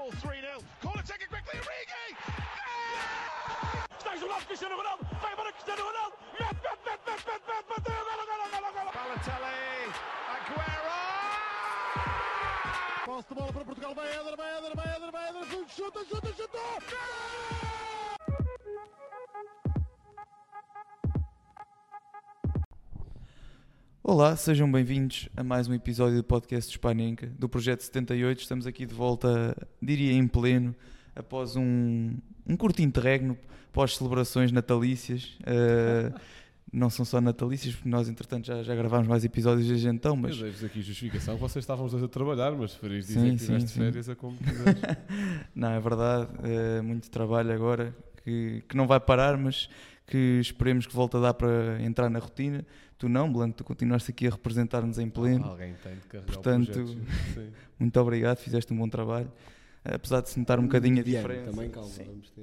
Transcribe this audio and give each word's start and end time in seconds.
fall 0.00 0.10
3 0.20 0.40
0. 0.40 0.62
Corner 0.80 1.02
taken 1.02 1.28
quickly. 1.28 1.60
Origi! 1.60 2.16
Está 3.98 4.16
isolado 4.16 4.46
Cristiano 4.46 4.76
Ronaldo. 4.76 5.04
Vai 5.20 5.32
embora 5.32 5.52
Cristiano 5.52 5.82
Ronaldo. 5.84 6.16
Mete, 6.38 6.60
mete, 6.64 6.80
mete, 6.86 7.04
mete, 7.06 7.24
mete, 7.28 7.46
mete, 7.50 7.68
bateu. 7.68 8.00
Golo, 8.08 8.24
golo, 8.30 8.46
golo, 8.52 8.70
golo. 8.76 8.90
Balotelli. 8.96 9.92
Aguero! 10.34 10.98
Posse 13.04 13.28
de 13.28 13.34
bola 13.34 13.52
para 13.52 13.64
Portugal, 13.64 13.94
vai 13.94 14.08
Éder, 14.08 14.36
vai 14.36 14.58
Éder, 14.58 14.76
vai 14.76 14.96
Éder, 14.96 15.10
vai 15.12 15.28
Éder, 15.28 15.44
chuta, 15.68 16.04
chuta, 16.04 16.32
chuta! 16.32 17.69
Olá, 24.12 24.34
sejam 24.34 24.68
bem-vindos 24.68 25.28
a 25.36 25.44
mais 25.44 25.68
um 25.68 25.72
episódio 25.72 26.16
do 26.16 26.24
podcast 26.24 26.68
do 26.68 26.72
Spanenka, 26.72 27.28
do 27.38 27.48
Projeto 27.48 27.82
78. 27.82 28.40
Estamos 28.40 28.66
aqui 28.66 28.84
de 28.84 28.92
volta, 28.92 29.56
diria 29.80 30.12
em 30.12 30.26
pleno, 30.26 30.74
após 31.14 31.54
um, 31.54 32.16
um 32.44 32.56
curto 32.56 32.82
interregno 32.82 33.38
pós-celebrações 33.72 34.50
natalícias. 34.50 35.38
Uh, 35.42 36.12
não 36.72 36.90
são 36.90 37.04
só 37.04 37.20
natalícias, 37.20 37.76
porque 37.76 37.88
nós, 37.88 38.08
entretanto, 38.08 38.48
já, 38.48 38.64
já 38.64 38.74
gravámos 38.74 39.06
mais 39.06 39.24
episódios 39.24 39.68
desde 39.68 39.86
então, 39.86 40.16
mas... 40.16 40.36
Eu 40.36 40.42
dei-vos 40.42 40.64
aqui 40.64 40.82
justificação 40.82 41.36
vocês 41.36 41.62
estavam 41.62 41.86
dois 41.86 42.02
a 42.02 42.08
trabalhar, 42.08 42.50
mas 42.50 42.72
preferias 42.72 43.06
dizer 43.06 43.20
Sim, 43.20 43.36
que 43.36 43.44
tiveste 43.44 43.70
sim. 43.70 43.78
férias 43.78 44.08
a 44.08 44.16
como 44.16 44.36
quiseres. 44.38 44.80
Não, 45.54 45.70
é 45.70 45.78
verdade, 45.78 46.28
é 46.42 46.82
muito 46.82 47.08
trabalho 47.10 47.52
agora, 47.52 47.94
que, 48.24 48.64
que 48.68 48.76
não 48.76 48.88
vai 48.88 48.98
parar, 48.98 49.36
mas 49.36 49.68
que 50.10 50.40
esperemos 50.40 50.86
que 50.86 50.94
volte 50.94 51.16
a 51.16 51.20
dar 51.20 51.34
para 51.34 51.80
entrar 51.82 52.10
na 52.10 52.18
rotina. 52.18 52.66
Tu 52.98 53.08
não, 53.08 53.32
Blanco, 53.32 53.58
tu 53.58 53.64
continuaste 53.64 54.10
aqui 54.10 54.26
a 54.26 54.30
representar-nos 54.30 54.98
em 54.98 55.08
pleno. 55.08 55.44
Alguém 55.46 55.72
tem 55.82 55.94
de 55.94 56.00
carregar 56.00 56.26
Portanto. 56.26 56.96
Muito 57.78 58.00
obrigado, 58.00 58.38
fizeste 58.38 58.72
um 58.72 58.76
bom 58.76 58.88
trabalho. 58.88 59.30
Apesar 59.84 60.20
de 60.20 60.28
se 60.28 60.38
notar 60.38 60.58
um 60.58 60.64
bocadinho 60.64 61.00
a 61.00 61.02
diferença. 61.02 61.50
Também 61.52 61.70
calma, 61.70 61.88
Sim. 61.88 62.04
vamos 62.04 62.30
ter. 62.30 62.42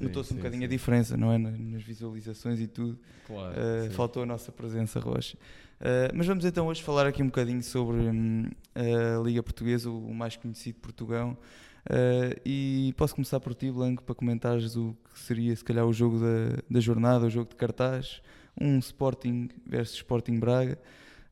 Notou-se 0.00 0.32
um 0.32 0.36
sim, 0.36 0.42
bocadinho 0.42 0.64
a 0.64 0.66
sim. 0.66 0.70
diferença, 0.70 1.16
não 1.16 1.30
é? 1.30 1.38
Na- 1.38 1.50
Nas 1.50 1.82
visualizações 1.82 2.58
e 2.58 2.66
tudo. 2.66 2.98
Claro, 3.26 3.54
Uh, 3.54 3.90
faltou 3.92 4.22
a 4.24 4.26
nossa 4.26 4.50
presença, 4.50 4.98
Rocha. 4.98 5.36
Uh, 5.80 6.10
mas 6.14 6.26
vamos 6.26 6.44
então 6.44 6.66
hoje 6.66 6.82
falar 6.82 7.06
aqui 7.06 7.22
um 7.22 7.26
bocadinho 7.26 7.62
sobre 7.62 7.96
hum, 7.98 8.46
a 8.74 9.22
Liga 9.22 9.42
Portuguesa, 9.42 9.90
o 9.90 10.12
mais 10.14 10.34
conhecido 10.36 10.78
Portugão. 10.80 11.36
Uh, 11.84 12.40
e 12.44 12.94
posso 12.96 13.14
começar 13.14 13.40
por 13.40 13.54
ti, 13.54 13.70
Blanco, 13.70 14.02
para 14.02 14.14
comentares 14.14 14.76
o 14.76 14.96
que 15.12 15.18
seria, 15.18 15.54
se 15.54 15.64
calhar, 15.64 15.84
o 15.84 15.92
jogo 15.92 16.18
da, 16.20 16.62
da 16.70 16.80
jornada, 16.80 17.26
o 17.26 17.30
jogo 17.30 17.50
de 17.50 17.56
cartaz. 17.56 18.22
Um 18.60 18.78
Sporting 18.78 19.48
versus 19.66 19.96
Sporting 19.96 20.38
Braga. 20.38 20.78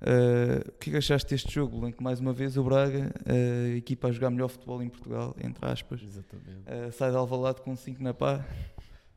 Uh, 0.00 0.66
o 0.66 0.72
que 0.78 0.88
é 0.88 0.92
que 0.92 0.96
achaste 0.96 1.28
deste 1.28 1.52
jogo, 1.52 1.78
Blanco? 1.78 2.02
Mais 2.02 2.20
uma 2.20 2.32
vez, 2.32 2.56
o 2.56 2.64
Braga, 2.64 3.12
uh, 3.20 3.74
a 3.74 3.76
equipa 3.76 4.08
a 4.08 4.12
jogar 4.12 4.30
melhor 4.30 4.48
futebol 4.48 4.82
em 4.82 4.88
Portugal, 4.88 5.36
entre 5.42 5.64
aspas. 5.66 6.02
Exatamente. 6.02 6.62
Uh, 6.66 6.90
sai 6.92 7.10
de 7.10 7.16
Alvalade 7.16 7.60
com 7.60 7.76
5 7.76 8.02
na 8.02 8.14
pá. 8.14 8.44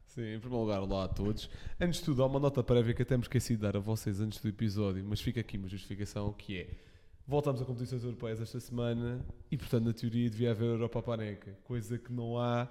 Sim, 0.07 0.35
em 0.35 0.39
primeiro 0.39 0.65
lugar, 0.65 0.81
olá 0.81 1.05
a 1.05 1.07
todos. 1.07 1.49
Antes 1.79 1.99
de 1.99 2.05
tudo, 2.05 2.21
há 2.21 2.27
uma 2.27 2.39
nota 2.39 2.61
prévia 2.61 2.93
que 2.93 3.01
até 3.01 3.15
me 3.15 3.23
esqueci 3.23 3.55
de 3.55 3.61
dar 3.61 3.77
a 3.77 3.79
vocês 3.79 4.19
antes 4.19 4.39
do 4.39 4.47
episódio, 4.47 5.03
mas 5.03 5.21
fica 5.21 5.39
aqui 5.39 5.57
uma 5.57 5.67
justificação 5.67 6.31
que 6.33 6.59
é 6.59 6.67
voltamos 7.27 7.61
a 7.61 7.65
competições 7.65 8.03
europeias 8.03 8.41
esta 8.41 8.59
semana 8.59 9.25
e, 9.51 9.57
portanto, 9.57 9.85
na 9.85 9.93
teoria 9.93 10.29
devia 10.29 10.51
haver 10.51 10.65
Europa 10.65 11.01
Paneca, 11.01 11.57
coisa 11.63 11.97
que 11.97 12.11
não 12.11 12.37
há 12.37 12.67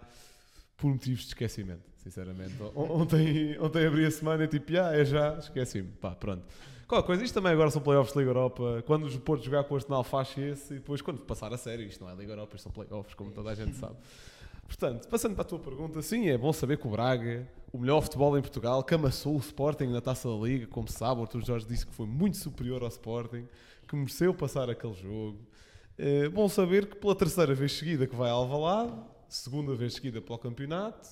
por 0.76 0.88
motivos 0.90 1.22
de 1.22 1.28
esquecimento, 1.28 1.82
sinceramente. 1.96 2.54
On- 2.74 3.00
Ontem, 3.02 3.58
ontem 3.60 3.86
abri 3.86 4.04
a 4.04 4.10
semana 4.10 4.44
e 4.44 4.48
tipo, 4.48 4.72
ah, 4.78 4.94
é 4.96 5.04
já, 5.04 5.38
esqueci-me. 5.38 5.88
Pá, 5.92 6.10
pronto. 6.14 6.42
Qual 6.88 7.02
coisa, 7.04 7.24
isto 7.24 7.32
também 7.34 7.52
agora 7.52 7.70
são 7.70 7.80
playoffs 7.80 8.12
de 8.12 8.18
Liga 8.18 8.30
Europa. 8.30 8.82
Quando 8.86 9.04
os 9.06 9.16
Porto 9.16 9.44
jogar 9.44 9.64
com 9.64 9.72
o 9.74 9.76
Arsenal 9.78 10.04
faz 10.04 10.36
esse 10.36 10.74
e 10.74 10.76
depois 10.76 11.00
quando 11.00 11.20
passar 11.20 11.52
a 11.54 11.56
sério, 11.56 11.86
isto 11.86 12.04
não 12.04 12.10
é 12.10 12.14
Liga 12.14 12.32
Europa, 12.32 12.56
isto 12.56 12.64
são 12.64 12.72
playoffs, 12.72 13.14
como 13.14 13.30
toda 13.30 13.50
a 13.50 13.54
gente 13.54 13.74
sabe. 13.76 13.96
Portanto, 14.66 15.08
passando 15.08 15.34
para 15.34 15.42
a 15.42 15.46
tua 15.46 15.58
pergunta, 15.58 16.02
sim, 16.02 16.28
é 16.28 16.36
bom 16.36 16.52
saber 16.52 16.78
que 16.78 16.86
o 16.86 16.90
Braga, 16.90 17.46
o 17.72 17.78
melhor 17.78 18.00
futebol 18.02 18.36
em 18.36 18.40
Portugal, 18.42 18.82
que 18.82 18.94
amassou 18.94 19.34
o 19.36 19.38
Sporting 19.38 19.86
na 19.86 20.00
Taça 20.00 20.28
da 20.28 20.34
Liga, 20.34 20.66
como 20.66 20.88
se 20.88 20.98
sabe, 20.98 21.20
o 21.20 21.22
Artur 21.22 21.42
Jorge 21.44 21.66
disse 21.66 21.86
que 21.86 21.92
foi 21.94 22.06
muito 22.06 22.36
superior 22.36 22.82
ao 22.82 22.88
Sporting, 22.88 23.46
que 23.92 23.96
mereceu 23.96 24.32
passar 24.32 24.70
aquele 24.70 24.94
jogo. 24.94 25.38
É 25.98 26.26
bom 26.26 26.48
saber 26.48 26.86
que 26.86 26.96
pela 26.96 27.14
terceira 27.14 27.54
vez 27.54 27.72
seguida 27.72 28.06
que 28.06 28.16
vai 28.16 28.30
ao 28.30 28.42
Alvalade, 28.42 28.98
segunda 29.28 29.74
vez 29.74 29.92
seguida 29.92 30.18
para 30.22 30.34
o 30.34 30.38
campeonato, 30.38 31.10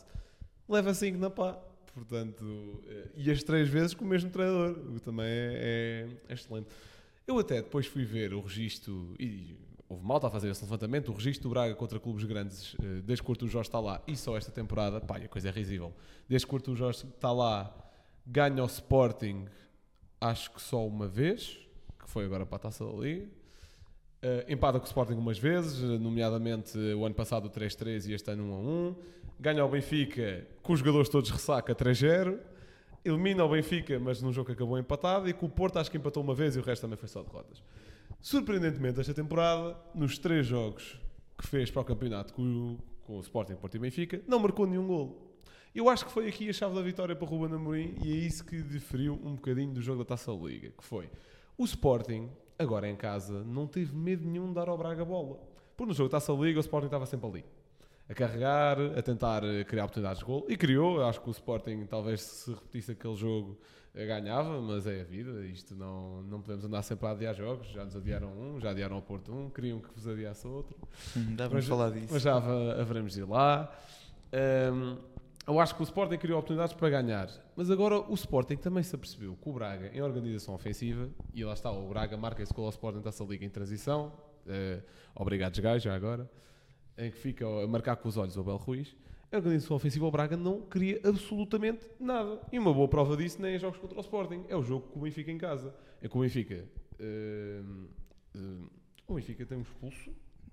leva 0.67 0.95
5 0.95 1.19
na 1.19 1.29
pá. 1.29 1.59
Portanto, 1.93 2.83
eh, 2.89 3.11
e 3.17 3.31
as 3.31 3.43
três 3.43 3.69
vezes 3.69 3.93
com 3.93 4.05
o 4.05 4.09
mesmo 4.09 4.31
treinador, 4.31 4.79
o 4.89 4.95
que 4.95 5.01
também 5.01 5.27
é, 5.27 6.09
é 6.27 6.33
excelente. 6.33 6.69
Eu 7.27 7.39
até 7.39 7.57
depois 7.57 7.87
fui 7.87 8.05
ver 8.05 8.33
o 8.33 8.41
registro, 8.41 9.15
e 9.19 9.55
houve 9.87 10.03
malta 10.03 10.29
a 10.29 10.31
fazer 10.31 10.49
esse 10.49 10.63
levantamento, 10.63 11.11
o 11.11 11.15
registro 11.15 11.49
do 11.49 11.51
Braga 11.51 11.75
contra 11.75 12.01
clubes 12.01 12.25
grandes, 12.25 12.75
eh, 12.83 13.03
desde 13.05 13.23
que 13.23 13.31
o 13.31 13.49
Jorge 13.49 13.69
está 13.69 13.79
lá, 13.79 14.03
e 14.07 14.17
só 14.17 14.39
esta 14.39 14.51
temporada, 14.51 15.03
pá, 15.03 15.19
a 15.19 15.29
coisa 15.29 15.49
é 15.49 15.53
risível. 15.53 15.93
Desde 16.27 16.47
que 16.47 16.71
o 16.71 16.77
Jorge 16.77 17.05
está 17.05 17.31
lá, 17.31 17.77
ganha 18.27 18.63
o 18.63 18.67
Sporting, 18.67 19.47
acho 20.19 20.51
que 20.53 20.63
só 20.63 20.87
uma 20.87 21.09
vez, 21.09 21.59
foi 22.11 22.25
agora 22.25 22.45
para 22.45 22.57
a 22.57 22.59
Taça 22.59 22.85
da 22.85 22.93
Liga. 22.93 23.27
Uh, 24.23 24.53
empata 24.53 24.79
com 24.79 24.85
o 24.85 24.87
Sporting 24.87 25.15
umas 25.15 25.39
vezes, 25.39 25.83
eh, 25.83 25.99
nomeadamente 25.99 26.79
eh, 26.79 26.95
o 26.95 27.07
ano 27.07 27.15
passado 27.15 27.47
o 27.47 27.51
3-3 27.51 28.07
e 28.07 28.13
este 28.13 28.31
ano 28.31 28.95
1-1. 28.95 28.97
Ganha 29.41 29.65
o 29.65 29.69
Benfica 29.69 30.47
com 30.63 30.75
os 30.75 30.81
jogadores 30.81 31.09
todos 31.09 31.31
ressaca 31.31 31.75
3-0. 31.75 32.39
Elimina 33.03 33.43
o 33.43 33.49
Benfica, 33.49 33.99
mas 33.99 34.21
num 34.21 34.31
jogo 34.31 34.49
que 34.49 34.53
acabou 34.53 34.79
empatado. 34.79 35.27
E 35.27 35.33
com 35.33 35.47
o 35.47 35.49
Porto 35.49 35.79
acho 35.79 35.91
que 35.91 35.97
empatou 35.97 36.23
uma 36.23 36.35
vez 36.35 36.55
e 36.55 36.59
o 36.59 36.63
resto 36.63 36.83
também 36.83 36.99
foi 36.99 37.09
só 37.09 37.23
derrotas. 37.23 37.63
Surpreendentemente, 38.21 39.01
esta 39.01 39.15
temporada, 39.15 39.75
nos 39.95 40.19
três 40.19 40.47
jogos 40.47 41.01
que 41.39 41.47
fez 41.47 41.71
para 41.71 41.81
o 41.81 41.85
campeonato 41.85 42.35
com 42.35 42.43
o, 42.43 42.79
com 43.07 43.17
o 43.17 43.21
Sporting, 43.21 43.55
Porto 43.55 43.77
e 43.77 43.79
Benfica, 43.79 44.21
não 44.29 44.39
marcou 44.39 44.67
nenhum 44.67 44.87
golo. 44.87 45.31
Eu 45.75 45.89
acho 45.89 46.05
que 46.05 46.13
foi 46.13 46.29
aqui 46.29 46.51
a 46.51 46.53
chave 46.53 46.75
da 46.75 46.83
vitória 46.83 47.17
para 47.17 47.25
o 47.25 47.29
Ruben 47.29 47.57
Amorim 47.57 47.95
e 48.05 48.13
é 48.13 48.17
isso 48.17 48.45
que 48.45 48.61
diferiu 48.61 49.15
um 49.25 49.37
bocadinho 49.37 49.73
do 49.73 49.81
jogo 49.81 50.01
da 50.01 50.05
Taça 50.05 50.31
da 50.31 50.39
Liga, 50.39 50.73
que 50.77 50.85
foi 50.85 51.09
o 51.61 51.65
Sporting, 51.65 52.31
agora 52.59 52.89
em 52.89 52.97
casa, 52.97 53.45
não 53.45 53.67
teve 53.67 53.95
medo 53.95 54.27
nenhum 54.27 54.49
de 54.49 54.55
dar 54.55 54.69
ao 54.69 54.79
Braga 54.79 55.03
a 55.03 55.05
bola. 55.05 55.39
Porque 55.77 55.89
no 55.91 55.95
jogo 55.95 56.09
da 56.09 56.17
Taça 56.19 56.33
Liga 56.33 56.59
o 56.59 56.61
Sporting 56.61 56.87
estava 56.87 57.07
sempre 57.07 57.27
ali. 57.29 57.45
A 58.09 58.15
carregar, 58.15 58.77
a 58.97 59.03
tentar 59.03 59.45
eh, 59.45 59.63
criar 59.65 59.85
oportunidades 59.85 60.19
de 60.19 60.25
gol. 60.25 60.45
E 60.49 60.57
criou, 60.57 60.97
Eu 60.97 61.07
acho 61.07 61.21
que 61.21 61.29
o 61.29 61.31
Sporting 61.31 61.87
talvez 61.87 62.21
se 62.23 62.51
repetisse 62.51 62.91
aquele 62.93 63.15
jogo 63.15 63.57
eh, 63.95 64.05
ganhava, 64.05 64.61
mas 64.61 64.87
é 64.87 65.03
a 65.03 65.05
vida. 65.05 65.45
Isto 65.47 65.75
não, 65.77 66.23
não 66.23 66.41
podemos 66.41 66.65
andar 66.65 66.83
sempre 66.83 67.07
a 67.07 67.11
adiar 67.13 67.35
jogos. 67.35 67.69
Já 67.69 67.85
nos 67.85 67.95
adiaram 67.95 68.29
um, 68.29 68.59
já 68.61 68.71
adiaram 68.71 68.97
ao 68.97 69.03
Porto 69.03 69.33
um, 69.33 69.49
queriam 69.49 69.79
que 69.79 69.89
vos 69.95 70.09
adiasse 70.09 70.47
outro. 70.47 70.77
Hum, 71.17 71.37
Dá 71.37 71.47
para 71.47 71.55
Mas- 71.57 71.67
falar 71.69 71.91
disso. 71.91 72.09
Mas 72.11 72.23
já 72.23 72.37
haveremos 72.37 73.13
de 73.13 73.21
ir 73.21 73.29
lá. 73.29 73.73
Hum, 74.73 74.97
eu 75.51 75.59
acho 75.61 75.75
que 75.75 75.83
o 75.83 75.85
Sporting 75.85 76.17
criou 76.17 76.39
oportunidades 76.39 76.75
para 76.75 76.89
ganhar. 76.91 77.29
Mas 77.57 77.71
agora 77.71 77.99
o 78.01 78.15
Sporting 78.15 78.57
também 78.57 78.83
se 78.83 78.95
apercebeu 78.95 79.37
que 79.37 79.49
o 79.49 79.53
Braga, 79.53 79.91
em 79.93 80.01
organização 80.01 80.55
ofensiva, 80.55 81.11
e 81.35 81.45
lá 81.45 81.53
está, 81.53 81.71
o 81.71 81.89
Braga 81.89 82.17
marca 82.17 82.43
esse 82.43 82.55
gol 82.55 82.65
ao 82.65 82.71
Sporting 82.71 83.01
da 83.01 83.11
Liga 83.25 83.45
em 83.45 83.51
transição. 83.51 84.13
eh, 84.47 84.81
obrigado, 85.15 85.61
Gás, 85.61 85.83
já 85.83 85.95
agora. 85.95 86.31
Em 86.97 87.11
que 87.11 87.19
fica 87.19 87.45
a 87.47 87.67
marcar 87.67 87.97
com 87.97 88.09
os 88.09 88.17
olhos 88.17 88.37
o 88.37 88.45
Bel 88.45 88.57
Ruiz. 88.57 88.97
Em 89.33 89.37
organização 89.37 89.77
ofensiva, 89.77 90.07
o 90.07 90.11
Braga 90.11 90.37
não 90.37 90.61
queria 90.63 91.01
absolutamente 91.05 91.87
nada. 91.99 92.41
E 92.53 92.59
uma 92.59 92.73
boa 92.73 92.89
prova 92.89 93.17
disso 93.17 93.41
nem 93.41 93.55
é 93.55 93.59
jogos 93.59 93.79
contra 93.79 93.99
o 93.99 94.01
Sporting. 94.01 94.45
É 94.49 94.57
o 94.57 94.63
jogo 94.63 94.89
com 94.89 94.99
o 95.01 95.03
Benfica 95.03 95.31
em 95.31 95.39
casa. 95.39 95.75
É 96.01 96.09
que 96.09 96.17
o 96.17 96.21
Benfica. 96.21 96.65
hum, 97.01 97.87
hum, 98.37 98.69
o 99.07 99.15
Benfica 99.15 99.45
tem 99.47 99.59
um 99.59 99.63
expulso. 99.63 100.11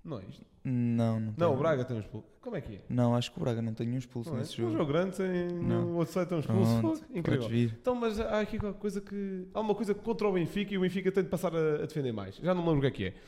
Não 0.08 0.18
é 0.18 0.22
isto? 0.28 0.44
Não, 0.64 1.20
não, 1.20 1.34
Não, 1.36 1.54
o 1.54 1.56
Braga 1.56 1.84
tem 1.84 1.96
um 1.96 2.00
expulso. 2.00 2.26
Como 2.40 2.56
é 2.56 2.60
que 2.60 2.76
é? 2.76 2.80
Não, 2.88 3.14
acho 3.14 3.30
que 3.30 3.38
o 3.38 3.40
Braga 3.40 3.60
não 3.60 3.74
tem 3.74 3.86
nenhum 3.86 3.98
expulso 3.98 4.30
Não 4.30 4.36
é? 4.36 4.40
nesse 4.40 4.54
Um 4.54 4.64
jogo. 4.64 4.78
jogo 4.78 4.92
grande 4.92 5.16
sem 5.16 5.48
Não. 5.48 5.92
o 5.92 5.96
outro 5.96 6.36
um 6.36 6.38
expulso. 6.40 6.80
Pronto, 6.80 7.04
Incrível. 7.14 7.76
Então, 7.80 7.94
mas 7.94 8.18
há 8.18 8.40
aqui 8.40 8.58
qualquer 8.58 8.78
coisa 8.78 9.00
que. 9.00 9.46
Há 9.52 9.60
uma 9.60 9.74
coisa 9.74 9.94
contra 9.94 10.26
o 10.26 10.32
Benfica 10.32 10.72
e 10.72 10.78
o 10.78 10.80
Benfica 10.80 11.12
tem 11.12 11.22
de 11.22 11.28
passar 11.28 11.54
a, 11.54 11.74
a 11.76 11.86
defender 11.86 12.12
mais. 12.12 12.36
Já 12.36 12.54
não 12.54 12.62
me 12.62 12.68
lembro 12.70 12.86
o 12.88 12.90
que 12.92 13.04
é 13.04 13.10
que 13.12 13.16
é. 13.16 13.20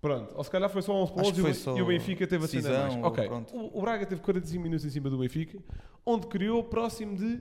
Pronto, 0.00 0.34
ou 0.36 0.44
se 0.44 0.50
calhar 0.50 0.68
foi 0.68 0.82
só 0.82 0.92
11 0.92 1.02
Acho 1.04 1.14
pontos 1.42 1.64
que 1.64 1.70
e, 1.70 1.82
o 1.82 1.86
Benfica 1.86 2.26
teve 2.26 2.44
a 2.44 2.46
decisão, 2.46 2.82
mais. 3.00 3.04
Ok, 3.04 3.28
o, 3.54 3.78
o 3.78 3.80
Braga 3.80 4.04
teve 4.06 4.20
45 4.20 4.62
minutos 4.62 4.84
em 4.84 4.90
cima 4.90 5.08
do 5.08 5.18
Benfica, 5.18 5.58
onde 6.04 6.26
criou 6.26 6.62
próximo 6.62 7.16
de 7.16 7.40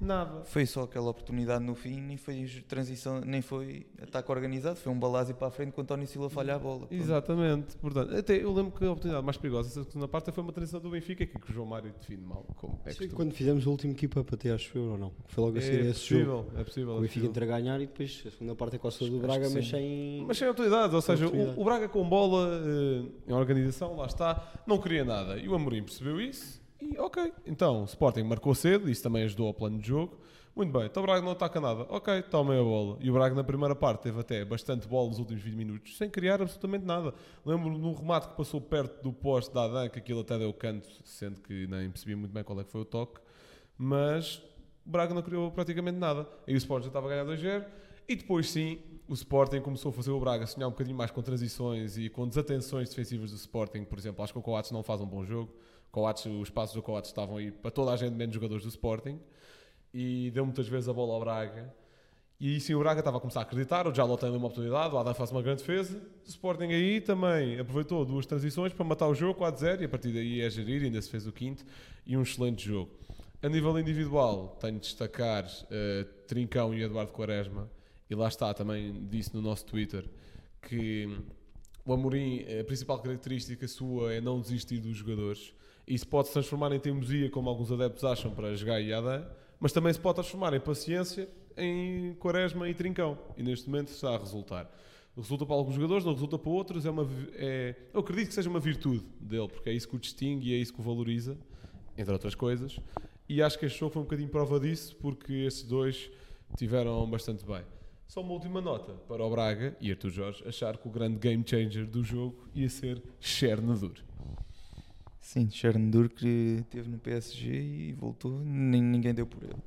nada. 0.00 0.44
Foi 0.44 0.66
só 0.66 0.82
aquela 0.82 1.10
oportunidade 1.10 1.64
no 1.64 1.74
fim, 1.74 2.00
nem 2.00 2.16
foi 2.16 2.46
transição, 2.68 3.20
nem 3.20 3.42
foi 3.42 3.86
ataque 4.02 4.30
organizado, 4.30 4.76
foi 4.76 4.92
um 4.92 4.98
balásio 4.98 5.34
para 5.34 5.48
a 5.48 5.50
frente 5.50 5.72
com 5.72 5.80
o 5.80 5.84
António 5.84 6.06
Silva 6.06 6.28
falha 6.30 6.54
a 6.54 6.58
bola. 6.58 6.86
Pronto. 6.86 6.94
Exatamente, 6.94 7.76
portanto, 7.76 8.14
até 8.16 8.42
eu 8.42 8.52
lembro 8.52 8.72
que 8.72 8.84
a 8.84 8.90
oportunidade 8.90 9.24
mais 9.24 9.36
perigosa 9.36 9.68
dessa 9.68 9.84
segunda 9.84 10.08
parte 10.08 10.30
foi 10.32 10.42
uma 10.42 10.52
transição 10.52 10.80
do 10.80 10.90
Benfica 10.90 11.26
que, 11.26 11.38
que 11.38 11.50
o 11.50 11.54
João 11.54 11.66
Mário 11.66 11.92
define 11.98 12.22
mal. 12.22 12.44
Como 12.56 12.78
é 12.84 12.90
Sim, 12.90 12.98
costume. 12.98 13.14
quando 13.14 13.32
fizemos 13.32 13.66
o 13.66 13.70
último 13.70 13.94
keep 13.94 14.18
up 14.18 14.34
até 14.34 14.50
acho 14.50 14.76
eu 14.76 14.92
ou 14.92 14.98
não? 14.98 15.12
Foi 15.26 15.44
logo 15.44 15.58
a 15.58 15.60
seguir 15.60 15.86
é 15.86 15.90
esse 15.90 16.06
jogo. 16.06 16.42
possível, 16.42 16.60
é 16.60 16.64
possível. 16.64 16.94
O 16.94 16.98
é 16.98 17.00
Benfica 17.00 17.08
possível. 17.08 17.30
entra 17.30 17.44
a 17.44 17.48
ganhar 17.48 17.80
e 17.80 17.86
depois 17.86 18.24
a 18.26 18.30
segunda 18.30 18.54
parte 18.54 18.76
é 18.76 18.78
com 18.78 18.88
a 18.88 18.90
sua 18.90 19.08
do 19.08 19.18
Braga, 19.18 19.48
que 19.48 19.54
mas 19.54 19.68
sem. 19.68 20.24
Mas 20.26 20.38
sem 20.38 20.48
autoridades, 20.48 20.94
ou 20.94 21.02
seja, 21.02 21.24
autoridade. 21.24 21.58
o, 21.58 21.60
o 21.60 21.64
Braga 21.64 21.88
com 21.88 22.08
bola 22.08 22.48
eh, 22.64 23.04
em 23.28 23.32
organização, 23.32 23.96
lá 23.96 24.06
está, 24.06 24.52
não 24.66 24.78
queria 24.78 25.04
nada. 25.04 25.36
E 25.38 25.48
o 25.48 25.54
Amorim 25.54 25.82
percebeu 25.82 26.20
isso 26.20 26.65
e 26.80 26.98
ok. 26.98 27.32
Então, 27.46 27.82
o 27.82 27.84
Sporting 27.84 28.22
marcou 28.22 28.54
cedo, 28.54 28.90
isso 28.90 29.02
também 29.02 29.24
ajudou 29.24 29.48
ao 29.48 29.54
plano 29.54 29.78
de 29.78 29.88
jogo, 29.88 30.18
Muito 30.56 30.72
bem, 30.72 30.86
então 30.86 31.02
o 31.02 31.06
Braga 31.06 31.20
não 31.20 31.32
ataca 31.32 31.60
nada. 31.60 31.82
Ok, 31.90 32.22
tomem 32.22 32.58
a 32.58 32.62
bola. 32.62 32.96
E 33.02 33.10
o 33.10 33.12
Braga 33.12 33.34
na 33.34 33.44
primeira 33.44 33.74
parte 33.74 34.04
teve 34.04 34.18
até 34.18 34.42
bastante 34.42 34.88
bola 34.88 35.08
nos 35.10 35.18
últimos 35.18 35.42
20 35.42 35.54
minutos, 35.54 35.98
sem 35.98 36.08
criar 36.08 36.40
absolutamente 36.40 36.82
nada. 36.86 37.12
Lembro 37.44 37.68
num 37.76 37.92
remate 37.92 38.28
que 38.28 38.36
passou 38.36 38.58
perto 38.58 39.02
do 39.02 39.12
poste 39.12 39.52
da 39.52 39.64
Adan, 39.64 39.90
que 39.90 39.98
aquilo 39.98 40.20
até 40.20 40.38
deu 40.38 40.50
canto, 40.54 40.88
sendo 41.04 41.42
que 41.42 41.66
nem 41.66 41.90
percebi 41.90 42.14
muito 42.16 42.32
bem 42.32 42.42
qual 42.42 42.58
é 42.58 42.64
que 42.64 42.70
foi 42.70 42.80
o 42.80 42.84
toque. 42.86 43.20
Mas 43.76 44.42
o 44.86 44.90
Braga 44.90 45.12
não 45.12 45.20
criou 45.20 45.50
praticamente 45.50 45.98
nada. 45.98 46.26
Aí 46.48 46.54
o 46.54 46.56
Sport 46.56 46.84
já 46.84 46.88
estava 46.88 47.06
a 47.06 47.10
ganhar 47.10 47.26
2-0. 47.26 47.66
E 48.08 48.16
depois 48.16 48.48
sim, 48.48 48.78
o 49.06 49.12
Sporting 49.12 49.60
começou 49.60 49.90
a 49.90 49.92
fazer 49.92 50.10
o 50.10 50.18
Braga 50.18 50.46
sonhar 50.46 50.68
um 50.68 50.72
bocadinho 50.72 50.96
mais 50.96 51.10
com 51.10 51.20
transições 51.20 51.98
e 51.98 52.08
com 52.08 52.26
desatenções 52.26 52.88
defensivas 52.88 53.30
do 53.30 53.36
Sporting. 53.36 53.84
Por 53.84 53.98
exemplo, 53.98 54.24
acho 54.24 54.32
que 54.32 54.38
o 54.38 54.42
Coates 54.42 54.70
não 54.70 54.82
faz 54.82 55.02
um 55.02 55.06
bom 55.06 55.22
jogo. 55.22 55.52
Coates, 55.90 56.26
os 56.26 56.50
passos 56.50 56.74
do 56.74 56.82
Coates 56.82 57.10
estavam 57.10 57.36
aí 57.36 57.50
para 57.50 57.70
toda 57.70 57.92
a 57.92 57.96
gente, 57.96 58.14
menos 58.14 58.34
jogadores 58.34 58.62
do 58.64 58.68
Sporting. 58.68 59.18
E 59.92 60.30
deu 60.32 60.44
muitas 60.44 60.68
vezes 60.68 60.88
a 60.88 60.92
bola 60.92 61.14
ao 61.14 61.20
Braga. 61.20 61.74
E 62.38 62.60
sim 62.60 62.74
o 62.74 62.78
Braga 62.80 63.00
estava 63.00 63.16
a 63.16 63.20
começar 63.20 63.40
a 63.40 63.42
acreditar. 63.44 63.86
O 63.86 63.94
Jalo 63.94 64.16
tem 64.18 64.28
uma 64.28 64.38
oportunidade, 64.38 64.94
o 64.94 64.98
Adam 64.98 65.14
faz 65.14 65.30
uma 65.30 65.40
grande 65.40 65.60
defesa. 65.60 65.96
O 66.24 66.28
Sporting 66.28 66.66
aí 66.66 67.00
também 67.00 67.58
aproveitou 67.58 68.04
duas 68.04 68.26
transições 68.26 68.74
para 68.74 68.84
matar 68.84 69.08
o 69.08 69.14
jogo 69.14 69.40
4-0 69.40 69.80
e 69.80 69.84
a 69.84 69.88
partir 69.88 70.12
daí 70.12 70.40
é 70.42 70.50
gerir. 70.50 70.82
Ainda 70.82 71.00
se 71.00 71.08
fez 71.08 71.26
o 71.26 71.32
quinto 71.32 71.64
e 72.06 72.16
um 72.16 72.22
excelente 72.22 72.66
jogo. 72.66 72.90
A 73.42 73.48
nível 73.48 73.78
individual, 73.78 74.56
tenho 74.60 74.74
de 74.74 74.80
destacar 74.80 75.46
eh, 75.70 76.06
Trincão 76.26 76.74
e 76.74 76.82
Eduardo 76.82 77.12
Quaresma. 77.12 77.70
E 78.08 78.14
lá 78.14 78.28
está, 78.28 78.52
também 78.52 79.06
disse 79.08 79.34
no 79.34 79.40
nosso 79.40 79.64
Twitter 79.64 80.08
que 80.60 81.08
o 81.84 81.92
Amorim, 81.92 82.44
a 82.60 82.64
principal 82.64 82.98
característica 82.98 83.66
sua 83.68 84.12
é 84.12 84.20
não 84.20 84.40
desistir 84.40 84.78
dos 84.78 84.96
jogadores. 84.96 85.54
Isso 85.86 86.06
pode 86.08 86.28
se 86.28 86.34
transformar 86.34 86.72
em 86.72 86.80
teimosia, 86.80 87.30
como 87.30 87.48
alguns 87.48 87.70
adeptos 87.70 88.02
acham, 88.02 88.32
para 88.32 88.54
jogar 88.56 88.80
e 88.80 88.92
Adam, 88.92 89.24
mas 89.60 89.72
também 89.72 89.92
se 89.92 90.00
pode 90.00 90.16
transformar 90.16 90.52
em 90.54 90.60
paciência 90.60 91.28
em 91.56 92.14
Quaresma 92.14 92.68
e 92.68 92.74
Trincão. 92.74 93.18
E 93.36 93.42
neste 93.42 93.68
momento 93.68 93.88
está 93.88 94.14
a 94.14 94.18
resultar. 94.18 94.70
Resulta 95.16 95.46
para 95.46 95.54
alguns 95.54 95.74
jogadores, 95.74 96.04
não 96.04 96.12
resulta 96.12 96.38
para 96.38 96.50
outros. 96.50 96.84
É 96.84 96.90
uma, 96.90 97.08
é, 97.34 97.74
eu 97.94 98.00
acredito 98.00 98.28
que 98.28 98.34
seja 98.34 98.50
uma 98.50 98.60
virtude 98.60 99.04
dele, 99.20 99.48
porque 99.48 99.70
é 99.70 99.72
isso 99.72 99.88
que 99.88 99.96
o 99.96 99.98
distingue 99.98 100.50
e 100.50 100.54
é 100.54 100.56
isso 100.56 100.74
que 100.74 100.80
o 100.80 100.82
valoriza, 100.82 101.38
entre 101.96 102.12
outras 102.12 102.34
coisas. 102.34 102.78
E 103.28 103.40
acho 103.40 103.58
que 103.58 103.64
este 103.64 103.78
jogo 103.78 103.92
foi 103.92 104.02
um 104.02 104.04
bocadinho 104.04 104.28
prova 104.28 104.60
disso, 104.60 104.94
porque 104.96 105.32
esses 105.32 105.62
dois 105.62 106.10
tiveram 106.56 107.08
bastante 107.08 107.46
bem. 107.46 107.62
Só 108.06 108.20
uma 108.20 108.32
última 108.32 108.60
nota 108.60 108.92
para 109.08 109.24
o 109.24 109.30
Braga 109.30 109.76
e 109.80 109.90
Artur 109.90 110.10
Jorge 110.10 110.46
achar 110.46 110.76
que 110.76 110.86
o 110.86 110.90
grande 110.90 111.18
game 111.18 111.42
changer 111.44 111.86
do 111.86 112.04
jogo 112.04 112.48
ia 112.54 112.68
ser 112.68 113.02
Chernadur. 113.18 113.94
Sim, 115.26 115.50
Chernobyl 115.50 116.08
que 116.08 116.58
esteve 116.60 116.88
no 116.88 116.98
PSG 117.00 117.50
e 117.50 117.92
voltou, 117.94 118.38
ninguém 118.44 119.12
deu 119.12 119.26
por 119.26 119.42
ele. 119.42 119.60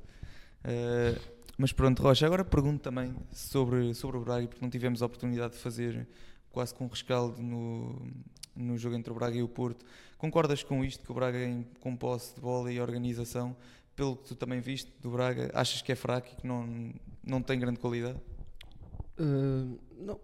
Eh, 0.64 1.14
mas 1.58 1.70
pronto, 1.70 2.02
Rocha, 2.02 2.24
agora 2.24 2.42
pergunto 2.42 2.82
também 2.82 3.14
sobre, 3.30 3.92
sobre 3.94 4.16
o 4.16 4.22
Braga, 4.22 4.48
porque 4.48 4.64
não 4.64 4.70
tivemos 4.70 5.02
a 5.02 5.06
oportunidade 5.06 5.52
de 5.52 5.58
fazer 5.58 6.08
quase 6.50 6.74
com 6.74 6.86
rescaldo 6.86 7.42
no, 7.42 7.94
no 8.56 8.78
jogo 8.78 8.96
entre 8.96 9.12
o 9.12 9.14
Braga 9.14 9.36
e 9.36 9.42
o 9.42 9.48
Porto. 9.48 9.84
Concordas 10.16 10.62
com 10.62 10.82
isto, 10.82 11.04
que 11.04 11.12
o 11.12 11.14
Braga 11.14 11.38
em, 11.44 11.66
com 11.80 11.94
posse 11.94 12.34
de 12.34 12.40
bola 12.40 12.72
e 12.72 12.80
organização, 12.80 13.54
pelo 13.94 14.16
que 14.16 14.28
tu 14.28 14.34
também 14.34 14.60
viste 14.60 14.90
do 15.02 15.10
Braga, 15.10 15.50
achas 15.52 15.82
que 15.82 15.92
é 15.92 15.94
fraco 15.94 16.28
e 16.32 16.36
que 16.36 16.46
não, 16.46 16.90
não 17.22 17.42
tem 17.42 17.58
grande 17.58 17.78
qualidade? 17.78 18.18
Uh, 19.18 19.78
não, 19.98 20.18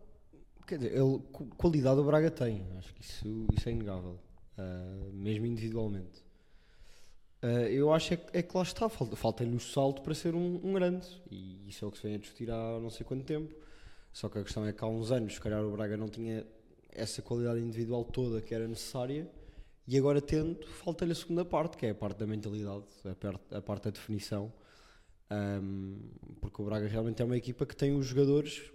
quer 0.67 0.79
dizer, 0.79 0.93
ele, 0.97 1.19
qu- 1.31 1.45
qualidade 1.59 2.01
o 2.01 2.05
Braga 2.05 2.31
tem, 2.31 2.65
acho 2.79 2.95
que 2.95 3.03
isso, 3.03 3.47
isso 3.53 3.69
é 3.69 3.73
inegável, 3.73 4.19
uh, 4.59 5.13
mesmo 5.13 5.47
individualmente. 5.47 6.25
Uh, 7.43 7.69
eu 7.69 7.93
acho 7.93 8.15
é, 8.15 8.21
é 8.33 8.43
que 8.43 8.57
lá 8.57 8.63
está, 8.63 8.89
falta- 8.89 9.17
falta-lhe 9.17 9.55
o 9.55 9.61
salto 9.61 10.03
para 10.03 10.15
ser 10.15 10.35
um, 10.35 10.61
um 10.65 10.73
grande, 10.73 11.07
e 11.31 11.69
isso 11.69 11.85
é 11.85 11.89
o 11.89 11.91
que 11.91 11.99
se 11.99 12.05
vem 12.05 12.15
a 12.15 12.19
discutir 12.19 12.51
há 12.51 12.81
não 12.81 12.91
sei 12.91 13.05
quanto 13.05 13.25
tempo. 13.25 13.55
Só 14.13 14.29
que 14.29 14.39
a 14.39 14.43
questão 14.43 14.65
é 14.67 14.73
que 14.73 14.83
há 14.83 14.87
uns 14.87 15.13
anos, 15.13 15.35
se 15.35 15.41
calhar, 15.41 15.63
o 15.63 15.73
Braga 15.73 15.97
não 15.97 16.09
tinha 16.09 16.47
essa 16.91 17.21
qualidade 17.21 17.61
individual 17.61 18.05
toda 18.05 18.41
que 18.41 18.55
era 18.55 18.67
necessária, 18.67 19.31
e 19.87 19.97
agora 19.97 20.21
tendo, 20.21 20.67
falta-lhe 20.67 21.13
a 21.13 21.15
segunda 21.15 21.45
parte, 21.45 21.77
que 21.77 21.87
é 21.87 21.91
a 21.91 21.95
parte 21.95 22.19
da 22.19 22.27
mentalidade, 22.27 22.85
a 23.05 23.15
parte, 23.15 23.55
a 23.55 23.63
parte 23.63 23.85
da 23.85 23.91
definição. 23.91 24.53
Um, 25.31 25.99
porque 26.41 26.61
o 26.63 26.65
Braga 26.65 26.87
realmente 26.89 27.21
é 27.21 27.25
uma 27.25 27.37
equipa 27.37 27.67
que 27.67 27.77
tem 27.77 27.95
os 27.95 28.07
jogadores 28.07 28.71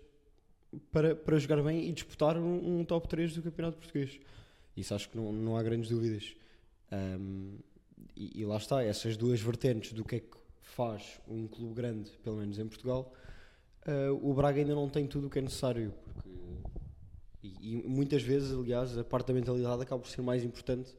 para, 0.91 1.15
para 1.15 1.37
jogar 1.37 1.61
bem 1.63 1.89
e 1.89 1.91
disputar 1.91 2.37
um, 2.37 2.79
um 2.79 2.85
top 2.85 3.07
3 3.07 3.35
do 3.35 3.41
Campeonato 3.41 3.77
Português. 3.77 4.19
Isso 4.75 4.93
acho 4.93 5.09
que 5.09 5.17
não, 5.17 5.31
não 5.31 5.57
há 5.57 5.63
grandes 5.63 5.89
dúvidas. 5.89 6.35
Um, 6.91 7.57
e, 8.15 8.41
e 8.41 8.45
lá 8.45 8.57
está, 8.57 8.83
essas 8.83 9.17
duas 9.17 9.39
vertentes 9.41 9.93
do 9.93 10.03
que 10.03 10.15
é 10.15 10.19
que 10.19 10.37
faz 10.61 11.19
um 11.27 11.47
clube 11.47 11.73
grande, 11.73 12.09
pelo 12.23 12.37
menos 12.37 12.57
em 12.57 12.67
Portugal, 12.67 13.13
uh, 13.87 14.29
o 14.29 14.33
Braga 14.33 14.59
ainda 14.59 14.75
não 14.75 14.89
tem 14.89 15.07
tudo 15.07 15.27
o 15.27 15.29
que 15.29 15.39
é 15.39 15.41
necessário. 15.41 15.93
Porque, 16.05 16.29
e, 17.43 17.79
e 17.79 17.87
muitas 17.87 18.21
vezes, 18.23 18.51
aliás, 18.51 18.97
a 18.97 19.03
parte 19.03 19.27
da 19.27 19.33
mentalidade 19.33 19.81
acaba 19.81 20.01
por 20.01 20.09
ser 20.09 20.21
mais 20.21 20.43
importante 20.43 20.95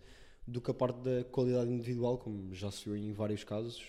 do 0.46 0.60
que 0.60 0.70
a 0.70 0.75
parte 0.75 1.00
da 1.00 1.25
qualidade 1.25 1.70
individual, 1.70 2.18
como 2.18 2.52
já 2.54 2.70
se 2.70 2.84
viu 2.84 2.96
em 2.96 3.12
vários 3.12 3.44
casos, 3.44 3.82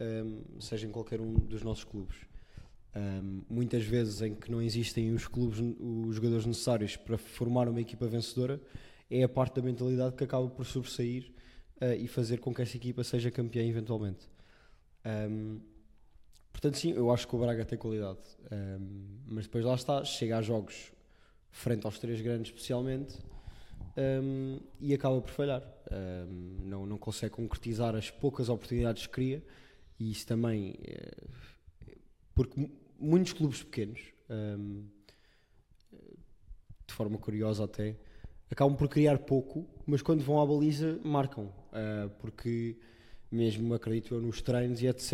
um, 0.00 0.60
seja 0.60 0.86
em 0.86 0.90
qualquer 0.90 1.20
um 1.20 1.34
dos 1.34 1.62
nossos 1.62 1.84
clubes. 1.84 2.16
Um, 2.94 3.42
muitas 3.48 3.84
vezes 3.84 4.20
em 4.20 4.34
que 4.34 4.50
não 4.50 4.60
existem 4.60 5.12
os 5.12 5.28
clubes, 5.28 5.60
os 5.60 6.16
jogadores 6.16 6.46
necessários 6.46 6.96
para 6.96 7.16
formar 7.16 7.68
uma 7.68 7.80
equipa 7.80 8.06
vencedora, 8.06 8.60
é 9.10 9.22
a 9.22 9.28
parte 9.28 9.56
da 9.56 9.62
mentalidade 9.62 10.14
que 10.14 10.24
acaba 10.24 10.48
por 10.48 10.64
sobressair 10.64 11.32
uh, 11.80 11.92
e 11.98 12.06
fazer 12.06 12.38
com 12.38 12.54
que 12.54 12.62
essa 12.62 12.76
equipa 12.76 13.02
seja 13.02 13.30
campeã 13.30 13.62
eventualmente. 13.62 14.28
Um, 15.04 15.60
portanto, 16.52 16.76
sim, 16.78 16.92
eu 16.92 17.10
acho 17.10 17.26
que 17.26 17.34
o 17.34 17.38
Braga 17.38 17.64
tem 17.64 17.78
qualidade, 17.78 18.20
Um, 18.52 19.18
mas 19.26 19.44
depois 19.46 19.64
lá 19.64 19.74
está, 19.74 20.04
chega 20.04 20.38
a 20.38 20.42
jogos 20.42 20.92
frente 21.50 21.84
aos 21.86 21.98
três 21.98 22.20
grandes, 22.20 22.52
especialmente, 22.52 23.18
um, 24.22 24.60
e 24.80 24.94
acaba 24.94 25.20
por 25.20 25.30
falhar. 25.30 25.62
Não, 26.62 26.86
não 26.86 26.96
consegue 26.98 27.34
concretizar 27.34 27.96
as 27.96 28.10
poucas 28.10 28.48
oportunidades 28.48 29.06
que 29.06 29.12
cria, 29.12 29.42
e 29.98 30.10
isso 30.12 30.26
também. 30.26 30.78
eh, 30.84 31.26
porque 32.34 32.60
mu- 32.60 32.70
muitos 32.98 33.32
clubes 33.32 33.62
pequenos, 33.62 34.00
de 36.86 36.94
forma 36.94 37.18
curiosa 37.18 37.64
até, 37.64 37.96
acabam 38.50 38.76
por 38.76 38.88
criar 38.88 39.18
pouco, 39.18 39.66
mas 39.86 40.02
quando 40.02 40.22
vão 40.22 40.40
à 40.40 40.46
baliza 40.46 40.98
marcam. 41.04 41.44
Uh, 41.44 42.10
porque, 42.18 42.76
mesmo 43.30 43.72
acredito 43.74 44.14
eu 44.14 44.20
nos 44.20 44.42
treinos 44.42 44.82
e 44.82 44.86
etc., 44.86 45.12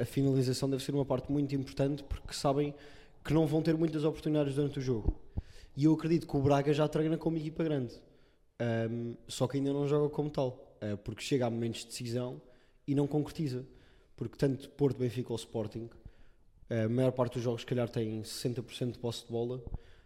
a 0.00 0.04
finalização 0.04 0.68
deve 0.68 0.82
ser 0.82 0.94
uma 0.94 1.04
parte 1.04 1.30
muito 1.30 1.54
importante 1.54 2.02
porque 2.02 2.32
sabem 2.32 2.74
que 3.22 3.34
não 3.34 3.46
vão 3.46 3.60
ter 3.60 3.76
muitas 3.76 4.04
oportunidades 4.04 4.54
durante 4.54 4.78
o 4.78 4.82
jogo. 4.82 5.20
E 5.76 5.84
eu 5.84 5.92
acredito 5.92 6.26
que 6.26 6.36
o 6.36 6.40
Braga 6.40 6.72
já 6.72 6.88
treina 6.88 7.16
como 7.16 7.36
equipa 7.36 7.62
grande, 7.62 7.94
Um, 8.62 9.16
só 9.26 9.48
que 9.48 9.56
ainda 9.56 9.72
não 9.72 9.88
joga 9.88 10.10
como 10.10 10.28
tal, 10.28 10.76
uh, 10.82 10.94
porque 10.98 11.22
chega 11.22 11.46
a 11.46 11.50
momentos 11.50 11.80
de 11.80 11.86
decisão 11.86 12.42
e 12.86 12.94
não 12.94 13.06
concretiza. 13.06 13.64
Porque 14.14 14.36
tanto 14.36 14.68
Porto, 14.68 14.98
Benfica 14.98 15.32
ou 15.32 15.36
Sporting, 15.36 15.88
a 16.68 16.86
maior 16.86 17.10
parte 17.10 17.34
dos 17.34 17.42
jogos, 17.42 17.62
se 17.62 17.66
calhar, 17.66 17.88
têm 17.88 18.20
60% 18.20 18.92
de 18.92 18.98
posse 18.98 19.24
de 19.24 19.32
bola, 19.32 19.64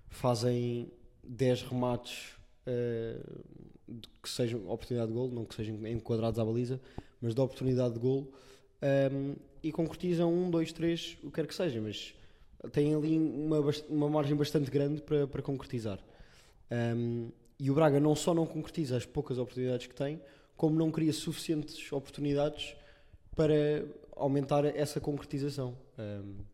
fazem 0.09 0.89
10 1.25 1.63
remates 1.63 2.37
uh, 2.67 4.01
que 4.23 4.29
sejam 4.29 4.69
oportunidade 4.69 5.11
de 5.11 5.15
gol, 5.15 5.31
não 5.31 5.45
que 5.45 5.55
sejam 5.55 5.87
enquadrados 5.87 6.39
à 6.39 6.45
baliza, 6.45 6.81
mas 7.21 7.35
de 7.35 7.41
oportunidade 7.41 7.95
de 7.95 8.01
gol, 8.01 8.33
um, 9.13 9.35
e 9.63 9.73
concretizam 9.73 10.33
1, 10.33 10.51
2, 10.51 10.73
3, 10.73 11.19
o 11.23 11.27
que 11.27 11.33
quer 11.33 11.47
que 11.47 11.55
seja, 11.55 11.81
mas 11.81 12.15
têm 12.73 12.95
ali 12.95 13.19
uma, 13.19 13.61
uma 13.89 14.09
margem 14.09 14.37
bastante 14.37 14.71
grande 14.71 15.01
para, 15.01 15.27
para 15.27 15.43
concretizar. 15.43 15.99
Um, 16.71 17.31
e 17.59 17.71
o 17.71 17.75
Braga 17.75 18.01
não 18.01 18.15
só 18.15 18.35
não 18.35 18.47
concretiza 18.47 18.97
as 18.97 19.07
poucas 19.07 19.39
oportunidades 19.39 19.87
que 19.87 19.95
tem, 19.95 20.21
como 20.57 20.77
não 20.77 20.91
cria 20.91 21.13
suficientes 21.13 21.91
oportunidades 21.93 22.77
para 23.35 23.87
aumentar 24.17 24.65
essa 24.65 25.01
concretização. 25.01 25.77
Um, 25.99 26.45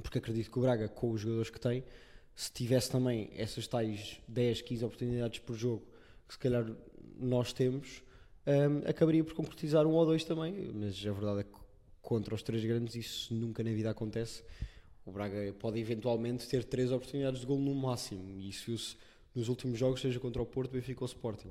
porque 0.00 0.18
acredito 0.18 0.50
que 0.50 0.58
o 0.58 0.62
Braga, 0.62 0.88
com 0.88 1.10
os 1.10 1.20
jogadores 1.20 1.50
que 1.50 1.60
tem, 1.60 1.84
se 2.34 2.52
tivesse 2.52 2.90
também 2.90 3.30
essas 3.36 3.66
tais 3.66 4.20
10, 4.26 4.62
15 4.62 4.84
oportunidades 4.84 5.38
por 5.40 5.54
jogo, 5.56 5.82
que 6.26 6.34
se 6.34 6.38
calhar 6.38 6.66
nós 7.18 7.52
temos, 7.52 8.02
um, 8.46 8.88
acabaria 8.88 9.22
por 9.22 9.34
concretizar 9.34 9.86
um 9.86 9.92
ou 9.92 10.06
dois 10.06 10.24
também. 10.24 10.70
Mas 10.72 11.04
a 11.06 11.12
verdade 11.12 11.40
é 11.40 11.44
que 11.44 11.60
contra 12.00 12.34
os 12.34 12.42
três 12.42 12.64
grandes 12.64 12.94
isso 12.94 13.34
nunca 13.34 13.62
na 13.62 13.70
vida 13.70 13.90
acontece. 13.90 14.42
O 15.04 15.12
Braga 15.12 15.52
pode 15.58 15.78
eventualmente 15.78 16.48
ter 16.48 16.64
três 16.64 16.92
oportunidades 16.92 17.40
de 17.40 17.46
gol 17.46 17.58
no 17.58 17.74
máximo, 17.74 18.30
e 18.30 18.48
isso 18.48 18.66
viu-se 18.66 18.96
nos 19.34 19.48
últimos 19.48 19.78
jogos, 19.78 20.00
seja 20.00 20.18
contra 20.20 20.42
o 20.42 20.46
Porto, 20.46 20.72
Benfica 20.72 21.02
ou 21.02 21.06
Sporting. 21.06 21.50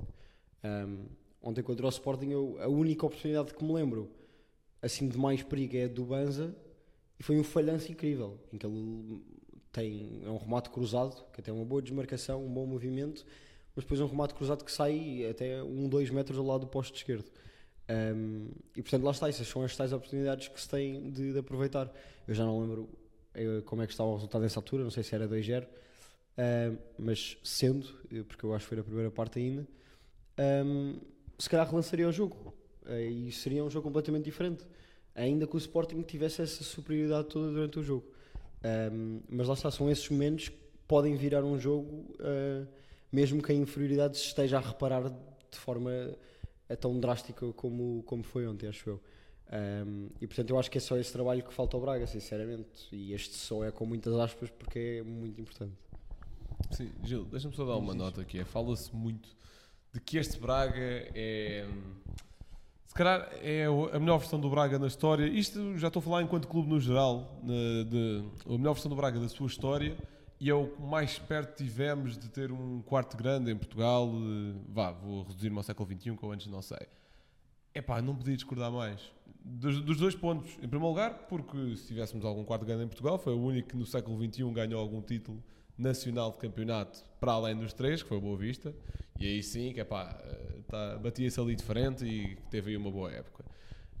Um, 0.62 1.06
ontem 1.42 1.62
contra 1.62 1.86
o 1.86 1.88
Sporting, 1.88 2.30
eu, 2.30 2.56
a 2.60 2.68
única 2.68 3.06
oportunidade 3.06 3.54
que 3.54 3.64
me 3.64 3.72
lembro 3.72 4.10
assim 4.82 5.08
de 5.08 5.18
mais 5.18 5.42
perigo 5.42 5.76
é 5.76 5.84
a 5.84 5.88
do 5.88 6.04
Banza 6.04 6.54
e 7.18 7.22
foi 7.22 7.38
um 7.38 7.44
falhanço 7.44 7.90
incrível 7.90 8.38
em 8.52 8.56
que 8.56 8.66
ele 8.66 9.20
tem 9.72 10.22
é 10.24 10.30
um 10.30 10.38
remate 10.38 10.70
cruzado 10.70 11.24
que 11.32 11.40
até 11.40 11.50
é 11.50 11.54
uma 11.54 11.64
boa 11.64 11.80
desmarcação, 11.82 12.44
um 12.44 12.52
bom 12.52 12.66
movimento 12.66 13.24
mas 13.74 13.84
depois 13.84 14.00
é 14.00 14.04
um 14.04 14.08
remate 14.08 14.34
cruzado 14.34 14.64
que 14.64 14.72
sai 14.72 15.26
até 15.30 15.62
um, 15.62 15.88
dois 15.88 16.10
metros 16.10 16.38
ao 16.38 16.44
lado 16.44 16.60
do 16.62 16.66
posto 16.66 16.96
esquerdo 16.96 17.30
Um, 17.90 18.50
e 18.76 18.82
portanto, 18.82 19.02
lá 19.02 19.10
está, 19.10 19.28
essas 19.28 19.48
são 19.48 19.64
as 19.64 19.74
tais 19.76 19.92
oportunidades 19.92 20.46
que 20.46 20.60
se 20.60 20.68
têm 20.68 21.10
de, 21.10 21.32
de 21.32 21.38
aproveitar. 21.40 21.92
Eu 22.26 22.34
já 22.34 22.44
não 22.44 22.60
lembro 22.60 22.88
eh, 23.34 23.62
como 23.64 23.82
é 23.82 23.86
que 23.86 23.92
estava 23.92 24.08
o 24.10 24.14
resultado 24.14 24.42
nessa 24.42 24.58
altura, 24.58 24.82
não 24.82 24.90
sei 24.90 25.02
se 25.02 25.14
era 25.14 25.28
2-0, 25.28 25.66
um, 25.66 26.76
mas 26.98 27.36
sendo, 27.44 27.86
eh, 28.12 28.22
porque 28.22 28.44
eu 28.44 28.54
acho 28.54 28.64
que 28.64 28.68
foi 28.68 28.78
na 28.78 28.84
primeira 28.84 29.10
parte 29.10 29.38
ainda, 29.38 29.66
um, 30.64 30.98
se 31.38 31.48
calhar 31.48 31.66
relançaria 31.66 32.08
o 32.08 32.12
jogo 32.12 32.54
eh, 32.86 33.08
e 33.08 33.32
seria 33.32 33.64
um 33.64 33.70
jogo 33.70 33.84
completamente 33.84 34.24
diferente, 34.24 34.64
ainda 35.14 35.46
que 35.46 35.54
o 35.54 35.58
Sporting 35.58 36.02
tivesse 36.02 36.42
essa 36.42 36.64
superioridade 36.64 37.28
toda 37.28 37.50
durante 37.52 37.78
o 37.78 37.82
jogo. 37.82 38.06
Um, 38.62 39.20
mas 39.28 39.48
lá 39.48 39.54
está, 39.54 39.70
são 39.70 39.90
esses 39.90 40.08
momentos 40.08 40.48
que 40.48 40.58
podem 40.86 41.14
virar 41.16 41.44
um 41.44 41.58
jogo, 41.58 42.14
uh, 42.20 42.66
mesmo 43.10 43.42
que 43.42 43.52
a 43.52 43.54
inferioridade 43.54 44.18
se 44.18 44.26
esteja 44.26 44.58
a 44.58 44.60
reparar 44.60 45.08
de 45.08 45.58
forma 45.58 45.90
uh, 45.90 46.76
tão 46.76 46.98
drástica 46.98 47.52
como, 47.52 48.02
como 48.04 48.22
foi 48.22 48.46
ontem, 48.46 48.68
acho 48.68 48.90
eu. 48.90 49.00
Um, 49.52 50.08
e 50.20 50.26
portanto, 50.26 50.50
eu 50.50 50.58
acho 50.58 50.70
que 50.70 50.78
é 50.78 50.80
só 50.80 50.96
esse 50.96 51.12
trabalho 51.12 51.42
que 51.42 51.52
falta 51.52 51.76
ao 51.76 51.80
Braga, 51.80 52.06
sinceramente. 52.06 52.86
E 52.92 53.12
este 53.12 53.34
só 53.34 53.64
é 53.64 53.72
com 53.72 53.84
muitas 53.84 54.14
aspas 54.14 54.48
porque 54.50 55.00
é 55.00 55.02
muito 55.02 55.40
importante. 55.40 55.74
Sim, 56.70 56.90
Gil, 57.02 57.24
deixa-me 57.24 57.54
só 57.54 57.64
dar 57.64 57.76
uma 57.76 57.94
nota 57.94 58.20
aqui. 58.20 58.38
É, 58.38 58.44
Fala-se 58.44 58.94
muito 58.94 59.28
de 59.92 60.00
que 60.00 60.18
este 60.18 60.38
Braga 60.38 60.78
é. 61.14 61.66
Se 62.90 62.94
calhar 62.94 63.30
é 63.40 63.66
a 63.66 64.00
melhor 64.00 64.18
versão 64.18 64.40
do 64.40 64.50
Braga 64.50 64.76
na 64.76 64.88
história. 64.88 65.24
Isto 65.24 65.78
já 65.78 65.86
estou 65.86 66.00
a 66.00 66.02
falar 66.02 66.22
enquanto 66.22 66.48
clube 66.48 66.68
no 66.68 66.80
geral. 66.80 67.40
de, 67.44 68.24
a 68.44 68.58
melhor 68.58 68.72
versão 68.72 68.88
do 68.88 68.96
Braga 68.96 69.20
da 69.20 69.28
sua 69.28 69.46
história. 69.46 69.96
E 70.40 70.50
é 70.50 70.54
o 70.54 70.66
que 70.66 70.82
mais 70.82 71.16
perto 71.16 71.62
tivemos 71.62 72.18
de 72.18 72.28
ter 72.28 72.50
um 72.50 72.82
quarto 72.82 73.16
grande 73.16 73.48
em 73.48 73.56
Portugal. 73.56 74.10
Vá, 74.68 74.90
vou 74.90 75.22
reduzir-me 75.22 75.56
ao 75.56 75.62
século 75.62 75.88
XXI, 75.88 76.16
que 76.16 76.24
eu 76.24 76.32
antes 76.32 76.48
não 76.48 76.60
sei. 76.60 76.84
Epá, 77.72 78.02
não 78.02 78.16
podia 78.16 78.34
discordar 78.34 78.72
mais. 78.72 79.00
Dos, 79.44 79.80
dos 79.82 79.96
dois 79.96 80.16
pontos. 80.16 80.50
Em 80.54 80.68
primeiro 80.68 80.88
lugar, 80.88 81.28
porque 81.28 81.76
se 81.76 81.86
tivéssemos 81.86 82.24
algum 82.24 82.42
quarto 82.42 82.66
grande 82.66 82.82
em 82.82 82.88
Portugal, 82.88 83.20
foi 83.20 83.34
o 83.34 83.40
único 83.40 83.68
que 83.68 83.76
no 83.76 83.86
século 83.86 84.20
XXI 84.20 84.50
ganhou 84.50 84.80
algum 84.80 85.00
título 85.00 85.40
nacional 85.80 86.30
de 86.32 86.38
campeonato 86.38 87.02
para 87.18 87.32
além 87.32 87.56
dos 87.56 87.72
três, 87.72 88.02
que 88.02 88.08
foi 88.08 88.18
o 88.18 88.20
Boa 88.20 88.36
Vista. 88.36 88.74
E 89.18 89.26
aí 89.26 89.42
sim, 89.42 89.72
que 89.72 89.80
epá, 89.80 90.18
eh, 90.24 90.58
tá, 90.68 90.98
batia-se 90.98 91.38
ali 91.40 91.54
de 91.54 91.62
frente 91.62 92.04
e 92.04 92.36
teve 92.50 92.70
aí 92.70 92.76
uma 92.76 92.90
boa 92.90 93.10
época. 93.10 93.44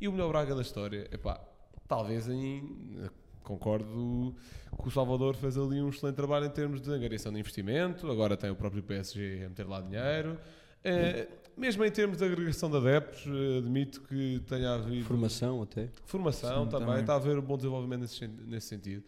E 0.00 0.08
o 0.08 0.12
melhor 0.12 0.28
Braga 0.28 0.54
da 0.54 0.62
história, 0.62 1.08
epá, 1.12 1.40
talvez 1.88 2.28
em. 2.28 3.08
Concordo 3.42 4.34
que 4.80 4.86
o 4.88 4.90
Salvador 4.90 5.34
fez 5.34 5.56
ali 5.58 5.80
um 5.82 5.88
excelente 5.88 6.14
trabalho 6.14 6.46
em 6.46 6.50
termos 6.50 6.80
de 6.80 6.90
angariação 6.90 7.32
de 7.32 7.40
investimento, 7.40 8.08
agora 8.10 8.36
tem 8.36 8.50
o 8.50 8.54
próprio 8.54 8.82
PSG 8.82 9.44
a 9.44 9.48
meter 9.48 9.66
lá 9.66 9.80
dinheiro. 9.80 10.38
Eh, 10.84 11.26
mesmo 11.56 11.84
em 11.84 11.90
termos 11.90 12.18
de 12.18 12.24
agregação 12.24 12.70
de 12.70 12.76
adeptos, 12.76 13.26
eh, 13.26 13.58
admito 13.58 14.00
que 14.02 14.40
tenha 14.46 14.74
havido 14.74 15.04
Formação 15.04 15.62
até. 15.62 15.88
formação 16.04 16.64
Sim, 16.64 16.70
também, 16.70 16.86
também. 16.86 17.00
está 17.00 17.14
a 17.14 17.16
haver 17.16 17.38
um 17.38 17.42
bom 17.42 17.56
desenvolvimento 17.56 18.02
nesse, 18.02 18.26
nesse 18.28 18.68
sentido. 18.68 19.04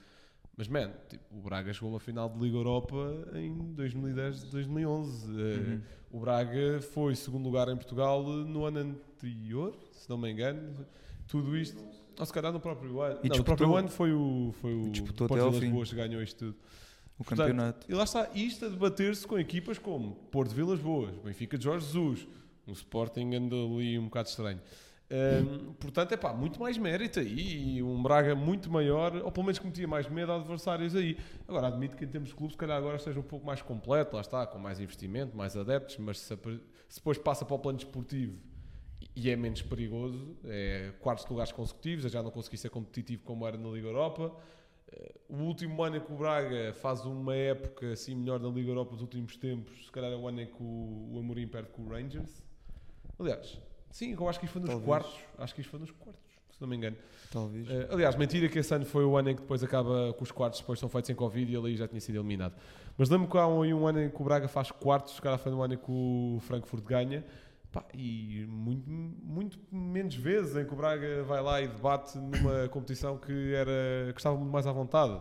Mas, 0.57 0.69
man, 0.69 0.91
tipo, 1.09 1.25
o 1.35 1.41
Braga 1.41 1.73
chegou 1.73 1.89
a 1.89 1.93
uma 1.95 2.01
final 2.01 2.29
de 2.29 2.39
Liga 2.39 2.57
Europa 2.57 2.97
em 3.35 3.73
2010, 3.75 4.45
2011. 4.45 5.31
Eh, 5.31 5.57
Uhum. 5.59 5.81
O 6.13 6.21
Braga 6.21 6.79
foi 6.83 7.17
segundo 7.17 7.45
lugar 7.47 7.69
em 7.71 7.77
Portugal 7.77 8.23
no 8.23 8.67
ano 8.67 8.81
anterior, 8.81 9.75
se 9.93 10.11
não 10.11 10.19
me 10.19 10.31
engano. 10.31 10.87
Tudo 11.27 11.57
isto, 11.57 11.83
ou 12.19 12.27
se 12.27 12.33
calhar 12.35 12.53
no 12.53 12.61
próprio 12.61 13.01
ano. 13.01 13.15
E 13.25 13.29
não, 13.29 13.37
no 13.39 13.43
disputou- 13.43 13.45
próprio 13.45 13.77
ano 13.77 13.89
foi 13.89 14.13
o, 14.13 14.53
foi 14.61 14.75
o 14.75 14.91
disputou 14.91 15.27
Porto 15.27 15.57
até. 15.57 15.69
Boas 15.71 15.89
que 15.89 15.97
ganhou 15.97 16.23
isto 16.23 16.37
tudo. 16.37 16.57
O 17.19 17.25
Portanto, 17.25 17.39
campeonato. 17.47 17.87
E 17.91 17.95
lá 17.95 18.05
está, 18.05 18.29
isto 18.35 18.67
a 18.67 18.69
debater-se 18.69 19.27
com 19.27 19.39
equipas 19.39 19.79
como 19.79 20.15
Porto 20.31 20.51
Vilas 20.55 20.81
Boas, 20.81 21.15
Benfica 21.25 21.57
de 21.57 21.65
Jorge 21.65 21.87
Jesus, 21.87 22.27
um 22.67 22.73
Sporting 22.73 23.35
anda 23.35 23.57
ali 23.57 23.99
um 23.99 24.05
bocado 24.05 24.29
estranho. 24.29 24.61
Hum, 25.15 25.75
portanto, 25.75 26.13
é 26.13 26.17
pá, 26.17 26.33
muito 26.33 26.59
mais 26.59 26.79
mérito 26.79 27.21
aí 27.21 27.77
e 27.77 27.83
um 27.83 28.03
Braga 28.03 28.35
muito 28.35 28.71
maior, 28.71 29.15
ou 29.17 29.31
pelo 29.31 29.45
menos 29.45 29.59
que 29.59 29.67
metia 29.67 29.87
mais 29.87 30.09
medo 30.09 30.33
a 30.33 30.37
adversários 30.37 30.97
aí. 30.97 31.19
Agora, 31.47 31.67
admito 31.67 31.97
que 31.99 32.05
em 32.05 32.09
termos 32.09 32.31
de 32.31 32.35
clube, 32.35 32.53
se 32.55 32.59
calhar 32.59 32.79
agora 32.79 32.97
esteja 32.97 33.21
um 33.21 33.23
pouco 33.23 33.45
mais 33.45 33.61
completo, 33.61 34.15
lá 34.17 34.23
está, 34.23 34.47
com 34.47 34.59
mais 34.59 34.81
investimento, 34.81 35.37
mais 35.37 35.55
adeptos, 35.55 35.99
mas 35.99 36.19
se, 36.19 36.35
se 36.89 36.97
depois 36.99 37.19
passa 37.19 37.45
para 37.45 37.55
o 37.55 37.59
plano 37.59 37.77
desportivo 37.77 38.39
e 39.15 39.29
é 39.29 39.37
menos 39.37 39.61
perigoso, 39.61 40.35
é 40.45 40.93
quartos 41.01 41.27
lugares 41.27 41.53
consecutivos, 41.53 42.11
já 42.11 42.23
não 42.23 42.31
consegui 42.31 42.57
ser 42.57 42.71
competitivo 42.71 43.23
como 43.25 43.47
era 43.47 43.59
na 43.59 43.69
Liga 43.69 43.89
Europa. 43.89 44.35
Eh, 44.91 45.15
O 45.29 45.37
último 45.43 45.83
ano 45.83 45.97
em 45.97 46.01
que 46.01 46.11
o 46.11 46.17
Braga 46.17 46.73
faz 46.75 47.05
uma 47.05 47.35
época 47.37 47.93
assim 47.93 48.15
melhor 48.15 48.41
na 48.41 48.49
Liga 48.49 48.71
Europa 48.71 48.93
dos 48.93 49.03
últimos 49.03 49.37
tempos, 49.37 49.87
se 49.87 49.93
calhar 49.93 50.11
é 50.11 50.17
o 50.17 50.27
ano 50.27 50.41
em 50.41 50.47
que 50.47 50.63
o, 50.63 51.11
o 51.13 51.19
Amorim 51.19 51.47
perde 51.49 51.69
com 51.71 51.83
o 51.83 51.89
Rangers. 51.91 52.43
Aliás, 53.19 53.61
sim, 53.93 54.13
eu 54.19 54.29
acho 54.29 54.41
que 54.41 54.47
isto 54.47 54.55
foi 54.55 54.63
nos 54.63 54.71
Talvez. 54.71 54.87
quartos. 54.87 55.15
Acho 55.39 55.55
que 55.55 55.61
isto 55.61 55.71
foi 55.71 55.79
nos 55.79 55.91
quartos, 55.93 56.33
se 56.51 56.61
não 56.61 56.69
me 56.69 56.77
engano. 56.77 56.97
Talvez. 57.31 57.69
Eh, 57.71 57.89
aliás, 57.91 58.17
mentira 58.17 58.49
que 58.49 58.59
esse 58.59 58.75
ano 58.75 58.85
foi 58.85 59.05
o 59.05 59.17
ano 59.17 59.31
em 59.31 59.35
que 59.37 59.43
depois 59.43 59.63
acaba 59.63 60.13
com 60.13 60.23
os 60.25 60.31
quartos, 60.33 60.61
depois 60.61 60.79
são 60.79 60.89
feitos 60.89 61.11
em 61.11 61.15
Covid 61.15 61.53
e 61.53 61.55
ele 61.57 61.69
aí 61.69 61.77
já 61.77 61.87
tinha 61.87 62.01
sido 62.01 62.17
eliminado. 62.17 62.55
Mas 62.99 63.09
lembro 63.09 63.29
que 63.29 63.39
há 63.39 63.47
um, 63.47 63.65
um 63.65 63.87
ano 63.87 64.03
em 64.03 64.11
que 64.11 64.21
o 64.21 64.25
Braga 64.25 64.49
faz 64.49 64.71
quartos, 64.71 65.15
se 65.15 65.23
calhar 65.23 65.39
foi 65.39 65.53
no 65.53 65.63
ano 65.63 65.75
em 65.75 65.79
que 65.79 65.91
o 65.91 66.39
Frankfurt 66.43 66.85
ganha. 66.85 67.25
Pá, 67.71 67.83
e 67.95 68.45
muito, 68.51 68.89
muito 68.89 69.59
menos 69.71 70.15
vezes 70.15 70.55
em 70.57 70.67
que 70.67 70.75
o 70.75 70.77
Braga 70.77 71.23
vai 71.25 71.41
lá 71.41 71.63
e 71.63 71.69
debate 71.69 72.19
numa 72.19 72.69
competição 72.71 73.17
que, 73.17 73.55
era, 73.55 74.13
que 74.13 74.21
estava 74.21 74.37
muito 74.37 74.53
mais 74.53 74.67
à 74.67 74.73
vontade. 74.73 75.19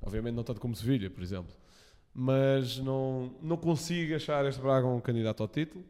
Obviamente 0.00 0.34
não 0.34 0.42
tanto 0.42 0.60
como 0.62 0.74
Sevilha, 0.74 1.10
por 1.10 1.22
exemplo. 1.22 1.52
Mas 2.14 2.78
não, 2.78 3.34
não 3.42 3.56
consigo 3.58 4.14
achar 4.14 4.46
este 4.46 4.60
Braga 4.62 4.86
um 4.86 4.98
candidato 4.98 5.42
ao 5.42 5.48
título. 5.48 5.84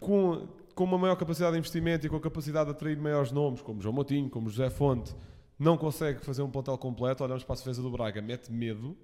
Com, 0.00 0.48
com 0.74 0.84
uma 0.84 0.98
maior 0.98 1.16
capacidade 1.16 1.52
de 1.52 1.58
investimento 1.58 2.06
e 2.06 2.10
com 2.10 2.16
a 2.16 2.20
capacidade 2.20 2.66
de 2.66 2.72
atrair 2.72 2.98
maiores 2.98 3.30
nomes, 3.30 3.62
como 3.62 3.80
João 3.80 3.94
Moutinho, 3.94 4.28
como 4.28 4.48
José 4.48 4.68
Fonte, 4.70 5.14
não 5.58 5.76
consegue 5.76 6.20
fazer 6.24 6.42
um 6.42 6.50
plantel 6.50 6.76
completo. 6.76 7.22
Olhamos 7.22 7.44
para 7.44 7.54
a 7.54 7.58
defesa 7.58 7.80
do 7.80 7.90
Braga, 7.90 8.20
mete 8.20 8.50
medo. 8.50 8.96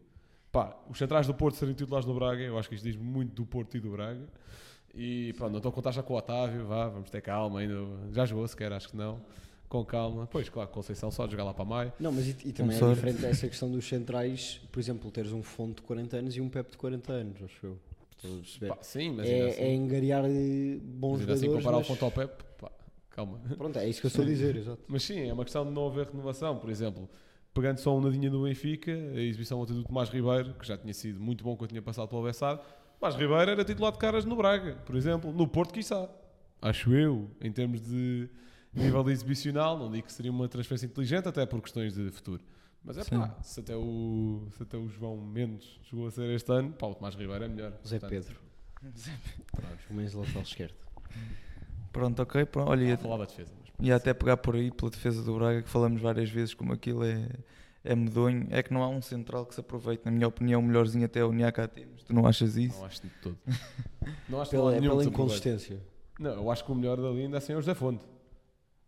Pá, 0.50 0.76
os 0.88 0.98
centrais 0.98 1.26
do 1.26 1.34
Porto 1.34 1.56
serem 1.56 1.74
titulares 1.74 2.06
no 2.06 2.14
Braga, 2.14 2.42
eu 2.42 2.58
acho 2.58 2.68
que 2.68 2.74
isto 2.74 2.84
diz 2.84 2.96
muito 2.96 3.34
do 3.34 3.46
Porto 3.46 3.76
e 3.76 3.80
do 3.80 3.90
Braga. 3.90 4.26
E 4.92 5.32
pronto, 5.34 5.52
não 5.52 5.58
estou 5.58 5.70
a 5.70 5.72
contar 5.72 5.92
já 5.92 6.02
com 6.02 6.14
o 6.14 6.16
Otávio, 6.16 6.66
vá, 6.66 6.88
vamos 6.88 7.08
ter 7.08 7.20
calma 7.20 7.60
ainda. 7.60 7.76
Já 8.10 8.26
jogou 8.26 8.46
sequer, 8.48 8.72
acho 8.72 8.88
que 8.88 8.96
não. 8.96 9.20
Com 9.68 9.84
calma. 9.84 10.26
Pois, 10.26 10.48
claro, 10.48 10.68
Conceição 10.70 11.12
só 11.12 11.26
de 11.26 11.32
jogar 11.32 11.44
lá 11.44 11.54
para 11.54 11.64
maio. 11.64 11.92
Não, 12.00 12.10
mas 12.10 12.26
e, 12.26 12.36
e 12.46 12.52
também 12.52 12.76
é 12.76 12.94
diferente 12.94 13.24
essa 13.24 13.46
questão 13.46 13.70
dos 13.70 13.86
centrais, 13.88 14.60
por 14.72 14.80
exemplo, 14.80 15.08
teres 15.12 15.30
um 15.30 15.44
Fonte 15.44 15.76
de 15.76 15.82
40 15.82 16.16
anos 16.16 16.36
e 16.36 16.40
um 16.40 16.48
Pepe 16.48 16.72
de 16.72 16.76
40 16.76 17.12
anos, 17.12 17.42
acho 17.44 17.66
eu. 17.66 17.78
Estás 18.22 18.34
a 18.34 18.36
perceber? 18.38 18.68
Pá, 18.68 18.78
sim, 18.82 19.10
mas 19.10 19.26
ainda 19.26 19.44
É, 19.44 19.48
assim, 19.48 19.62
é 19.62 19.74
engariar 19.74 20.24
eh, 20.26 20.78
bons 20.82 21.12
mas 21.12 21.20
ainda 21.20 21.32
assim 21.32 21.46
jogadores. 21.46 21.64
comparar 21.64 21.76
mas- 21.78 21.86
o 21.86 21.88
ponto 21.90 22.04
ao 22.04 22.10
Pep, 22.12 22.44
pá, 22.58 22.70
calma. 23.10 23.40
Pronto, 23.56 23.78
é 23.78 23.88
isso 23.88 24.00
que 24.00 24.06
eu 24.06 24.08
estou 24.08 24.24
a 24.24 24.28
dizer, 24.28 24.56
exato. 24.56 24.82
Mas 24.86 25.02
sim, 25.02 25.20
é 25.28 25.32
uma 25.32 25.44
questão 25.44 25.64
de 25.64 25.70
não 25.70 25.86
haver 25.86 26.06
renovação. 26.08 26.58
Por 26.58 26.68
exemplo, 26.70 27.08
pegando 27.54 27.78
só 27.78 27.96
um 27.96 28.00
nadinha 28.00 28.30
do 28.30 28.42
Benfica, 28.42 28.92
a 28.92 29.20
exibição 29.20 29.58
ontem 29.60 29.72
do 29.74 29.84
Tomás 29.84 30.08
Ribeiro, 30.10 30.54
que 30.54 30.66
já 30.66 30.76
tinha 30.76 30.92
sido 30.92 31.18
muito 31.20 31.42
bom 31.42 31.56
quando 31.56 31.70
tinha 31.70 31.82
passado 31.82 32.08
pelo 32.08 32.22
Bessado. 32.22 32.60
Tomás 32.98 33.14
Ribeiro 33.16 33.50
era 33.50 33.64
titular 33.64 33.92
de 33.92 33.98
caras 33.98 34.24
no 34.26 34.36
Braga, 34.36 34.74
por 34.84 34.94
exemplo, 34.96 35.32
no 35.32 35.48
Porto, 35.48 35.72
quiçá. 35.72 36.08
Acho 36.60 36.92
eu, 36.94 37.30
em 37.40 37.50
termos 37.50 37.80
de 37.80 38.28
nível 38.74 39.02
de 39.02 39.12
exibicional, 39.12 39.78
não 39.78 39.90
digo 39.90 40.06
que 40.06 40.12
seria 40.12 40.30
uma 40.30 40.46
transferência 40.46 40.84
inteligente, 40.84 41.26
até 41.26 41.46
por 41.46 41.60
questões 41.62 41.94
de 41.94 42.10
futuro. 42.10 42.42
Mas 42.82 42.96
é 42.98 43.04
pá, 43.04 43.36
se 43.42 43.60
até, 43.60 43.76
o, 43.76 44.46
se 44.56 44.62
até 44.62 44.76
o 44.76 44.88
João 44.88 45.16
Mendes 45.16 45.78
chegou 45.82 46.06
a 46.06 46.10
ser 46.10 46.30
este 46.30 46.50
ano, 46.50 46.72
pá, 46.72 46.86
o 46.86 46.94
Tomás 46.94 47.14
Ribeiro 47.14 47.44
é 47.44 47.48
melhor. 47.48 47.72
Zé 47.86 47.98
Portanto, 47.98 48.10
Pedro. 48.10 48.40
Pronto, 49.52 49.78
o 49.90 49.94
menos 49.94 50.14
lateral 50.14 50.42
esquerdo. 50.42 50.74
Pronto, 51.92 52.22
ok. 52.22 52.46
Pronto. 52.46 52.70
Olha, 52.70 52.82
Não 52.82 52.88
ia, 52.88 52.96
falava 52.96 53.26
de 53.26 53.32
defesa, 53.32 53.52
mas 53.60 53.86
ia 53.86 53.96
até 53.96 54.14
pegar 54.14 54.36
por 54.38 54.54
aí 54.54 54.70
pela 54.70 54.90
defesa 54.90 55.22
do 55.22 55.34
Braga, 55.34 55.62
que 55.62 55.68
falamos 55.68 56.00
várias 56.00 56.30
vezes 56.30 56.54
como 56.54 56.72
aquilo 56.72 57.04
é, 57.04 57.28
é 57.84 57.94
medonho. 57.94 58.46
É 58.50 58.62
que 58.62 58.72
não 58.72 58.82
há 58.82 58.88
um 58.88 59.02
central 59.02 59.44
que 59.44 59.54
se 59.54 59.60
aproveite. 59.60 60.04
Na 60.04 60.10
minha 60.10 60.26
opinião, 60.26 60.60
o 60.60 60.62
melhorzinho 60.62 61.04
até 61.04 61.20
é 61.20 61.24
o 61.24 61.32
Niakate. 61.32 61.86
Mas 61.92 62.02
tu 62.04 62.14
não 62.14 62.26
achas 62.26 62.56
isso? 62.56 62.78
não 62.78 62.86
acho 62.86 63.02
de 63.02 63.10
todo. 63.22 63.38
Não 64.28 64.40
acho 64.40 64.50
Pela, 64.50 64.74
é 64.74 64.80
pela 64.80 65.04
inconsistência. 65.04 65.80
Não, 66.18 66.30
eu 66.32 66.50
acho 66.50 66.64
que 66.64 66.72
o 66.72 66.74
melhor 66.74 66.96
dali 66.96 67.22
ainda 67.22 67.38
assim 67.38 67.52
é 67.52 67.56
o 67.56 67.60
José 67.60 67.74
Fonte. 67.74 68.04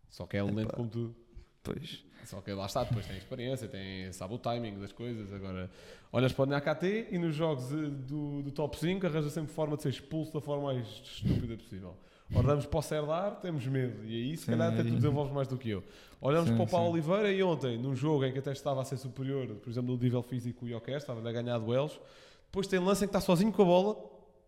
Só 0.09 0.25
que 0.25 0.37
é 0.37 0.43
lento 0.43 0.73
como 0.73 0.89
tudo. 0.89 1.15
Pois. 1.61 2.03
Só 2.25 2.41
que 2.41 2.51
lá 2.53 2.65
está, 2.65 2.83
depois 2.83 3.05
tem 3.05 3.17
experiência, 3.17 3.67
tem, 3.67 4.11
sabe 4.11 4.33
o 4.33 4.37
timing 4.37 4.79
das 4.79 4.91
coisas. 4.91 5.33
Agora, 5.33 5.69
olhas 6.11 6.31
para 6.31 6.43
o 6.43 6.45
NAKT 6.45 7.07
e 7.11 7.17
nos 7.17 7.35
jogos 7.35 7.71
eh, 7.71 7.75
do, 8.07 8.41
do 8.43 8.51
top 8.51 8.77
5 8.79 9.05
arranja 9.05 9.29
sempre 9.29 9.53
forma 9.53 9.75
de 9.75 9.83
ser 9.83 9.89
expulso 9.89 10.33
da 10.33 10.41
forma 10.41 10.65
mais 10.73 10.87
estúpida 10.87 11.55
possível. 11.57 11.95
Olhamos 12.33 12.65
para 12.65 12.79
o 12.79 12.81
Serdar, 12.81 13.35
temos 13.41 13.65
medo. 13.67 14.03
E 14.05 14.15
aí, 14.15 14.37
se 14.37 14.45
Sim, 14.45 14.51
calhar, 14.51 14.73
até 14.73 14.83
tu 14.83 14.95
desenvolves 14.95 15.31
mais 15.33 15.47
do 15.47 15.57
que 15.57 15.69
eu. 15.69 15.83
Olhamos 16.19 16.49
Sim, 16.49 16.55
para 16.55 16.63
o 16.63 16.67
Paulo 16.67 16.87
sim. 16.87 16.93
Oliveira 16.93 17.31
e 17.31 17.43
ontem, 17.43 17.77
num 17.77 17.95
jogo 17.95 18.23
em 18.25 18.31
que 18.31 18.39
até 18.39 18.51
estava 18.51 18.81
a 18.81 18.85
ser 18.85 18.97
superior, 18.97 19.45
por 19.55 19.69
exemplo, 19.69 19.93
no 19.95 20.01
nível 20.01 20.23
físico, 20.23 20.65
o 20.65 20.69
Joker 20.69 20.95
estava 20.95 21.27
a 21.27 21.31
ganhar 21.31 21.59
duelos. 21.59 21.99
Depois 22.45 22.65
tem 22.65 22.79
lance 22.79 23.03
em 23.03 23.07
que 23.07 23.15
está 23.15 23.19
sozinho 23.21 23.51
com 23.51 23.61
a 23.61 23.65
bola 23.65 23.97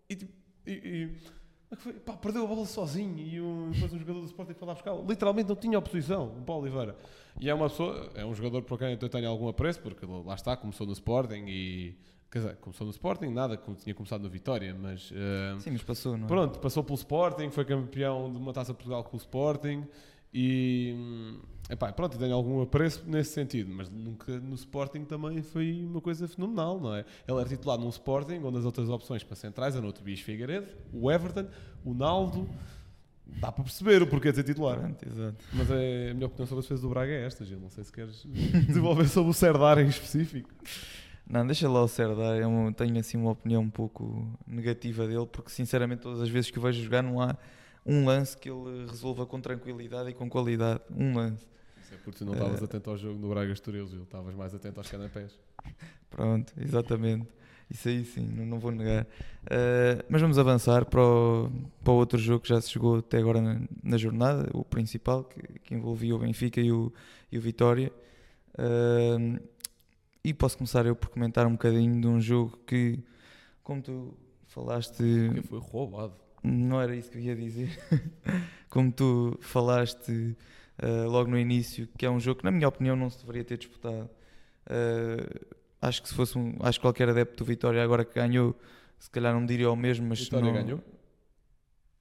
e, 0.09 0.15
tipo, 0.15 0.31
e, 0.65 0.71
e- 0.71 1.17
Pá, 2.05 2.13
perdeu 2.13 2.43
a 2.43 2.47
bola 2.47 2.65
sozinho 2.65 3.17
e 3.17 3.41
um, 3.41 3.71
depois 3.71 3.93
um 3.93 3.99
jogador 3.99 4.19
do 4.21 4.25
Sporting 4.25 4.53
foi 4.53 4.67
lá 4.67 4.73
buscar. 4.73 4.95
Literalmente 4.95 5.49
não 5.49 5.55
tinha 5.55 5.77
oposição, 5.77 6.27
o 6.37 6.41
Paulo 6.41 6.63
Oliveira. 6.63 6.95
E 7.39 7.49
é 7.49 7.53
uma 7.53 7.69
pessoa, 7.69 8.09
é 8.15 8.25
um 8.25 8.33
jogador 8.33 8.61
por 8.63 8.77
quem 8.79 8.97
eu 8.99 9.09
tenho 9.09 9.29
algum 9.29 9.47
apreço, 9.47 9.81
porque 9.81 10.05
lá 10.05 10.35
está, 10.35 10.55
começou 10.55 10.85
no 10.87 10.93
Sporting 10.93 11.45
e 11.47 11.95
Quer 12.35 12.39
dizer, 12.39 12.55
começou 12.57 12.85
no 12.85 12.91
Sporting, 12.91 13.27
nada, 13.27 13.55
como 13.55 13.77
tinha 13.77 13.95
começado 13.95 14.21
no 14.21 14.29
Vitória, 14.29 14.75
mas. 14.77 15.09
eh, 15.15 15.55
Sim, 15.59 15.71
mas 15.71 15.83
passou, 15.83 16.17
não 16.17 16.25
é? 16.25 16.27
Pronto, 16.27 16.59
passou 16.59 16.83
pelo 16.83 16.97
Sporting, 16.97 17.49
foi 17.49 17.63
campeão 17.63 18.29
de 18.29 18.37
uma 18.37 18.51
taça 18.51 18.73
de 18.73 18.77
Portugal 18.77 19.05
com 19.05 19.15
o 19.15 19.19
Sporting 19.19 19.85
e. 20.33 20.93
Epá, 21.67 21.91
pronto, 21.91 22.17
tem 22.17 22.31
algum 22.31 22.61
apreço 22.61 23.03
nesse 23.07 23.31
sentido, 23.31 23.71
mas 23.73 23.89
nunca 23.89 24.39
no 24.39 24.53
Sporting 24.53 25.03
também 25.03 25.41
foi 25.41 25.83
uma 25.83 25.99
coisa 25.99 26.27
fenomenal, 26.27 26.79
não 26.79 26.93
é? 26.93 27.03
Ele 27.27 27.39
era 27.39 27.49
titular 27.49 27.79
num 27.79 27.89
Sporting, 27.89 28.39
onde 28.43 28.59
as 28.59 28.65
outras 28.65 28.87
opções 28.87 29.23
para 29.23 29.35
centrais 29.35 29.75
eram 29.75 29.87
o 29.87 29.93
Tobias 29.93 30.19
Figueiredo, 30.19 30.67
o 30.93 31.11
Everton, 31.11 31.47
o 31.83 31.93
Naldo. 31.93 32.47
Dá 33.25 33.51
para 33.51 33.63
perceber 33.63 34.03
o 34.03 34.07
porquê 34.07 34.29
de 34.29 34.35
ser 34.35 34.43
titular. 34.43 34.77
Pronto, 34.77 35.03
exato. 35.07 35.43
Mas 35.51 35.71
é, 35.71 36.11
a 36.11 36.13
minha 36.13 36.27
opinião 36.27 36.45
sobre 36.45 36.59
as 36.59 36.65
defesas 36.65 36.81
do 36.81 36.89
Braga 36.89 37.11
é 37.11 37.25
esta, 37.25 37.43
Gil. 37.43 37.59
Não 37.59 37.71
sei 37.71 37.83
se 37.83 37.91
queres 37.91 38.23
desenvolver 38.67 39.07
sobre 39.07 39.31
o 39.31 39.33
Serdar 39.33 39.79
em 39.79 39.87
específico. 39.87 40.51
Não, 41.27 41.43
deixa 41.43 41.67
lá 41.67 41.81
o 41.81 41.87
Serdar, 41.87 42.37
eu 42.37 42.71
tenho 42.77 42.99
assim 42.99 43.17
uma 43.17 43.31
opinião 43.31 43.63
um 43.63 43.69
pouco 43.71 44.31
negativa 44.45 45.07
dele, 45.07 45.25
porque 45.25 45.49
sinceramente 45.49 46.03
todas 46.03 46.21
as 46.21 46.29
vezes 46.29 46.51
que 46.51 46.59
o 46.59 46.61
vejo 46.61 46.83
jogar 46.83 47.01
não 47.01 47.19
há 47.19 47.35
um 47.85 48.05
lance 48.05 48.35
que 48.35 48.49
ele 48.49 48.87
resolva 48.87 49.25
com 49.25 49.39
tranquilidade 49.39 50.09
e 50.09 50.13
com 50.13 50.29
qualidade. 50.29 50.81
Um 50.89 51.15
lance. 51.15 51.45
Isso 51.83 51.93
é 51.93 51.97
porque 51.97 52.17
tu 52.17 52.25
não 52.25 52.33
estavas 52.33 52.63
atento 52.63 52.89
ao 52.89 52.97
jogo 52.97 53.19
no 53.19 53.29
Braga 53.29 53.53
Estoril, 53.53 53.87
Gil. 53.87 54.03
Estavas 54.03 54.33
mais 54.33 54.55
atento 54.55 54.79
aos 54.79 54.89
canapés. 54.89 55.39
Pronto, 56.09 56.53
exatamente. 56.57 57.27
Isso 57.69 57.87
aí 57.87 58.03
sim, 58.05 58.27
não, 58.27 58.45
não 58.45 58.59
vou 58.59 58.71
negar. 58.71 59.03
Uh, 59.03 60.03
mas 60.09 60.21
vamos 60.21 60.37
avançar 60.37 60.85
para 60.85 61.01
o, 61.01 61.51
para 61.83 61.93
o 61.93 61.95
outro 61.95 62.17
jogo 62.17 62.41
que 62.41 62.49
já 62.49 62.61
se 62.61 62.71
jogou 62.71 62.97
até 62.97 63.17
agora 63.17 63.41
na, 63.41 63.61
na 63.83 63.97
jornada, 63.97 64.49
o 64.53 64.63
principal, 64.63 65.23
que, 65.23 65.59
que 65.59 65.75
envolvia 65.75 66.15
o 66.15 66.19
Benfica 66.19 66.61
e 66.61 66.71
o, 66.71 66.91
e 67.31 67.37
o 67.37 67.41
Vitória. 67.41 67.91
Uh, 68.57 69.39
e 70.23 70.33
posso 70.33 70.57
começar 70.57 70.85
eu 70.85 70.95
por 70.95 71.09
comentar 71.09 71.45
um 71.45 71.51
bocadinho 71.51 72.01
de 72.01 72.07
um 72.07 72.19
jogo 72.19 72.57
que, 72.65 72.99
como 73.63 73.81
tu 73.81 74.17
falaste, 74.47 75.03
Que 75.33 75.41
foi 75.43 75.59
roubado. 75.59 76.24
Não 76.45 76.81
era 76.81 76.95
isso 76.95 77.09
que 77.11 77.17
eu 77.17 77.21
ia 77.21 77.35
dizer. 77.35 77.69
Como 78.69 78.91
tu 78.91 79.37
falaste 79.41 80.35
uh, 80.83 81.09
logo 81.09 81.29
no 81.29 81.37
início, 81.37 81.87
que 81.97 82.05
é 82.05 82.09
um 82.09 82.19
jogo 82.19 82.39
que, 82.39 82.45
na 82.45 82.51
minha 82.51 82.67
opinião, 82.67 82.95
não 82.95 83.09
se 83.09 83.19
deveria 83.19 83.43
ter 83.43 83.57
disputado. 83.57 84.09
Uh, 84.67 85.55
acho 85.81 86.01
que 86.01 86.09
se 86.09 86.15
fosse 86.15 86.37
um, 86.37 86.55
acho 86.61 86.79
que 86.79 86.83
qualquer 86.83 87.09
adepto 87.09 87.43
do 87.43 87.47
Vitória 87.47 87.83
agora 87.83 88.03
que 88.03 88.15
ganhou, 88.15 88.55
se 88.99 89.09
calhar 89.09 89.33
não 89.33 89.41
me 89.41 89.47
diria 89.47 89.69
o 89.69 89.75
mesmo, 89.75 90.07
mas 90.07 90.19
Vitória 90.19 90.45
não, 90.45 90.53
ganhou? 90.53 90.79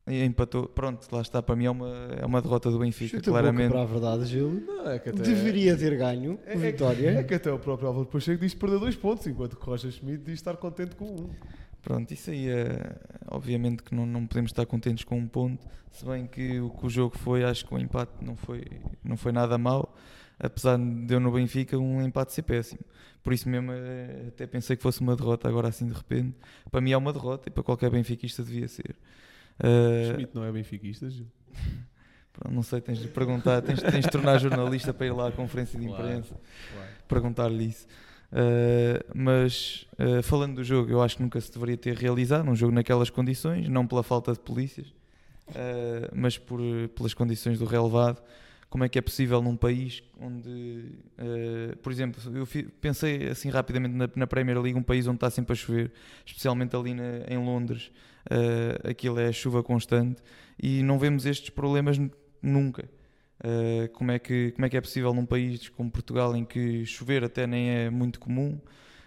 E 0.06 0.22
empatou. 0.22 0.68
Pronto, 0.68 1.06
lá 1.10 1.22
está. 1.22 1.42
Para 1.42 1.56
mim 1.56 1.64
é 1.64 1.70
uma, 1.70 2.08
é 2.20 2.26
uma 2.26 2.42
derrota 2.42 2.70
do 2.70 2.78
Benfica, 2.78 3.16
Chuta 3.16 3.30
claramente. 3.30 3.70
para 3.70 3.82
a 3.82 3.86
verdade, 3.86 4.26
Gil. 4.26 4.62
Não, 4.66 4.90
é 4.90 4.98
que 4.98 5.08
até... 5.08 5.22
Deveria 5.22 5.76
ter 5.78 5.96
ganho 5.96 6.38
É, 6.44 6.54
o 6.54 6.62
é, 6.62 6.70
Vitória. 6.72 7.10
é 7.20 7.22
que 7.22 7.34
até 7.34 7.50
o 7.50 7.58
próprio 7.58 7.88
Álvaro 7.88 8.06
Pacheco 8.06 8.38
diz 8.38 8.52
que 8.52 8.60
perdeu 8.60 8.78
dois 8.78 8.94
pontos, 8.94 9.26
enquanto 9.26 9.56
que 9.56 9.62
o 9.62 9.64
Rocha 9.64 9.90
Schmidt 9.90 10.22
diz 10.22 10.34
estar 10.34 10.56
contente 10.58 10.94
com 10.94 11.06
um. 11.06 11.30
Pronto, 11.84 12.10
isso 12.12 12.30
aí 12.30 12.48
é. 12.48 12.96
Obviamente 13.30 13.82
que 13.82 13.94
não, 13.94 14.06
não 14.06 14.26
podemos 14.26 14.50
estar 14.50 14.64
contentes 14.66 15.04
com 15.04 15.18
um 15.18 15.28
ponto, 15.28 15.66
se 15.92 16.04
bem 16.04 16.26
que 16.26 16.58
o 16.58 16.70
que 16.70 16.86
o 16.86 16.88
jogo 16.88 17.16
foi, 17.18 17.44
acho 17.44 17.64
que 17.66 17.74
o 17.74 17.78
empate 17.78 18.24
não 18.24 18.34
foi, 18.36 18.64
não 19.04 19.16
foi 19.16 19.32
nada 19.32 19.58
mau, 19.58 19.94
apesar 20.38 20.78
de 20.78 21.12
eu 21.14 21.20
no 21.20 21.30
Benfica 21.30 21.76
um 21.78 22.02
empate 22.02 22.32
ser 22.32 22.42
péssimo. 22.42 22.80
Por 23.22 23.32
isso 23.32 23.48
mesmo 23.48 23.70
eh, 23.72 24.26
até 24.28 24.46
pensei 24.46 24.76
que 24.76 24.82
fosse 24.82 25.00
uma 25.00 25.14
derrota 25.16 25.48
agora 25.48 25.68
assim 25.68 25.86
de 25.86 25.94
repente. 25.94 26.34
Para 26.70 26.80
mim 26.80 26.92
é 26.92 26.96
uma 26.96 27.12
derrota 27.12 27.48
e 27.48 27.52
para 27.52 27.62
qualquer 27.62 27.90
benfiquista 27.90 28.42
devia 28.42 28.68
ser. 28.68 28.96
Eh, 29.58 30.12
Schmidt 30.14 30.34
não 30.34 30.44
é 30.44 30.52
benfiquista, 30.52 31.08
Gil? 31.08 31.26
não 32.50 32.62
sei, 32.62 32.80
tens 32.80 32.98
de 32.98 33.08
perguntar, 33.08 33.62
tens, 33.62 33.80
tens 33.80 34.04
de 34.04 34.10
tornar 34.10 34.38
jornalista 34.38 34.92
para 34.92 35.06
ir 35.06 35.12
lá 35.12 35.28
à 35.28 35.32
conferência 35.32 35.78
de 35.78 35.86
Claro. 35.86 36.02
imprensa 36.04 36.34
Claro. 36.72 36.88
perguntar-lhe 37.08 37.64
isso. 37.66 37.86
Uh, 38.34 38.98
mas 39.14 39.86
uh, 39.96 40.20
falando 40.20 40.56
do 40.56 40.64
jogo, 40.64 40.90
eu 40.90 41.00
acho 41.00 41.16
que 41.16 41.22
nunca 41.22 41.40
se 41.40 41.52
deveria 41.52 41.76
ter 41.76 41.94
realizado 41.96 42.50
um 42.50 42.56
jogo 42.56 42.72
naquelas 42.74 43.08
condições, 43.08 43.68
não 43.68 43.86
pela 43.86 44.02
falta 44.02 44.32
de 44.32 44.40
polícias, 44.40 44.88
uh, 45.50 46.10
mas 46.12 46.36
por, 46.36 46.58
pelas 46.96 47.14
condições 47.14 47.60
do 47.60 47.64
relevado. 47.64 48.20
Como 48.68 48.82
é 48.82 48.88
que 48.88 48.98
é 48.98 49.02
possível 49.02 49.40
num 49.40 49.56
país 49.56 50.02
onde, 50.20 50.86
por 51.80 51.92
exemplo, 51.92 52.20
eu 52.36 52.44
pensei 52.80 53.28
assim 53.28 53.48
rapidamente 53.48 53.94
na, 53.94 54.10
na 54.16 54.26
Premier 54.26 54.60
League, 54.60 54.76
um 54.76 54.82
país 54.82 55.06
onde 55.06 55.18
está 55.18 55.30
sempre 55.30 55.52
a 55.52 55.54
chover, 55.54 55.92
especialmente 56.26 56.74
ali 56.74 56.92
na- 56.92 57.20
em 57.28 57.38
Londres, 57.38 57.92
aquilo 58.82 59.20
é 59.20 59.30
chuva 59.30 59.62
constante 59.62 60.20
e 60.60 60.82
não 60.82 60.98
vemos 60.98 61.24
estes 61.24 61.50
problemas 61.50 61.98
nu- 61.98 62.10
nunca. 62.42 62.88
Uh, 63.40 63.88
como, 63.92 64.12
é 64.12 64.18
que, 64.18 64.52
como 64.52 64.64
é 64.64 64.68
que 64.70 64.76
é 64.76 64.80
possível 64.80 65.12
num 65.12 65.26
país 65.26 65.68
como 65.70 65.90
Portugal 65.90 66.34
em 66.36 66.44
que 66.44 66.86
chover 66.86 67.24
até 67.24 67.46
nem 67.46 67.68
é 67.68 67.90
muito 67.90 68.20
comum, 68.20 68.60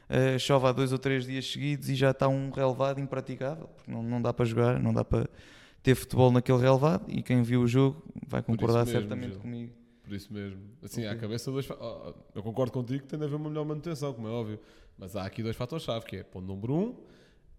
uh, 0.10 0.38
chove 0.38 0.68
há 0.68 0.72
dois 0.72 0.92
ou 0.92 1.00
três 1.00 1.26
dias 1.26 1.50
seguidos 1.50 1.90
e 1.90 1.96
já 1.96 2.12
está 2.12 2.28
um 2.28 2.50
relevado 2.52 3.00
impraticável, 3.00 3.68
porque 3.68 3.90
não, 3.90 4.04
não 4.04 4.22
dá 4.22 4.34
para 4.34 4.46
jogar, 4.46 4.80
não 4.80 4.94
dá 4.94 5.04
para 5.04 5.30
ter 5.82 5.96
futebol 5.96 6.32
naquele 6.32 6.60
relevado 6.60 7.06
e 7.08 7.24
quem 7.24 7.42
viu 7.42 7.62
o 7.62 7.68
jogo 7.68 8.04
vai 8.28 8.44
concordar 8.44 8.86
mesmo, 8.86 9.00
certamente 9.00 9.38
comigo. 9.38 9.74
Por 10.04 10.14
isso 10.14 10.32
mesmo. 10.32 10.62
Assim, 10.84 11.06
à 11.06 11.10
Ok. 11.10 11.22
cabeça, 11.22 11.52
dois. 11.52 11.68
Eu 12.34 12.42
concordo 12.44 12.72
contigo 12.72 13.04
que 13.04 13.10
tem 13.10 13.20
de 13.20 13.26
haver 13.26 13.36
uma 13.36 13.50
melhor 13.50 13.66
manutenção, 13.66 14.14
como 14.14 14.28
é 14.28 14.32
óbvio. 14.32 14.60
Mas 14.98 15.16
há 15.16 15.26
aqui 15.26 15.44
dois 15.44 15.56
fatores-chave, 15.56 16.06
que 16.06 16.18
é, 16.18 16.24
ponto 16.24 16.46
número 16.46 16.74
um, 16.74 16.96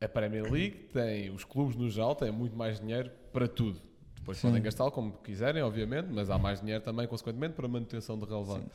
a 0.00 0.08
Premier 0.08 0.44
League 0.50 0.88
tem, 0.92 1.30
os 1.30 1.44
clubes 1.44 1.76
no 1.76 1.90
geral 1.90 2.14
têm 2.14 2.30
muito 2.32 2.56
mais 2.56 2.80
dinheiro 2.80 3.10
para 3.32 3.46
tudo. 3.46 3.80
Depois 4.28 4.38
Sim. 4.40 4.48
podem 4.48 4.62
gastá-lo 4.62 4.90
como 4.90 5.12
quiserem, 5.24 5.62
obviamente, 5.62 6.08
mas 6.12 6.28
há 6.28 6.36
mais 6.36 6.60
dinheiro 6.60 6.84
também, 6.84 7.06
consequentemente, 7.06 7.54
para 7.54 7.66
manutenção 7.66 8.18
de 8.18 8.26
relevado. 8.26 8.70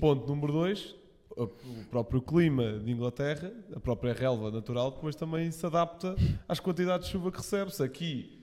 Ponto 0.00 0.26
número 0.26 0.52
dois, 0.52 0.92
o 1.36 1.46
próprio 1.88 2.20
clima 2.20 2.80
de 2.80 2.90
Inglaterra, 2.90 3.52
a 3.76 3.78
própria 3.78 4.12
relva 4.12 4.50
natural, 4.50 4.90
depois 4.90 5.14
também 5.14 5.52
se 5.52 5.64
adapta 5.64 6.16
às 6.48 6.58
quantidades 6.58 7.06
de 7.06 7.12
chuva 7.12 7.30
que 7.30 7.38
recebe-se. 7.38 7.80
Aqui, 7.80 8.42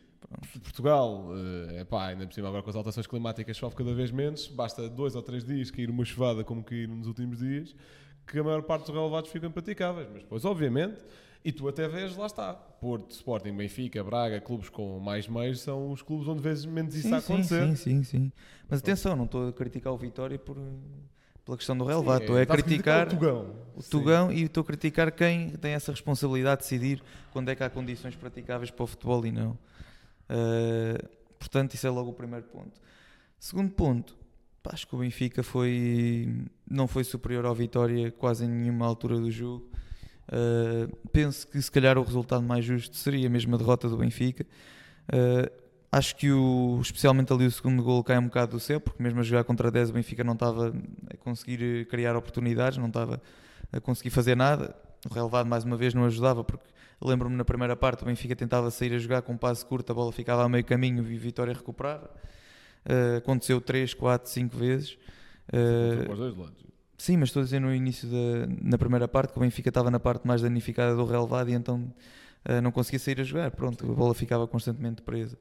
Portugal, 0.64 1.28
é 1.74 1.84
pá, 1.84 2.08
ainda 2.08 2.26
por 2.26 2.34
cima 2.34 2.48
agora 2.48 2.64
com 2.64 2.70
as 2.70 2.76
alterações 2.78 3.06
climáticas 3.06 3.58
chove 3.58 3.76
cada 3.76 3.94
vez 3.94 4.10
menos, 4.10 4.48
basta 4.48 4.88
dois 4.88 5.14
ou 5.14 5.22
três 5.22 5.44
dias 5.44 5.70
cair 5.70 5.90
uma 5.90 6.06
chuvada 6.06 6.42
como 6.46 6.64
caíram 6.64 6.96
nos 6.96 7.08
últimos 7.08 7.40
dias, 7.40 7.76
que 8.26 8.40
a 8.40 8.44
maior 8.46 8.62
parte 8.62 8.86
dos 8.86 8.96
relevados 8.96 9.30
ficam 9.30 9.52
praticáveis. 9.52 10.08
Mas 10.10 10.24
depois, 10.24 10.46
obviamente, 10.46 11.04
e 11.46 11.52
tu 11.52 11.68
até 11.68 11.88
vês, 11.88 12.18
lá 12.18 12.26
está, 12.26 12.56
Porto, 12.56 13.12
Sporting, 13.12 13.56
Benfica, 13.56 14.04
Braga, 14.04 14.42
clubes 14.42 14.68
com 14.68 15.00
mais 15.00 15.28
meios, 15.28 15.62
são 15.62 15.92
os 15.92 16.02
clubes 16.02 16.28
onde 16.28 16.42
vezes 16.42 16.66
menos 16.66 16.96
isso 16.96 17.08
sim, 17.08 17.14
a 17.14 17.20
acontecer. 17.20 17.68
sim, 17.68 17.76
sim, 17.76 18.04
sim. 18.04 18.32
Mas 18.68 18.80
atenção, 18.80 19.16
não 19.16 19.26
estou 19.26 19.50
a 19.50 19.54
criticar 19.54 19.94
o 19.94 19.98
Vitória 19.98 20.40
por, 20.40 20.58
pela 21.46 21.56
questão 21.56 21.78
do 21.78 21.84
relevado, 21.86 22.22
estou 22.22 22.36
a 22.36 22.42
estás 22.42 22.64
criticar 22.64 23.06
o 23.06 23.10
Tugão. 23.12 23.56
o. 23.76 23.84
Tugão 23.84 24.32
e 24.32 24.42
estou 24.42 24.62
a 24.62 24.66
criticar 24.66 25.12
quem 25.12 25.52
tem 25.52 25.74
essa 25.74 25.92
responsabilidade 25.92 26.62
de 26.62 26.64
decidir 26.64 27.04
quando 27.32 27.50
é 27.50 27.56
que 27.56 27.64
há 27.64 27.70
condições 27.70 28.16
praticáveis 28.16 28.72
para 28.72 28.84
o 28.84 28.88
futebol 28.88 29.24
e 29.24 29.32
não. 29.32 29.52
Uh, 29.52 31.08
portanto, 31.38 31.76
isso 31.76 31.86
é 31.86 31.92
logo 31.92 32.10
o 32.10 32.14
primeiro 32.14 32.48
ponto. 32.48 32.82
Segundo 33.40 33.72
ponto, 33.72 34.18
acho 34.64 34.88
que 34.88 34.96
o 34.96 34.98
Benfica 34.98 35.44
foi, 35.44 36.44
não 36.68 36.88
foi 36.88 37.04
superior 37.04 37.46
ao 37.46 37.54
Vitória 37.54 38.10
quase 38.10 38.46
em 38.46 38.48
nenhuma 38.48 38.88
altura 38.88 39.20
do 39.20 39.30
jogo. 39.30 39.70
Uh, 40.28 40.96
penso 41.10 41.48
que 41.48 41.62
se 41.62 41.72
calhar 41.72 41.98
o 41.98 42.04
resultado 42.04 42.44
mais 42.44 42.66
justo 42.66 42.96
seria 42.96 43.30
mesmo 43.30 43.56
a 43.56 43.58
derrota 43.58 43.88
do 43.88 43.98
Benfica. 43.98 44.46
Uh, 45.08 45.66
acho 45.92 46.16
que 46.16 46.32
o, 46.32 46.80
especialmente 46.82 47.32
ali 47.32 47.46
o 47.46 47.52
segundo 47.52 47.82
gol 47.84 48.04
cai 48.04 48.18
um 48.18 48.26
bocado 48.26 48.54
do 48.54 48.60
céu, 48.60 48.82
porque 48.82 49.02
mesmo 49.02 49.20
a 49.20 49.24
jogar 49.24 49.44
contra 49.44 49.72
10 49.72 49.92
o 49.92 49.94
Benfica 49.94 50.24
não 50.24 50.34
estava 50.34 50.74
a 51.10 51.18
conseguir 51.18 51.64
eh, 51.64 51.86
criar 51.86 52.16
oportunidades, 52.18 52.78
não 52.78 52.88
estava 52.88 53.22
a 53.72 53.80
conseguir 53.80 54.10
fazer 54.10 54.36
nada. 54.36 54.76
O 55.10 55.14
relevado 55.14 55.48
mais 55.48 55.64
uma 55.64 55.78
vez 55.78 55.94
não 55.94 56.04
ajudava, 56.06 56.44
porque 56.44 56.66
lembro-me 57.02 57.36
na 57.36 57.46
primeira 57.46 57.76
parte 57.76 58.04
o 58.04 58.06
Benfica 58.06 58.36
tentava 58.36 58.70
sair 58.72 58.94
a 58.94 58.98
jogar 58.98 59.22
com 59.22 59.34
um 59.34 59.38
passe 59.38 59.66
curto, 59.66 59.92
a 59.92 59.96
bola 59.96 60.12
ficava 60.12 60.44
a 60.44 60.50
meio 60.50 60.66
caminho 60.66 61.08
e 61.10 61.16
o 61.16 61.20
Vitória 61.20 61.54
recuperava. 61.54 62.10
Uh, 62.86 63.18
aconteceu 63.18 63.62
3, 63.62 63.94
4, 63.94 64.30
5 64.30 64.58
vezes. 64.58 64.98
Uh, 65.48 66.04
para 66.04 66.14
os 66.14 66.20
dois 66.20 66.36
lados. 66.36 66.75
Sim, 66.98 67.18
mas 67.18 67.30
estou 67.30 67.42
a 67.42 67.44
dizer 67.44 67.60
no 67.60 67.74
início 67.74 68.08
da 68.08 68.48
na 68.62 68.78
primeira 68.78 69.08
parte 69.08 69.34
que 69.34 69.38
o 69.38 69.42
Benfica 69.42 69.70
estava 69.70 69.92
na 69.92 70.00
parte 70.00 70.26
mais 70.26 70.42
danificada 70.42 70.96
do 70.96 71.06
relevado 71.06 71.50
e 71.50 71.54
então 71.54 71.94
eh, 72.46 72.62
não 72.62 72.72
conseguia 72.72 73.00
sair 73.00 73.20
a 73.22 73.24
jogar. 73.24 73.52
Pronto, 73.52 73.90
a 73.92 73.96
bola 73.96 74.14
ficava 74.14 74.48
constantemente 74.48 75.02
presa. 75.02 75.38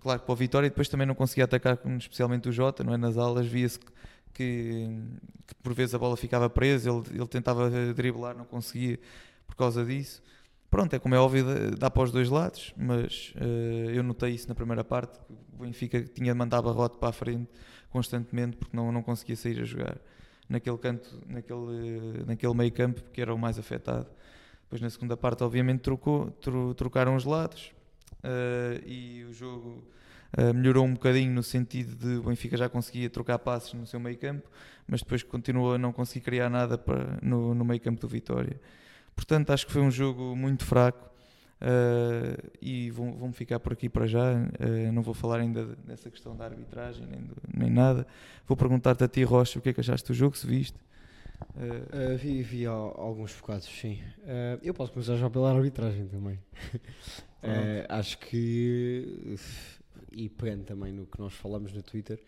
Claro 0.00 0.20
que 0.20 0.26
para 0.26 0.32
o 0.32 0.36
Vitória 0.36 0.68
depois 0.68 0.88
também 0.88 1.06
não 1.06 1.14
conseguia 1.14 1.44
atacar, 1.44 1.78
especialmente 1.98 2.48
o 2.48 2.52
Jota, 2.52 2.82
não 2.84 2.94
é? 2.94 2.96
Nas 2.96 3.18
alas 3.18 3.46
via-se 3.46 3.78
que, 3.78 3.86
que, 4.32 5.54
por 5.62 5.74
vezes 5.74 5.94
a 5.94 5.98
bola 5.98 6.16
ficava 6.16 6.48
presa, 6.50 6.90
ele, 6.90 7.02
ele 7.14 7.26
tentava 7.28 7.68
eh, 7.70 7.92
driblar, 7.92 8.36
não 8.36 8.44
conseguia 8.44 8.98
por 9.46 9.56
causa 9.56 9.84
disso. 9.84 10.22
Pronto, 10.70 10.94
é 10.94 10.98
como 10.98 11.14
é 11.14 11.18
óbvio, 11.18 11.44
dá- 11.78 11.90
para 11.90 12.02
os 12.02 12.10
dois 12.10 12.28
lados, 12.30 12.72
mas 12.76 13.32
eh, 13.36 13.92
eu 13.94 14.02
notei 14.02 14.32
isso 14.34 14.48
na 14.48 14.54
primeira 14.54 14.82
parte, 14.82 15.18
que 15.20 15.32
o 15.54 15.58
Benfica 15.64 16.02
tinha 16.02 16.32
de 16.32 16.38
mandar 16.38 16.62
barrote 16.62 16.98
para 16.98 17.10
a 17.10 17.12
frente 17.12 17.48
constantemente 17.90 18.56
porque 18.56 18.76
não, 18.76 18.90
não 18.90 19.02
conseguia 19.02 19.36
sair 19.36 19.60
a 19.60 19.64
jogar 19.64 19.96
naquele 20.48 20.78
canto, 20.78 21.20
naquele, 21.26 22.24
naquele 22.26 22.54
meio 22.54 22.72
campo 22.72 23.02
que 23.12 23.20
era 23.20 23.34
o 23.34 23.38
mais 23.38 23.58
afetado. 23.58 24.06
Depois 24.64 24.80
na 24.80 24.90
segunda 24.90 25.16
parte, 25.16 25.44
obviamente, 25.44 25.80
trocou, 25.80 26.30
tro- 26.32 26.74
trocaram 26.74 27.16
os 27.16 27.24
lados 27.24 27.72
eh, 28.22 28.82
e 28.86 29.24
o 29.24 29.32
jogo 29.32 29.84
eh, 30.36 30.52
melhorou 30.52 30.84
um 30.84 30.94
bocadinho 30.94 31.32
no 31.32 31.42
sentido 31.42 31.94
de 31.94 32.16
o 32.18 32.22
Benfica 32.24 32.56
já 32.56 32.68
conseguia 32.68 33.08
trocar 33.10 33.38
passes 33.38 33.72
no 33.74 33.86
seu 33.86 34.00
meio 34.00 34.18
campo, 34.18 34.48
mas 34.86 35.00
depois 35.00 35.22
continuou 35.22 35.74
a 35.74 35.78
não 35.78 35.92
conseguir 35.92 36.24
criar 36.24 36.48
nada 36.50 36.76
para, 36.78 37.18
no, 37.22 37.54
no 37.54 37.64
meio 37.64 37.80
campo 37.80 38.00
do 38.00 38.08
Vitória. 38.08 38.60
Portanto, 39.14 39.50
acho 39.50 39.66
que 39.66 39.72
foi 39.72 39.82
um 39.82 39.90
jogo 39.90 40.34
muito 40.34 40.64
fraco. 40.64 41.13
Uh, 41.60 42.50
e 42.60 42.90
vão- 42.90 43.16
vão-me 43.16 43.32
ficar 43.32 43.58
por 43.60 43.72
aqui 43.72 43.88
para 43.88 44.06
já. 44.06 44.32
Uh, 44.34 44.92
não 44.92 45.02
vou 45.02 45.14
falar 45.14 45.40
ainda 45.40 45.64
dessa 45.86 46.10
questão 46.10 46.36
da 46.36 46.44
arbitragem 46.44 47.06
nem, 47.06 47.20
do- 47.22 47.36
nem 47.56 47.70
nada. 47.70 48.06
Vou 48.46 48.56
perguntar-te 48.56 49.02
a 49.04 49.08
ti, 49.08 49.22
Rocha, 49.22 49.58
o 49.58 49.62
que 49.62 49.70
é 49.70 49.72
que 49.72 49.80
achaste 49.80 50.06
do 50.08 50.14
jogo, 50.14 50.36
se 50.36 50.46
viste. 50.46 50.76
Uh, 51.56 52.16
vi, 52.18 52.42
vi 52.42 52.66
al- 52.66 52.94
alguns 53.00 53.34
bocados, 53.34 53.66
sim. 53.66 53.98
Eu 54.62 54.74
posso 54.74 54.92
começar 54.92 55.16
já 55.16 55.30
pela 55.30 55.52
arbitragem 55.54 56.06
também. 56.08 56.38
Acho 57.88 58.18
que, 58.18 59.36
e 60.12 60.28
pegando 60.28 60.64
também 60.64 60.92
no 60.92 61.06
que 61.06 61.18
nós 61.20 61.32
falamos 61.34 61.72
no 61.72 61.82
Twitter, 61.82 62.18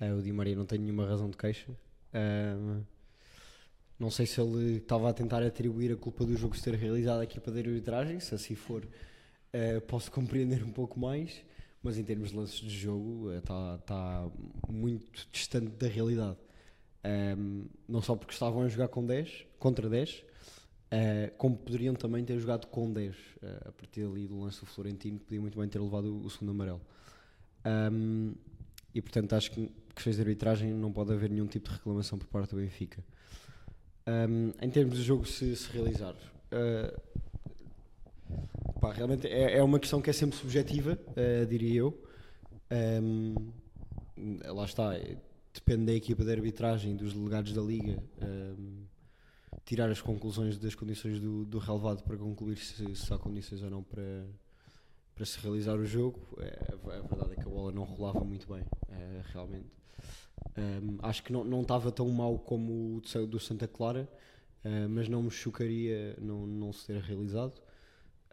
o 0.00 0.22
Di 0.22 0.32
Maria 0.32 0.56
não 0.56 0.66
tem 0.66 0.78
nenhuma 0.78 1.06
razão 1.06 1.28
de 1.30 1.36
queixa. 1.36 1.70
Uh, 3.98 3.98
não 3.98 4.10
sei 4.10 4.26
se 4.26 4.40
ele 4.40 4.76
estava 4.76 5.08
a 5.08 5.12
tentar 5.12 5.42
atribuir 5.42 5.92
a 5.92 5.96
culpa 5.96 6.24
do 6.24 6.36
jogo 6.36 6.56
se 6.56 6.62
ter 6.62 6.74
realizado 6.74 7.20
à 7.20 7.24
equipa 7.24 7.50
de 7.50 7.60
arbitragem, 7.60 8.20
se 8.20 8.34
assim 8.34 8.54
for, 8.54 8.84
uh, 8.84 9.80
posso 9.82 10.10
compreender 10.10 10.62
um 10.62 10.70
pouco 10.70 11.00
mais, 11.00 11.42
mas 11.82 11.96
em 11.96 12.04
termos 12.04 12.30
de 12.30 12.36
lances 12.36 12.60
de 12.60 12.76
jogo 12.76 13.32
está 13.32 13.78
tá 13.78 14.28
muito 14.68 15.26
distante 15.32 15.68
da 15.68 15.88
realidade. 15.88 16.36
Um, 17.38 17.66
não 17.88 18.02
só 18.02 18.16
porque 18.16 18.32
estavam 18.32 18.62
a 18.62 18.68
jogar 18.68 18.88
com 18.88 19.06
10 19.06 19.46
contra 19.58 19.88
10, 19.88 20.10
uh, 20.12 21.36
como 21.38 21.56
poderiam 21.56 21.94
também 21.94 22.24
ter 22.24 22.38
jogado 22.38 22.66
com 22.66 22.92
10 22.92 23.14
uh, 23.14 23.68
a 23.68 23.72
partir 23.72 24.02
ali 24.02 24.26
do 24.26 24.40
lance 24.40 24.60
do 24.60 24.66
Florentino, 24.66 25.18
que 25.18 25.24
podia 25.24 25.40
muito 25.40 25.58
bem 25.58 25.68
ter 25.68 25.78
levado 25.78 26.12
o, 26.12 26.24
o 26.24 26.30
segundo 26.30 26.50
amarelo. 26.50 26.80
Um, 27.64 28.34
e 28.92 29.00
portanto 29.00 29.34
acho 29.34 29.52
que 29.52 29.70
questões 29.94 30.16
de 30.16 30.22
arbitragem 30.22 30.72
não 30.72 30.92
pode 30.92 31.12
haver 31.12 31.30
nenhum 31.30 31.46
tipo 31.46 31.68
de 31.68 31.76
reclamação 31.76 32.18
por 32.18 32.26
parte 32.26 32.50
do 32.50 32.56
Benfica. 32.56 33.02
Um, 34.08 34.52
em 34.62 34.70
termos 34.70 34.96
de 34.96 35.02
jogo 35.02 35.26
se, 35.26 35.56
se 35.56 35.68
realizar, 35.72 36.14
uh, 36.14 37.00
pá, 38.80 38.92
realmente 38.92 39.26
é, 39.26 39.58
é 39.58 39.62
uma 39.62 39.80
questão 39.80 40.00
que 40.00 40.08
é 40.08 40.12
sempre 40.12 40.36
subjetiva, 40.36 40.96
uh, 41.10 41.46
diria 41.46 41.80
eu. 41.80 42.02
Um, 42.70 43.34
lá 44.44 44.64
está, 44.64 44.94
é- 44.94 45.16
depende 45.52 45.86
da 45.86 45.92
equipa 45.92 46.24
de 46.24 46.30
arbitragem, 46.30 46.94
dos 46.94 47.14
delegados 47.14 47.52
da 47.52 47.62
liga, 47.62 48.00
um, 48.22 48.84
tirar 49.64 49.90
as 49.90 50.00
conclusões 50.00 50.56
das 50.56 50.74
condições 50.74 51.18
do, 51.18 51.44
do 51.44 51.58
relevado 51.58 52.04
para 52.04 52.16
concluir 52.16 52.56
se, 52.58 52.94
se 52.94 53.12
há 53.12 53.18
condições 53.18 53.62
ou 53.62 53.70
não 53.70 53.82
para, 53.82 54.24
para 55.16 55.24
se 55.24 55.38
realizar 55.40 55.76
o 55.76 55.84
jogo. 55.84 56.20
É, 56.38 56.72
a 56.72 57.00
verdade 57.00 57.32
é 57.32 57.34
que 57.34 57.42
a 57.42 57.50
bola 57.50 57.72
não 57.72 57.82
rolava 57.82 58.20
muito 58.22 58.46
bem, 58.52 58.64
é, 58.88 59.22
realmente. 59.32 59.66
Um, 60.56 60.98
acho 61.02 61.22
que 61.22 61.32
não, 61.32 61.44
não 61.44 61.62
estava 61.62 61.92
tão 61.92 62.08
mal 62.08 62.38
como 62.38 62.96
o 62.96 63.26
do 63.26 63.38
Santa 63.38 63.68
Clara, 63.68 64.08
uh, 64.64 64.88
mas 64.88 65.08
não 65.08 65.22
me 65.22 65.30
chocaria 65.30 66.16
não, 66.20 66.46
não 66.46 66.72
se 66.72 66.86
ter 66.86 67.00
realizado. 67.00 67.60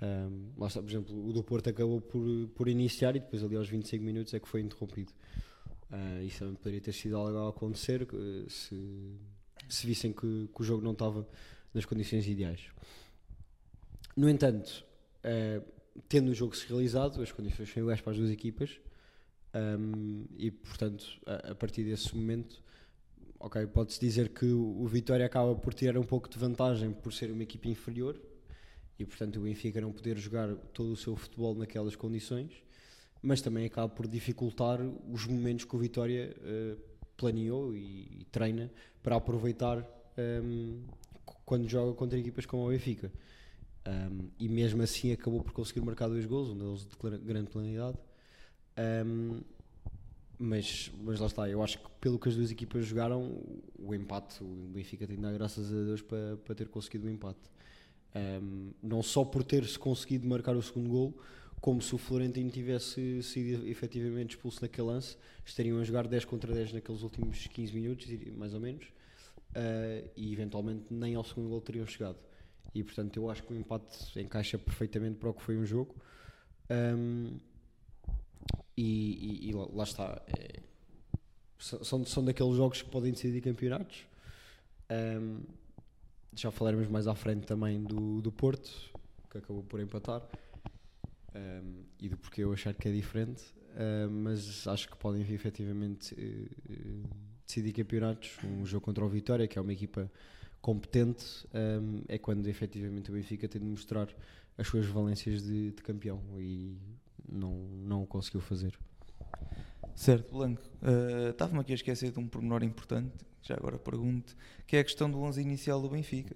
Um, 0.01 0.53
por 0.57 0.89
exemplo, 0.89 1.29
o 1.29 1.31
do 1.31 1.43
Porto 1.43 1.69
acabou 1.69 2.01
por, 2.01 2.25
por 2.55 2.67
iniciar 2.67 3.15
e 3.15 3.19
depois 3.19 3.43
ali 3.43 3.55
aos 3.55 3.69
25 3.69 4.03
minutos 4.03 4.33
é 4.33 4.39
que 4.39 4.47
foi 4.47 4.61
interrompido. 4.61 5.13
Uh, 5.91 6.23
isso 6.23 6.39
também 6.39 6.55
poderia 6.55 6.81
ter 6.81 6.93
sido 6.93 7.15
algo 7.15 7.37
a 7.37 7.49
acontecer 7.49 8.01
uh, 8.01 8.49
se, 8.49 9.15
se 9.69 9.85
vissem 9.85 10.11
que, 10.11 10.49
que 10.53 10.61
o 10.61 10.63
jogo 10.63 10.83
não 10.83 10.93
estava 10.93 11.27
nas 11.73 11.85
condições 11.85 12.27
ideais. 12.27 12.61
No 14.15 14.29
entanto, 14.29 14.83
uh, 15.23 15.63
tendo 16.09 16.31
o 16.31 16.33
jogo 16.33 16.55
se 16.55 16.67
realizado, 16.67 17.21
as 17.21 17.31
condições 17.31 17.71
são 17.71 17.83
iguais 17.83 18.01
para 18.01 18.11
as 18.11 18.17
duas 18.17 18.31
equipas 18.31 18.79
um, 19.55 20.25
e, 20.37 20.51
portanto, 20.51 21.05
a, 21.25 21.51
a 21.51 21.55
partir 21.55 21.83
desse 21.83 22.15
momento, 22.15 22.61
ok, 23.39 23.65
pode-se 23.67 23.99
dizer 23.99 24.29
que 24.29 24.45
o, 24.45 24.85
Vitória 24.87 25.25
acaba 25.25 25.55
por 25.55 25.73
tirar 25.73 25.97
um 25.97 26.03
pouco 26.03 26.29
de 26.29 26.37
vantagem 26.37 26.91
por 26.91 27.13
ser 27.13 27.31
uma 27.31 27.43
equipa 27.43 27.67
inferior 27.67 28.19
e, 28.97 29.05
portanto, 29.05 29.37
o 29.37 29.43
Benfica 29.43 29.81
não 29.81 29.91
poder 29.91 30.17
jogar 30.17 30.55
todo 30.73 30.91
o 30.91 30.95
seu 30.95 31.15
futebol 31.15 31.55
naquelas 31.55 31.95
condições 31.95 32.63
mas 33.23 33.41
também 33.41 33.65
acaba 33.65 33.87
por 33.87 34.05
dificultar 34.05 34.81
os 35.09 35.25
momentos 35.25 35.63
que 35.63 35.73
o 35.73 35.79
Vitória 35.79 36.35
eh, 36.43 36.75
planeou 37.15 37.73
e, 37.73 38.19
e 38.19 38.27
treina 38.29 38.69
para 39.01 39.15
aproveitar 39.15 39.81
c- 40.13 40.77
quando 41.45 41.67
joga 41.69 41.93
contra 41.93 42.19
equipas 42.19 42.45
como 42.45 42.65
o 42.65 42.69
Benfica. 42.69 43.11
Um, 43.87 44.29
e 44.39 44.47
mesmo 44.49 44.81
assim 44.81 45.11
acabou 45.11 45.41
por 45.41 45.53
conseguir 45.53 45.81
marcar 45.81 46.07
dois 46.07 46.25
gols, 46.25 46.49
um 46.49 46.57
deles 46.57 46.85
de 46.85 47.17
grande 47.25 47.49
planidade. 47.49 47.97
Um, 48.77 49.41
mas, 50.37 50.91
mas 51.01 51.19
lá 51.19 51.27
está, 51.27 51.49
eu 51.49 51.63
acho 51.63 51.77
que 51.79 51.89
pelo 52.01 52.19
que 52.19 52.27
as 52.27 52.35
duas 52.35 52.51
equipas 52.51 52.85
jogaram, 52.85 53.21
o- 53.79 53.93
empate, 53.93 54.43
o 54.43 54.47
Benfica 54.73 55.07
tem 55.07 55.15
de 55.15 55.21
dar 55.21 55.31
graças 55.33 55.71
a 55.71 55.75
Deus 55.75 56.01
para, 56.01 56.37
para 56.37 56.55
ter 56.55 56.67
conseguido 56.67 57.07
o 57.07 57.09
empate. 57.09 57.39
Um, 58.15 58.71
não 58.81 59.01
só 59.01 59.23
por 59.23 59.43
ter-se 59.43 59.77
conseguido 59.79 60.27
marcar 60.27 60.55
o 60.55 60.61
segundo 60.61 60.89
gol, 60.89 61.17
como 61.61 61.81
se 61.81 61.95
o 61.95 61.97
Florentino 61.97 62.49
tivesse 62.49 63.23
sido 63.23 63.65
efetivamente 63.67 64.31
expulso 64.35 64.61
naquele 64.61 64.87
lance, 64.87 65.17
estariam 65.45 65.79
a 65.79 65.83
jogar 65.83 66.07
10 66.07 66.25
contra 66.25 66.53
10 66.53 66.73
naqueles 66.73 67.01
últimos 67.03 67.47
15 67.47 67.73
minutos, 67.73 68.07
mais 68.35 68.53
ou 68.53 68.59
menos, 68.59 68.83
uh, 68.85 70.09
e 70.15 70.33
eventualmente 70.33 70.85
nem 70.91 71.15
ao 71.15 71.23
segundo 71.23 71.49
gol 71.49 71.61
teriam 71.61 71.85
chegado. 71.87 72.17
E 72.75 72.83
portanto 72.83 73.15
eu 73.17 73.29
acho 73.29 73.43
que 73.43 73.53
o 73.53 73.55
empate 73.55 74.19
encaixa 74.19 74.57
perfeitamente 74.57 75.17
para 75.17 75.29
o 75.29 75.33
que 75.33 75.41
foi 75.41 75.57
um 75.57 75.65
jogo. 75.65 75.95
Um, 76.69 77.39
e, 78.77 79.47
e- 79.47 79.49
e 79.49 79.53
lá, 79.53 79.83
está. 79.83 80.21
é- 80.37 80.59
são, 81.59 82.05
são 82.05 82.25
daqueles 82.25 82.55
jogos 82.55 82.81
que 82.81 82.89
podem 82.89 83.11
decidir 83.13 83.41
campeonatos. 83.41 84.05
Um, 84.91 85.41
já 86.35 86.51
falaremos 86.51 86.87
mais 86.89 87.07
à 87.07 87.15
frente 87.15 87.45
também 87.45 87.81
do, 87.83 88.21
do 88.21 88.31
Porto, 88.31 88.71
que 89.29 89.37
acabou 89.37 89.63
por 89.63 89.79
empatar, 89.79 90.21
um, 91.35 91.83
e 91.99 92.09
do 92.09 92.17
porquê 92.17 92.43
eu 92.43 92.51
achar 92.53 92.73
que 92.73 92.87
é 92.87 92.91
diferente. 92.91 93.43
um, 93.75 94.23
mas 94.23 94.67
acho 94.67 94.89
que 94.89 94.97
podem 94.97 95.21
efetivamente 95.21 96.13
eh, 96.17 97.07
decidir 97.45 97.71
campeonatos. 97.73 98.37
Um 98.43 98.65
jogo 98.65 98.83
contra 98.85 99.03
o 99.05 99.09
Vitória, 99.09 99.47
que 99.47 99.57
é 99.57 99.61
uma 99.61 99.73
equipa 99.73 100.11
competente, 100.61 101.25
um, 101.53 102.01
é 102.07 102.17
quando 102.17 102.47
efetivamente 102.47 103.09
o 103.09 103.13
Benfica 103.13 103.47
tem 103.47 103.61
de 103.61 103.67
mostrar 103.67 104.07
as 104.57 104.67
suas 104.67 104.85
valências 104.85 105.41
de, 105.43 105.71
de 105.71 105.81
campeão 105.83 106.21
e 106.39 106.77
não, 107.27 107.51
não 107.51 108.03
o 108.03 108.07
conseguiu 108.07 108.41
fazer. 108.41 108.77
Certo, 109.95 110.31
Blanco. 110.31 110.61
Uh, 110.81 111.29
Estava-me 111.29 111.59
aqui 111.59 111.71
a 111.71 111.75
esquecer 111.75 112.11
de 112.11 112.19
um 112.19 112.27
pormenor 112.27 112.63
importante, 112.63 113.13
já 113.41 113.55
agora 113.55 113.77
pergunto, 113.77 114.35
que 114.65 114.75
é 114.75 114.79
a 114.79 114.83
questão 114.83 115.09
do 115.09 115.19
11 115.21 115.41
inicial 115.41 115.81
do 115.81 115.89
Benfica, 115.89 116.35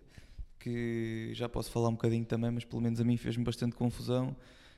que 0.59 1.31
já 1.33 1.47
posso 1.49 1.71
falar 1.71 1.89
um 1.89 1.93
bocadinho 1.93 2.25
também, 2.25 2.51
mas 2.51 2.65
pelo 2.65 2.81
menos 2.81 2.99
a 2.99 3.03
mim 3.03 3.17
fez-me 3.17 3.43
bastante 3.43 3.75
confusão. 3.75 4.35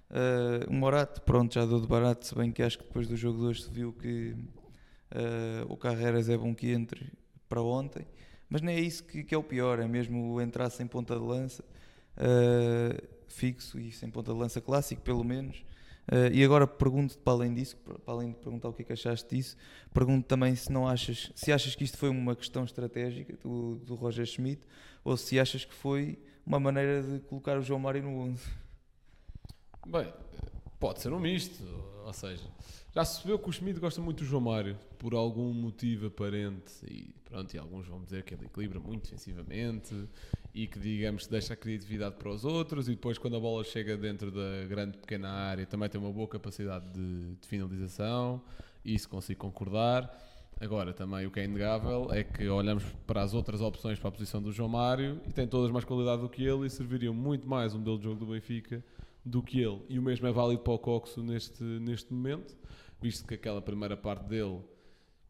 Uh, 0.10 0.70
o 0.70 0.74
Morato, 0.74 1.22
pronto, 1.22 1.54
já 1.54 1.66
deu 1.66 1.80
de 1.80 1.88
barato, 1.88 2.26
se 2.26 2.36
bem 2.36 2.52
que 2.52 2.64
acho 2.64 2.78
que 2.80 2.84
depois 2.84 3.08
do 3.08 3.16
jogo 3.16 3.40
de 3.40 3.46
hoje 3.46 3.64
se 3.64 3.70
viu 3.70 3.94
que 3.94 4.36
uh, 5.12 5.72
o 5.72 5.78
Carreras 5.78 6.30
é 6.30 6.38
bom 6.38 6.54
que 6.56 6.72
entre 6.72 7.12
para 7.48 7.62
ontem, 7.62 8.08
mas 8.50 8.62
nem 8.62 8.76
é 8.76 8.80
isso 8.80 9.04
que, 9.04 9.24
que 9.24 9.36
é 9.36 9.38
o 9.38 9.44
pior, 9.44 9.80
é 9.80 9.88
mesmo 9.88 10.40
entrar 10.42 10.70
sem 10.70 10.88
ponta 10.88 11.16
de 11.16 11.22
lança, 11.22 11.64
uh, 12.18 13.08
fixo 13.28 13.80
e 13.80 13.92
sem 13.92 14.10
ponta 14.10 14.34
de 14.34 14.40
lança 14.40 14.60
clássico, 14.60 15.02
pelo 15.02 15.24
menos. 15.24 15.64
Uh, 16.12 16.34
e 16.34 16.44
agora 16.44 16.66
pergunto-te 16.66 17.20
para 17.20 17.34
além 17.34 17.54
disso, 17.54 17.78
para 17.78 18.14
além 18.14 18.32
de 18.32 18.38
perguntar 18.38 18.68
o 18.68 18.74
que 18.74 18.82
é 18.82 18.86
que 18.86 18.94
achaste 18.94 19.36
disso, 19.36 19.56
pergunto 19.94 20.28
também 20.28 20.56
se 20.56 20.72
não 20.72 20.88
achas, 20.88 21.32
se 21.36 21.52
achas 21.52 21.76
que 21.76 21.84
isto 21.84 21.98
foi 21.98 22.10
uma 22.10 22.36
questão 22.36 22.64
estratégica 22.64 23.38
do, 23.44 23.76
do 23.76 23.94
Roger 23.94 24.26
Schmidt 24.26 24.62
ou 25.04 25.16
se 25.16 25.40
achas 25.40 25.64
que 25.64 25.74
foi 25.74 26.18
uma 26.44 26.60
maneira 26.60 27.04
de 27.04 27.20
colocar 27.20 27.60
o 27.60 27.62
João 27.62 27.80
Mário 27.80 28.02
no 28.02 28.22
11. 28.22 28.44
Bem, 29.86 30.12
pode 30.80 31.00
ser 31.00 31.14
um 31.14 31.20
misto, 31.20 31.64
ou 32.10 32.14
seja, 32.14 32.44
já 32.94 33.06
se 33.06 33.14
percebeu 33.14 33.38
que 33.38 33.50
o 33.50 33.54
Schmidt 33.54 33.80
gosta 33.80 34.02
muito 34.02 34.24
do 34.24 34.26
João 34.26 34.42
Mário, 34.42 34.76
por 34.98 35.14
algum 35.14 35.54
motivo 35.54 36.08
aparente, 36.08 36.74
e 36.84 37.14
pronto, 37.24 37.54
e 37.54 37.60
alguns 37.60 37.88
vão 37.88 38.04
dizer 38.04 38.24
que 38.24 38.34
ele 38.34 38.46
equilibra 38.46 38.80
muito 38.80 39.04
defensivamente 39.04 39.94
e 40.56 40.66
que 40.66 40.80
digamos 40.80 41.28
deixa 41.28 41.54
a 41.54 41.56
criatividade 41.56 42.16
para 42.16 42.30
os 42.30 42.44
outros 42.44 42.88
e 42.88 42.96
depois 42.96 43.20
quando 43.20 43.36
a 43.36 43.40
bola 43.40 43.64
chega 43.64 43.96
dentro 43.96 44.32
da 44.32 44.66
grande 44.68 44.98
pequena 44.98 45.30
área 45.30 45.68
também 45.68 45.88
tem 45.88 46.02
uma 46.02 46.12
boa 46.12 46.28
capacidade 46.28 46.92
de, 46.92 47.36
de 47.36 47.48
finalização, 47.48 48.42
isso 48.84 49.08
consigo 49.08 49.40
concordar. 49.40 50.12
Agora, 50.60 50.92
também 50.92 51.28
o 51.28 51.32
que 51.32 51.40
é 51.40 51.46
inegável 51.46 52.12
é 52.12 52.24
que 52.24 52.50
olhamos 52.50 52.84
para 53.06 53.22
as 53.22 53.36
outras 53.36 53.62
opções 53.62 54.00
para 54.00 54.10
a 54.10 54.12
posição 54.12 54.42
do 54.42 54.52
João 54.52 54.68
Mário 54.68 55.22
e 55.28 55.32
tem 55.32 55.48
todas 55.48 55.70
mais 55.70 55.86
qualidade 55.86 56.24
do 56.24 56.28
que 56.28 56.44
ele 56.44 56.66
e 56.66 56.70
serviriam 56.72 57.14
muito 57.14 57.48
mais 57.48 57.76
um 57.76 57.78
modelo 57.78 58.00
de 58.00 58.04
jogo 58.06 58.20
do 58.20 58.26
Benfica 58.26 58.84
do 59.26 59.42
que 59.44 59.60
ele. 59.62 59.82
E 59.90 60.00
o 60.00 60.02
mesmo 60.02 60.28
é 60.28 60.32
válido 60.32 60.62
para 60.64 60.74
o 60.74 60.80
Coxo 60.80 61.22
neste, 61.22 61.64
neste 61.64 62.14
momento, 62.14 62.58
visto 63.02 63.28
que 63.28 63.34
aquela 63.36 63.62
primeira 63.62 63.96
parte 63.98 64.26
dele 64.26 64.62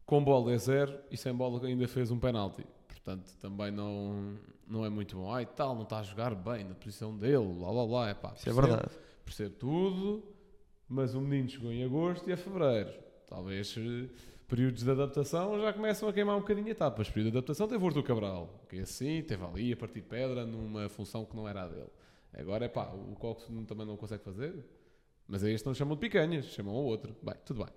com 0.06 0.22
bola 0.24 0.52
é 0.52 0.58
zero 0.58 0.98
e 1.10 1.16
sem 1.16 1.32
bola 1.34 1.64
ainda 1.66 1.86
fez 1.86 2.10
um 2.10 2.18
penalti. 2.18 2.64
Portanto, 2.88 3.30
também 3.40 3.70
não, 3.70 4.36
não 4.66 4.84
é 4.84 4.90
muito 4.90 5.16
bom. 5.16 5.32
Ai, 5.32 5.46
tal, 5.46 5.74
não 5.74 5.82
está 5.84 6.00
a 6.00 6.02
jogar 6.02 6.34
bem 6.34 6.64
na 6.64 6.74
posição 6.74 7.16
dele, 7.16 7.46
blá 7.54 7.70
blá 7.72 7.86
blá. 7.86 8.10
Epá, 8.10 8.32
Isso 8.36 8.48
é 8.48 8.52
percebo- 8.52 8.66
verdade. 8.66 8.94
Percebo 9.24 9.54
tudo, 9.56 10.24
mas 10.88 11.14
o 11.14 11.20
menino 11.20 11.48
chegou 11.48 11.70
em 11.72 11.84
agosto 11.84 12.28
e 12.28 12.32
é 12.32 12.36
fevereiro. 12.36 12.92
Talvez 13.28 13.74
eh, 13.78 14.08
Períodos 14.48 14.82
de 14.82 14.90
adaptação 14.90 15.60
já 15.60 15.72
começam 15.72 16.08
a 16.08 16.12
queimar 16.12 16.36
um 16.36 16.40
bocadinho 16.40 16.68
etapas. 16.68 17.08
Período 17.08 17.30
de 17.30 17.38
adaptação 17.38 17.68
teve 17.68 17.84
o 17.84 17.86
Arthur 17.86 18.02
Cabral, 18.02 18.64
que 18.68 18.78
é 18.78 18.80
assim, 18.80 19.22
teve 19.22 19.44
ali 19.44 19.72
a 19.72 19.76
partir 19.76 20.00
de 20.00 20.08
pedra 20.08 20.44
numa 20.44 20.88
função 20.88 21.24
que 21.24 21.36
não 21.36 21.46
era 21.48 21.62
a 21.62 21.68
dele. 21.68 21.86
Agora 22.36 22.64
é 22.64 22.68
pá, 22.68 22.92
o 22.92 23.14
Cox 23.16 23.46
também 23.66 23.86
não 23.86 23.96
consegue 23.96 24.22
fazer, 24.22 24.54
mas 25.26 25.42
a 25.44 25.50
este 25.50 25.66
não 25.66 25.74
chamam 25.74 25.94
de 25.94 26.00
picanhas, 26.00 26.46
chamam 26.46 26.74
ao 26.74 26.82
outro. 26.84 27.14
Bem, 27.22 27.34
tudo 27.44 27.64
bem. 27.64 27.72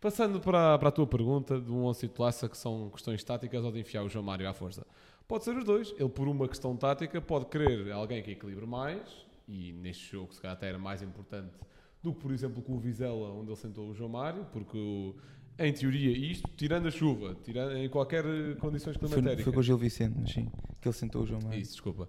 Passando 0.00 0.40
para, 0.40 0.78
para 0.78 0.88
a 0.88 0.92
tua 0.92 1.06
pergunta 1.06 1.60
do 1.60 1.76
11 1.84 2.00
titulaça, 2.08 2.48
que 2.48 2.56
são 2.56 2.90
questões 2.90 3.22
táticas 3.22 3.64
ou 3.64 3.70
de 3.70 3.80
enfiar 3.80 4.02
o 4.02 4.08
João 4.08 4.24
Mário 4.24 4.48
à 4.48 4.52
força. 4.52 4.84
Pode 5.28 5.44
ser 5.44 5.56
os 5.56 5.64
dois. 5.64 5.94
Ele, 5.98 6.08
por 6.08 6.26
uma 6.26 6.48
questão 6.48 6.76
tática, 6.76 7.20
pode 7.20 7.46
querer 7.46 7.92
alguém 7.92 8.22
que 8.22 8.32
equilibre 8.32 8.66
mais, 8.66 9.00
e 9.48 9.72
neste 9.72 10.10
jogo, 10.10 10.34
se 10.34 10.40
calhar, 10.40 10.56
até 10.56 10.68
era 10.68 10.78
mais 10.78 11.02
importante 11.02 11.52
do 12.02 12.12
que, 12.12 12.20
por 12.20 12.32
exemplo, 12.32 12.60
com 12.62 12.74
o 12.74 12.78
Vizela, 12.80 13.30
onde 13.32 13.48
ele 13.50 13.56
sentou 13.56 13.88
o 13.90 13.94
João 13.94 14.10
Mário, 14.10 14.44
porque, 14.52 14.76
o- 14.76 15.14
em 15.58 15.72
teoria, 15.72 16.10
isto, 16.10 16.50
tirando 16.56 16.88
a 16.88 16.90
chuva, 16.90 17.36
tirando, 17.44 17.76
em 17.76 17.88
qualquer 17.88 18.24
condições 18.58 18.96
Foi, 18.96 19.06
climatéricas. 19.08 19.44
foi 19.44 19.52
com 19.52 19.60
o 19.60 19.62
Gil 19.62 19.78
Vicente, 19.78 20.16
mas 20.18 20.32
sim, 20.32 20.50
que 20.80 20.88
ele 20.88 20.92
sentou 20.94 21.22
o 21.22 21.26
João 21.26 21.40
Mário. 21.42 21.60
Isso, 21.60 21.72
desculpa. 21.72 22.08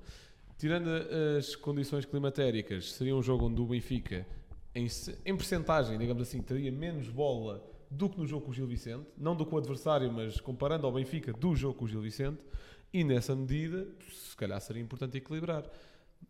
Tirando 0.57 0.89
as 1.37 1.55
condições 1.55 2.05
climatéricas, 2.05 2.93
seria 2.93 3.15
um 3.15 3.21
jogo 3.21 3.47
onde 3.47 3.59
o 3.61 3.65
Benfica, 3.65 4.25
em, 4.73 4.87
em 5.25 5.35
percentagem, 5.35 5.97
digamos 5.97 6.23
assim, 6.23 6.41
teria 6.41 6.71
menos 6.71 7.09
bola 7.09 7.63
do 7.89 8.09
que 8.09 8.17
no 8.17 8.25
jogo 8.25 8.45
com 8.45 8.51
o 8.51 8.53
Gil 8.53 8.67
Vicente. 8.67 9.05
Não 9.17 9.35
do 9.35 9.45
que 9.45 9.53
o 9.53 9.57
adversário, 9.57 10.11
mas 10.11 10.39
comparando 10.39 10.85
ao 10.87 10.93
Benfica 10.93 11.31
do 11.33 11.55
jogo 11.55 11.75
com 11.75 11.85
o 11.85 11.87
Gil 11.87 12.01
Vicente. 12.01 12.39
E 12.91 13.03
nessa 13.03 13.35
medida, 13.35 13.87
se 14.11 14.35
calhar 14.35 14.59
seria 14.61 14.81
importante 14.81 15.17
equilibrar. 15.17 15.63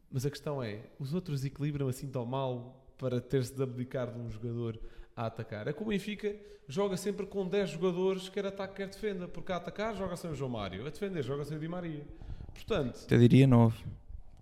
Mas 0.10 0.26
a 0.26 0.30
questão 0.30 0.62
é, 0.62 0.82
os 1.00 1.14
outros 1.14 1.44
equilibram 1.44 1.88
assim 1.88 2.08
tão 2.08 2.26
mal 2.26 2.86
para 2.98 3.20
ter-se 3.20 3.54
de 3.54 3.62
abdicar 3.62 4.12
de 4.12 4.20
um 4.20 4.30
jogador 4.30 4.80
a 5.16 5.26
atacar? 5.26 5.68
É 5.68 5.74
que 5.74 5.82
o 5.82 5.86
Benfica 5.86 6.36
joga 6.68 6.96
sempre 6.96 7.26
com 7.26 7.48
10 7.48 7.72
jogadores, 7.72 8.30
quer 8.30 8.46
ataque, 8.46 8.76
quer 8.76 8.88
defenda. 8.88 9.28
Porque 9.28 9.52
a 9.52 9.58
atacar 9.58 9.96
joga 9.96 10.16
sem 10.16 10.32
o 10.32 10.36
João 10.36 10.52
Mário, 10.52 10.86
a 10.86 10.90
defender 10.90 11.24
joga 11.24 11.44
sem 11.44 11.58
o 11.58 11.60
Di 11.60 11.68
Maria. 11.68 12.06
Portanto, 12.54 13.02
Até 13.04 13.18
diria 13.18 13.48
9. 13.48 13.84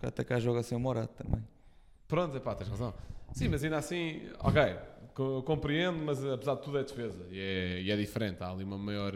Porque 0.01 0.07
atacar 0.07 0.41
joga 0.41 0.63
sem 0.63 0.75
o 0.75 0.81
também. 1.05 1.43
Pronto, 2.07 2.35
epá, 2.35 2.55
tens 2.55 2.67
razão. 2.67 2.91
Sim, 3.33 3.49
mas 3.49 3.63
ainda 3.63 3.77
assim, 3.77 4.19
ok, 4.39 4.75
co- 5.13 5.43
compreendo, 5.43 5.99
mas 6.03 6.25
apesar 6.25 6.55
de 6.55 6.63
tudo 6.63 6.79
é 6.79 6.83
defesa 6.83 7.23
e 7.29 7.39
é, 7.39 7.81
e 7.83 7.91
é 7.91 7.95
diferente. 7.95 8.41
Há 8.41 8.49
ali 8.49 8.63
uma 8.63 8.79
maior. 8.79 9.13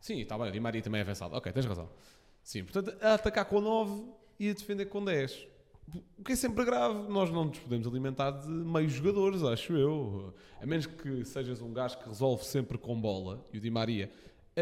Sim, 0.00 0.20
está 0.22 0.38
bem, 0.38 0.48
o 0.48 0.50
Di 0.50 0.58
Maria 0.58 0.80
também 0.80 1.00
é 1.00 1.02
avançado. 1.02 1.36
Ok, 1.36 1.52
tens 1.52 1.66
razão. 1.66 1.90
Sim, 2.42 2.64
portanto, 2.64 2.96
a 3.04 3.12
atacar 3.12 3.44
com 3.44 3.60
9 3.60 4.04
e 4.40 4.48
a 4.48 4.54
defender 4.54 4.86
com 4.86 5.04
10. 5.04 5.46
O 6.18 6.24
que 6.24 6.32
é 6.32 6.36
sempre 6.36 6.64
grave, 6.64 7.06
nós 7.12 7.30
não 7.30 7.44
nos 7.44 7.58
podemos 7.58 7.86
alimentar 7.86 8.30
de 8.30 8.48
meios 8.48 8.92
jogadores, 8.92 9.42
acho 9.42 9.74
eu. 9.74 10.32
A 10.62 10.64
menos 10.64 10.86
que 10.86 11.26
sejas 11.26 11.60
um 11.60 11.74
gajo 11.74 11.98
que 11.98 12.08
resolve 12.08 12.42
sempre 12.46 12.78
com 12.78 12.98
bola, 12.98 13.44
e 13.52 13.58
o 13.58 13.60
Di 13.60 13.70
Maria 13.70 14.10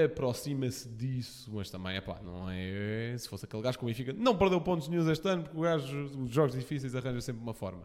aproxima-se 0.05 0.89
disso, 0.89 1.51
mas 1.53 1.71
também, 1.71 1.97
epá, 1.97 2.21
não 2.23 2.49
é... 2.51 3.17
Se 3.19 3.29
fosse 3.29 3.45
aquele 3.45 3.63
gajo 3.63 3.79
que 3.79 3.85
o 3.85 3.87
Benfica 3.87 4.13
não 4.13 4.37
perdeu 4.37 4.61
pontos 4.61 4.89
nenhum 4.89 5.11
este 5.11 5.27
ano, 5.29 5.43
porque 5.45 5.57
o 5.57 5.61
gajo, 5.63 6.05
os 6.23 6.31
jogos 6.31 6.55
difíceis 6.55 6.95
arranja 6.95 7.21
sempre 7.21 7.43
uma 7.43 7.55
forma. 7.55 7.83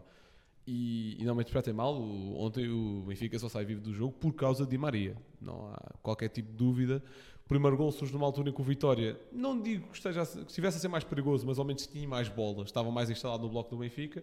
E, 0.66 1.16
e 1.20 1.24
não 1.24 1.34
me 1.34 1.40
interpretem 1.42 1.74
mal, 1.74 1.94
o- 1.94 2.38
ontem 2.40 2.68
o 2.68 3.02
Benfica 3.06 3.38
só 3.38 3.48
sai 3.48 3.64
vivo 3.64 3.80
do 3.80 3.92
jogo 3.92 4.12
por 4.12 4.32
causa 4.32 4.64
de 4.64 4.78
Maria. 4.78 5.16
Não 5.40 5.66
há 5.72 5.94
qualquer 6.02 6.28
tipo 6.28 6.50
de 6.50 6.56
dúvida. 6.56 7.02
O 7.44 7.48
primeiro 7.48 7.76
gol 7.76 7.90
surge 7.90 8.12
numa 8.12 8.26
altura 8.26 8.50
em 8.50 8.52
que 8.52 8.60
o 8.60 8.64
Vitória, 8.64 9.18
não 9.32 9.60
digo 9.60 9.88
que, 9.88 9.96
esteja 9.96 10.24
que 10.24 10.38
estivesse 10.48 10.76
a 10.78 10.80
ser 10.80 10.88
mais 10.88 11.02
perigoso, 11.04 11.44
mas 11.46 11.58
ao 11.58 11.64
menos 11.64 11.86
tinha 11.86 12.06
mais 12.08 12.28
bolas, 12.28 12.66
estava 12.68 12.90
mais 12.90 13.10
instalado 13.10 13.42
no 13.42 13.48
bloco 13.48 13.70
do 13.70 13.76
Benfica. 13.78 14.22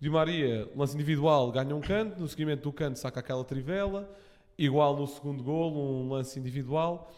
Di 0.00 0.10
Maria, 0.10 0.68
lance 0.76 0.94
individual, 0.94 1.50
ganha 1.52 1.74
um 1.74 1.80
canto, 1.80 2.20
no 2.20 2.28
seguimento 2.28 2.64
do 2.64 2.72
canto 2.72 2.98
saca 2.98 3.20
aquela 3.20 3.44
trivela, 3.44 4.10
igual 4.58 4.94
no 4.96 5.06
segundo 5.06 5.42
gol, 5.42 5.72
um 5.74 6.08
lance 6.10 6.38
individual, 6.38 7.10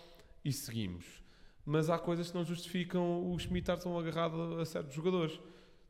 e 0.48 0.52
seguimos. 0.52 1.04
Mas 1.64 1.90
há 1.90 1.98
coisas 1.98 2.30
que 2.30 2.36
não 2.36 2.44
justificam 2.44 3.30
o 3.30 3.38
Schmidt 3.38 3.70
estar 3.70 3.76
tão 3.76 3.98
agarrado 3.98 4.58
a 4.58 4.64
certos 4.64 4.94
jogadores. 4.94 5.38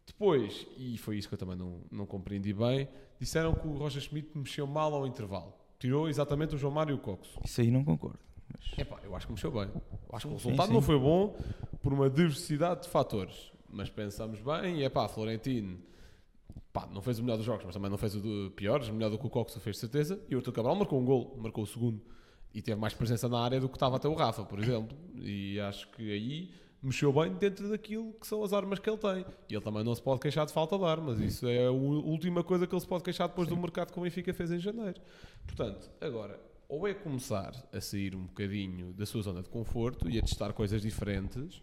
Depois, 0.07 0.67
e 0.77 0.99
foi 0.99 1.19
isso 1.19 1.29
que 1.29 1.35
eu 1.35 1.39
também 1.39 1.57
não, 1.57 1.81
não 1.91 2.07
compreendi 2.07 2.53
bem, 2.53 2.89
disseram 3.21 3.55
que 3.55 3.67
o 3.67 3.73
Roger 3.73 4.03
Schmidt 4.03 4.37
mexeu 4.37 4.67
mal 4.67 4.93
ao 4.95 5.07
intervalo. 5.07 5.55
Tirou 5.79 6.09
exatamente 6.09 6.55
o 6.55 6.59
João 6.59 6.73
Mário 6.73 6.93
e 6.93 6.95
o 6.95 6.99
Coxo. 6.99 7.39
Isso 7.45 7.61
aí 7.61 7.71
não 7.71 7.85
concordo. 7.85 8.19
Epá, 8.77 8.99
eu 9.05 9.15
acho 9.15 9.27
que 9.27 9.33
mexeu 9.33 9.53
bem. 9.53 9.71
Eu 10.09 10.17
acho 10.17 10.27
que 10.27 10.35
o 10.35 10.39
Sim, 10.39 10.45
resultado 10.49 10.69
sim. 10.69 10.75
não 10.75 10.83
foi 10.83 10.99
bom 10.99 11.37
por 11.83 11.93
uma 11.93 12.11
diversidade 12.11 12.83
de 12.83 12.89
fatores. 12.89 13.53
Mas 13.71 13.91
pensamos 13.91 14.41
bem, 14.41 14.79
e 14.79 14.83
é 14.83 14.89
pá, 14.89 15.07
Florentino 15.07 15.79
pá, 16.73 16.89
não 16.93 17.03
fez 17.03 17.19
o 17.19 17.23
melhor 17.23 17.37
dos 17.37 17.47
jogos, 17.47 17.65
mas 17.65 17.75
também 17.75 17.91
não 17.91 17.99
fez 17.99 18.15
o 18.15 18.21
do 18.21 18.51
piores, 18.53 18.89
melhor 18.89 19.11
do 19.11 19.19
que 19.19 19.27
o 19.27 19.31
Coxo 19.31 19.61
fez, 19.61 19.79
certeza. 19.79 20.21
E 20.29 20.35
o 20.35 20.39
Arthur 20.39 20.53
Cabral 20.53 20.75
marcou 20.77 21.01
um 21.01 21.05
gol, 21.05 21.37
marcou 21.41 21.65
o 21.65 21.67
segundo. 21.67 22.01
E 22.53 22.63
teve 22.63 22.81
mais 22.81 22.95
presença 22.95 23.29
na 23.29 23.41
área 23.41 23.61
do 23.61 23.69
que 23.69 23.77
estava 23.77 23.97
até 23.97 24.09
o 24.09 24.15
Rafa, 24.15 24.45
por 24.45 24.59
exemplo. 24.59 24.97
E 25.17 25.61
acho 25.61 25.89
que 25.91 26.11
aí 26.11 26.51
mexeu 26.83 27.13
bem 27.13 27.35
dentro 27.35 27.69
daquilo 27.69 28.13
que 28.15 28.27
são 28.27 28.43
as 28.43 28.53
armas 28.53 28.79
que 28.79 28.89
ele 28.89 28.99
tem. 28.99 29.25
E 29.49 29.55
ele 29.55 29.61
também 29.63 29.85
não 29.85 29.95
se 29.95 30.03
pode 30.03 30.21
queixar 30.21 30.47
de 30.47 30.53
falta 30.53 30.79
de 30.79 30.85
armas. 30.85 31.21
Isso 31.21 31.47
é 31.47 31.67
a 31.67 31.71
última 31.71 32.43
coisa 32.43 32.67
que 32.67 32.75
ele 32.75 32.81
se 32.81 32.87
pode 32.87 33.05
queixar 33.05 33.29
depois 33.29 33.49
do 33.49 33.57
mercado 33.57 33.93
que 33.93 33.99
o 33.99 34.03
Benfica 34.03 34.33
fez 34.33 34.51
em 34.51 34.59
janeiro. 34.59 35.01
Portanto, 35.47 35.91
agora, 36.01 36.41
ou 36.69 36.87
é 36.87 36.95
começar 36.95 37.53
a 37.73 37.81
sair 37.81 38.15
um 38.15 38.25
bocadinho 38.27 38.93
da 38.93 39.07
sua 39.07 39.23
zona 39.23 39.43
de 39.43 39.49
conforto 39.49 40.09
e 40.09 40.19
a 40.19 40.23
testar 40.23 40.53
coisas 40.53 40.83
diferentes, 40.83 41.63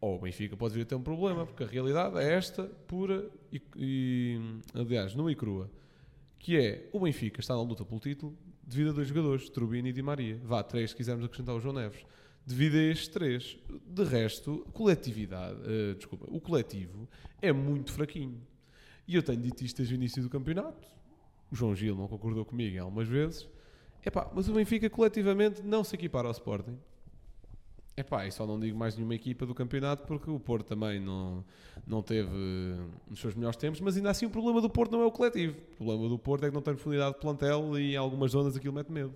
ou 0.00 0.16
o 0.16 0.18
Benfica 0.18 0.56
pode 0.56 0.74
vir 0.74 0.82
a 0.82 0.84
ter 0.86 0.94
um 0.94 1.02
problema, 1.02 1.46
porque 1.46 1.62
a 1.62 1.66
realidade 1.66 2.18
é 2.18 2.32
esta, 2.32 2.64
pura 2.64 3.28
e, 3.52 3.62
e 3.76 4.40
aliás, 4.74 5.14
nua 5.14 5.30
e 5.30 5.36
crua, 5.36 5.70
que 6.40 6.56
é 6.56 6.88
o 6.90 6.98
Benfica 6.98 7.38
está 7.38 7.54
na 7.54 7.62
luta 7.62 7.84
pelo 7.84 8.00
título 8.00 8.36
devido 8.64 8.90
a 8.90 8.92
dois 8.92 9.08
jogadores, 9.08 9.50
Trubino 9.50 9.88
e 9.88 9.92
Di 9.92 10.02
Maria. 10.02 10.40
Vá, 10.42 10.62
três 10.62 10.90
se 10.90 10.96
quisermos 10.96 11.24
acrescentar 11.24 11.54
o 11.54 11.60
João 11.60 11.74
Neves. 11.74 12.04
Devido 12.46 12.76
a 12.76 12.82
estes 12.82 13.08
três. 13.08 13.58
De 13.86 14.02
resto, 14.04 14.66
coletividade, 14.72 15.60
eh, 15.66 15.94
desculpa, 15.94 16.26
o 16.30 16.40
coletivo 16.40 17.06
é 17.42 17.52
muito 17.52 17.92
fraquinho. 17.92 18.40
E 19.06 19.14
eu 19.14 19.22
tenho 19.22 19.40
dito 19.40 19.62
isto 19.62 19.76
desde 19.76 19.94
o 19.94 19.96
início 19.96 20.22
do 20.22 20.30
campeonato. 20.30 20.88
O 21.52 21.54
João 21.54 21.76
Gil 21.76 21.94
não 21.94 22.08
concordou 22.08 22.44
comigo 22.44 22.80
algumas 22.80 23.06
vezes. 23.06 23.46
Epá, 24.04 24.30
mas 24.34 24.48
o 24.48 24.54
Benfica 24.54 24.88
coletivamente 24.88 25.62
não 25.62 25.84
se 25.84 25.94
equipara 25.94 26.26
ao 26.26 26.32
Sporting. 26.32 26.78
Epá, 27.96 28.26
e 28.26 28.32
só 28.32 28.46
não 28.46 28.58
digo 28.58 28.78
mais 28.78 28.96
nenhuma 28.96 29.14
equipa 29.14 29.44
do 29.44 29.54
campeonato 29.54 30.04
porque 30.06 30.30
o 30.30 30.40
Porto 30.40 30.66
também 30.66 30.98
não, 30.98 31.44
não 31.86 32.02
teve 32.02 32.30
nos 33.08 33.20
seus 33.20 33.34
melhores 33.34 33.56
tempos, 33.56 33.80
mas 33.80 33.96
ainda 33.96 34.10
assim 34.10 34.24
o 34.26 34.30
problema 34.30 34.60
do 34.60 34.70
Porto 34.70 34.92
não 34.92 35.02
é 35.02 35.06
o 35.06 35.10
coletivo. 35.10 35.56
O 35.74 35.84
problema 35.84 36.08
do 36.08 36.18
Porto 36.18 36.44
é 36.44 36.48
que 36.48 36.54
não 36.54 36.62
tem 36.62 36.74
profundidade 36.74 37.14
de 37.14 37.20
plantel 37.20 37.78
e 37.78 37.92
em 37.92 37.96
algumas 37.96 38.30
zonas 38.30 38.56
aquilo 38.56 38.72
mete 38.72 38.90
medo. 38.90 39.12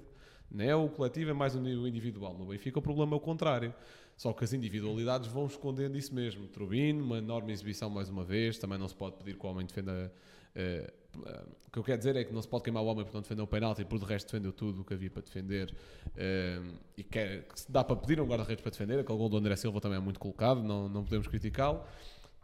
Não 0.51 0.65
é 0.65 0.75
o 0.77 0.89
coletivo, 0.89 1.31
é 1.31 1.33
mais 1.33 1.55
o 1.55 1.89
individual. 1.89 2.37
No 2.37 2.47
Benfica 2.47 2.79
o 2.79 2.83
problema 2.83 3.15
é 3.15 3.17
o 3.17 3.21
contrário. 3.21 3.75
Só 4.17 4.33
que 4.33 4.45
as 4.45 4.53
individualidades 4.53 5.29
vão 5.29 5.47
escondendo 5.47 5.97
isso 5.97 6.15
mesmo. 6.15 6.47
Trubino, 6.47 7.03
uma 7.03 7.19
enorme 7.19 7.53
exibição 7.53 7.91
mais 7.91 8.09
uma 8.09 8.23
vez. 8.23 8.59
Também 8.59 8.79
não 8.79 8.87
se 8.87 8.95
pode 8.95 9.17
pedir 9.17 9.37
que 9.37 9.45
o 9.45 9.49
homem 9.49 9.67
defenda. 9.67 10.13
eh, 10.55 10.93
o 11.17 11.71
que 11.71 11.79
eu 11.79 11.83
quero 11.85 11.99
dizer 11.99 12.17
é 12.17 12.25
que 12.25 12.33
não 12.33 12.41
se 12.43 12.49
pode 12.49 12.65
queimar 12.65 12.83
o 12.83 12.87
homem 12.87 13.05
por 13.05 13.13
não 13.15 13.21
defender 13.21 13.43
o 13.43 13.47
penalti 13.47 13.83
e 13.83 13.85
por 13.85 13.99
de 13.99 14.05
resto 14.05 14.27
defendeu 14.31 14.53
tudo 14.53 14.83
o 14.83 14.85
que 14.85 14.95
havia 14.95 15.11
para 15.11 15.23
defender. 15.23 15.75
eh, 16.17 16.61
e 16.97 17.03
quer, 17.03 17.43
que 17.45 17.61
se 17.61 17.71
dá 17.71 17.83
para 17.83 17.97
pedir 17.97 18.21
um 18.21 18.27
guarda-redes 18.27 18.63
para 18.63 18.71
defender. 18.71 18.99
Aquele 19.01 19.19
gol 19.19 19.29
do 19.29 19.37
André 19.37 19.57
Silva 19.57 19.81
também 19.81 19.99
é 19.99 20.01
muito 20.01 20.21
colocado, 20.21 20.63
não, 20.63 20.89
não 20.89 21.03
podemos 21.05 21.27
criticá-lo. 21.27 21.83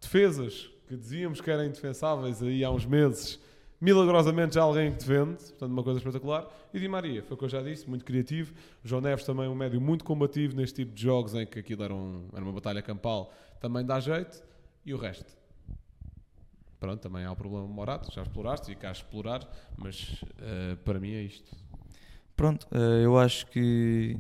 Defesas 0.01 0.71
que 0.89 0.97
dizíamos 0.97 1.41
que 1.41 1.51
eram 1.51 1.65
indefensáveis 1.65 2.43
aí 2.43 2.65
há 2.65 2.71
uns 2.71 2.85
meses. 2.87 3.39
Milagrosamente 3.81 4.57
já 4.57 4.63
alguém 4.63 4.93
que 4.93 4.99
defende, 4.99 5.37
portanto, 5.43 5.71
uma 5.73 5.83
coisa 5.83 5.99
espetacular. 6.01 6.47
E 6.75 6.79
Di 6.79 6.87
Maria, 6.87 7.23
foi 7.23 7.35
o 7.35 7.39
que 7.39 7.45
eu 7.45 7.49
já 7.49 7.63
disse, 7.63 7.89
muito 7.89 8.05
criativo. 8.05 8.53
João 8.85 9.01
Neves 9.01 9.25
também 9.25 9.49
um 9.49 9.55
médio 9.55 9.81
muito 9.81 10.05
combativo 10.05 10.55
neste 10.55 10.85
tipo 10.85 10.93
de 10.95 11.03
jogos 11.03 11.35
em 11.35 11.47
que 11.47 11.59
aquilo 11.61 11.83
era, 11.85 11.95
um- 11.95 12.29
era 12.35 12.43
uma 12.45 12.53
batalha 12.53 12.83
campal, 12.83 13.33
também 13.59 13.85
dá 13.85 13.99
jeito. 13.99 14.43
E 14.85 14.93
o 14.93 14.99
resto? 14.99 15.40
Pronto, 16.81 17.01
também 17.01 17.25
há 17.27 17.31
o 17.33 17.37
problema 17.37 17.67
Morato, 17.67 18.11
já 18.11 18.23
exploraste 18.23 18.73
e 18.73 18.75
cá 18.75 18.91
explorar, 18.91 19.47
mas 19.77 20.25
eh, 20.41 20.77
para 20.83 20.99
mim 20.99 21.13
é 21.13 21.23
isto. 21.23 21.55
Pronto, 22.35 22.67
eh, 22.73 23.05
eu 23.05 23.19
acho 23.19 23.47
que 23.49 24.19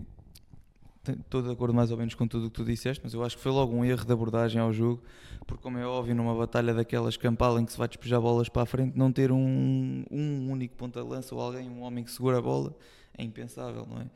estou 1.08 1.40
de 1.42 1.50
acordo 1.50 1.72
mais 1.74 1.90
ou 1.90 1.96
menos 1.96 2.14
com 2.14 2.28
tudo 2.28 2.46
o 2.46 2.50
que 2.50 2.56
tu 2.56 2.64
disseste, 2.64 3.00
mas 3.02 3.14
eu 3.14 3.24
acho 3.24 3.36
que 3.38 3.42
foi 3.42 3.50
logo 3.50 3.74
um 3.74 3.82
erro 3.82 4.04
de 4.04 4.12
abordagem 4.12 4.60
ao 4.60 4.70
jogo, 4.74 5.02
porque 5.46 5.62
como 5.62 5.78
é 5.78 5.86
óbvio 5.86 6.14
numa 6.14 6.34
batalha 6.34 6.74
daquelas 6.74 7.16
campal 7.16 7.58
em 7.58 7.64
que 7.64 7.72
se 7.72 7.78
vai 7.78 7.88
despejar 7.88 8.20
bolas 8.20 8.50
para 8.50 8.62
a 8.62 8.66
frente, 8.66 8.96
não 8.96 9.10
ter 9.10 9.32
um, 9.32 10.04
um 10.10 10.50
único 10.50 10.76
ponta 10.76 11.02
de 11.02 11.08
lança 11.08 11.34
ou 11.34 11.40
alguém, 11.40 11.68
um 11.68 11.80
homem 11.82 12.04
que 12.04 12.10
segura 12.10 12.38
a 12.38 12.42
bola, 12.42 12.76
é 13.16 13.24
impensável, 13.24 13.86
não 13.86 14.02
é? 14.02 14.10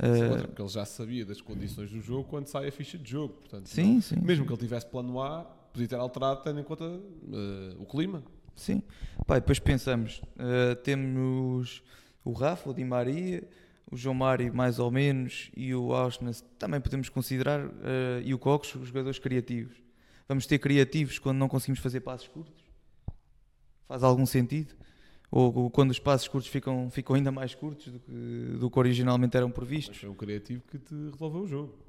Eh, 0.00 0.28
Outra, 0.30 0.48
porque 0.48 0.60
ele 0.60 0.68
já 0.68 0.84
sabia 0.84 1.24
das 1.24 1.40
condições 1.40 1.90
do 1.90 2.00
jogo 2.02 2.24
quando 2.24 2.46
sai 2.46 2.68
a 2.68 2.72
ficha 2.72 2.98
de 2.98 3.10
jogo. 3.10 3.34
Portanto, 3.34 3.66
sim, 3.68 3.94
não- 3.94 4.00
sim. 4.02 4.16
mesmo 4.20 4.44
que 4.46 4.52
ele 4.52 4.60
tivesse 4.60 4.84
plano 4.86 5.20
A, 5.22 5.46
podia 5.76 5.88
ter 5.88 5.96
alterado 5.96 6.42
tendo 6.42 6.58
em 6.58 6.64
conta 6.64 6.84
eh, 6.84 7.76
o 7.78 7.84
clima. 7.84 8.22
Sim. 8.54 8.82
Pá, 9.26 9.36
e 9.36 9.40
depois 9.40 9.58
pensamos, 9.58 10.22
eh, 10.38 10.74
temos 10.76 11.82
o 12.24 12.32
Rafa, 12.32 12.70
o 12.70 12.74
Di 12.74 12.82
Maria, 12.82 13.46
o 13.90 13.96
João 13.96 14.14
Mário 14.14 14.52
mais 14.54 14.78
ou 14.78 14.90
menos 14.90 15.50
e 15.54 15.74
o 15.74 15.92
Auschwitz 15.92 16.42
também 16.58 16.80
podemos 16.80 17.10
considerar 17.10 17.60
eh, 17.60 18.22
e 18.24 18.32
o 18.32 18.38
Cocos, 18.38 18.74
os 18.74 18.88
jogadores 18.88 19.18
criativos. 19.18 19.76
Vamos 20.26 20.46
ter 20.46 20.58
criativos 20.58 21.18
quando 21.18 21.36
não 21.36 21.48
conseguimos 21.48 21.80
fazer 21.80 22.00
passos 22.00 22.26
curtos? 22.26 22.64
Faz 23.86 24.02
algum 24.02 24.26
sentido? 24.26 24.74
Ou, 25.30 25.54
ou 25.54 25.70
quando 25.70 25.90
os 25.90 25.98
passos 25.98 26.26
curtos 26.26 26.50
ficam, 26.50 26.90
ficam 26.90 27.14
ainda 27.14 27.30
mais 27.30 27.54
curtos 27.54 27.92
do 27.92 28.00
que, 28.00 28.56
do 28.58 28.70
que 28.70 28.78
originalmente 28.78 29.36
eram 29.36 29.48
Mas 29.48 29.56
previstos. 29.56 29.98
foi 29.98 30.08
um 30.08 30.14
criativo 30.14 30.62
que 30.68 30.78
te 30.78 30.94
resolveu 31.10 31.42
o 31.42 31.46
jogo. 31.46 31.85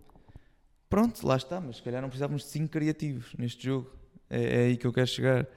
Pronto, 0.89 1.25
lá 1.27 1.35
está, 1.35 1.59
mas 1.59 1.77
se 1.77 1.83
calhar 1.83 2.01
não 2.01 2.09
precisávamos 2.09 2.43
de 2.43 2.49
5 2.49 2.69
criativos 2.69 3.33
neste 3.37 3.65
jogo. 3.65 3.91
É, 4.29 4.63
é 4.63 4.65
aí 4.67 4.77
que 4.77 4.87
eu 4.87 4.93
quero 4.93 5.07
chegar. 5.07 5.47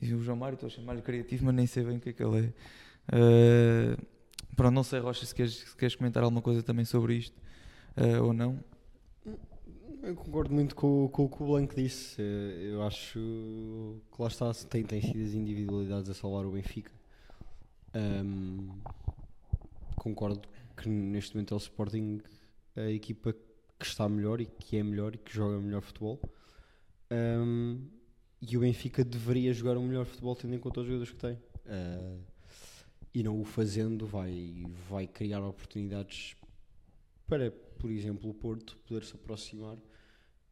E 0.00 0.14
o 0.14 0.22
João 0.22 0.36
Mário, 0.36 0.54
estou 0.54 0.68
a 0.68 0.70
chamar-lhe 0.70 1.02
criativo, 1.02 1.44
mas 1.46 1.54
nem 1.54 1.66
sei 1.66 1.84
bem 1.84 1.96
o 1.96 2.00
que 2.00 2.10
é 2.10 2.12
que 2.12 2.22
ele 2.22 2.46
é. 2.46 2.52
Eh, 3.12 3.96
pronto, 4.56 4.74
não 4.74 4.82
sei, 4.82 5.00
Rocha, 5.00 5.26
se 5.26 5.34
queres, 5.34 5.54
se 5.54 5.76
queres 5.76 5.94
comentar 5.96 6.22
alguma 6.22 6.40
coisa 6.40 6.62
também 6.62 6.84
sobre 6.84 7.16
isto 7.16 7.40
eh, 7.96 8.18
ou 8.18 8.32
não. 8.32 8.58
Eu 10.02 10.16
concordo 10.16 10.52
muito 10.52 10.74
com, 10.74 11.08
com 11.08 11.24
o 11.24 11.28
que 11.28 11.42
o 11.42 11.46
Blanco 11.46 11.74
disse. 11.74 12.20
Eh, 12.20 12.70
Eu 12.72 12.82
acho 12.82 13.18
que 14.12 14.22
lá 14.22 14.28
está, 14.28 14.52
tem, 14.68 14.82
tem 14.84 15.00
sido 15.00 15.24
as 15.24 15.34
individualidades 15.34 16.08
a 16.08 16.14
salvar 16.14 16.46
o 16.46 16.52
Benfica. 16.52 16.92
Ahm, 17.94 18.70
concordo 19.96 20.48
que 20.76 20.88
neste 20.88 21.34
momento 21.34 21.52
é 21.52 21.56
o 21.56 21.58
Sporting 21.58 22.20
a 22.74 22.90
equipa 22.90 23.34
que 23.82 23.88
está 23.88 24.08
melhor 24.08 24.40
e 24.40 24.46
que 24.46 24.76
é 24.76 24.82
melhor 24.82 25.14
e 25.14 25.18
que 25.18 25.34
joga 25.34 25.58
melhor 25.58 25.82
futebol. 25.82 26.20
Ahm, 27.10 27.80
e 28.40 28.56
o 28.56 28.60
Benfica 28.60 29.04
deveria 29.04 29.52
jogar 29.52 29.76
o 29.76 29.82
melhor 29.82 30.06
futebol 30.06 30.34
tendo 30.36 30.54
em 30.54 30.58
conta 30.58 30.80
os 30.80 30.86
jogadores 30.86 31.12
que 31.12 31.18
tem. 31.18 31.38
Ah, 31.66 32.16
e 33.14 33.22
não 33.22 33.40
o 33.40 33.44
fazendo 33.44 34.06
vai, 34.06 34.64
vai 34.88 35.06
criar 35.06 35.42
oportunidades 35.42 36.34
para, 37.26 37.50
por 37.50 37.90
exemplo, 37.90 38.30
o 38.30 38.34
Porto 38.34 38.76
poder 38.88 39.04
se 39.04 39.14
aproximar 39.14 39.76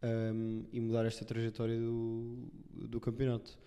um, 0.02 0.64
e 0.72 0.80
mudar 0.80 1.06
esta 1.06 1.24
trajetória 1.24 1.78
do, 1.78 2.48
do 2.70 3.00
campeonato. 3.00 3.58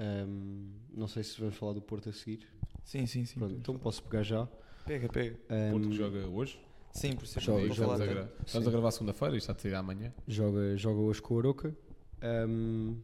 Um, 0.00 0.70
não 0.94 1.08
sei 1.08 1.24
se 1.24 1.40
vamos 1.40 1.56
falar 1.56 1.72
do 1.72 1.82
Porto 1.82 2.08
a 2.08 2.12
seguir. 2.12 2.46
Sim, 2.84 3.06
sim, 3.06 3.24
sim. 3.24 3.38
Pronto, 3.38 3.54
então 3.54 3.76
posso 3.76 4.02
pegar 4.04 4.22
já. 4.22 4.46
Pega, 4.86 5.08
pega. 5.08 5.36
Um, 5.50 5.70
Porto 5.72 5.88
que 5.88 5.96
joga 5.96 6.28
hoje. 6.28 6.60
Sim, 6.92 7.14
por 7.16 7.26
ser 7.26 7.40
Joga- 7.40 7.60
para 7.60 7.68
estamos 7.70 7.76
falar 7.78 7.94
a, 7.94 7.98
tanto. 7.98 8.14
gra- 8.14 8.44
estamos 8.46 8.68
a 8.68 8.70
gravar 8.70 8.90
segunda-feira 8.90 9.34
e 9.34 9.38
está 9.38 9.52
a 9.52 9.58
sair 9.58 9.74
amanhã. 9.74 10.12
joga, 10.26 10.76
joga 10.76 11.00
hoje 11.00 11.22
com 11.22 11.34
o 11.34 11.38
Aroca. 11.38 11.76
Um, 12.22 12.96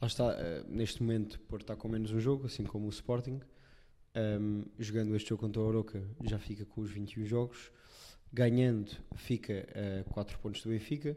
lá 0.00 0.06
está, 0.06 0.32
eh, 0.38 0.64
neste 0.68 1.02
momento, 1.02 1.34
o 1.34 1.40
Porto 1.40 1.62
está 1.62 1.76
com 1.76 1.88
menos 1.88 2.10
um 2.12 2.20
jogo, 2.20 2.46
assim 2.46 2.64
como 2.64 2.86
o 2.86 2.90
Sporting. 2.90 3.40
Um, 4.16 4.64
jogando 4.78 5.14
este 5.14 5.28
jogo 5.30 5.40
contra 5.42 5.60
o 5.62 5.68
Aroca, 5.68 6.02
já 6.24 6.38
fica 6.38 6.64
com 6.64 6.80
os 6.80 6.90
21 6.90 7.24
jogos. 7.26 7.70
Ganhando, 8.32 8.90
fica 9.16 9.66
a 10.00 10.04
4 10.10 10.38
pontos 10.38 10.62
do 10.62 10.70
Benfica. 10.70 11.16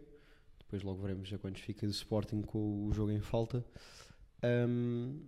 Depois 0.59 0.81
logo 0.83 0.99
veremos 1.01 1.31
a 1.31 1.37
quantos 1.37 1.61
fica 1.61 1.85
do 1.85 1.91
Sporting 1.93 2.41
com 2.41 2.87
o 2.87 2.91
jogo 2.91 3.11
em 3.11 3.21
falta. 3.21 3.63
Um, 4.43 5.21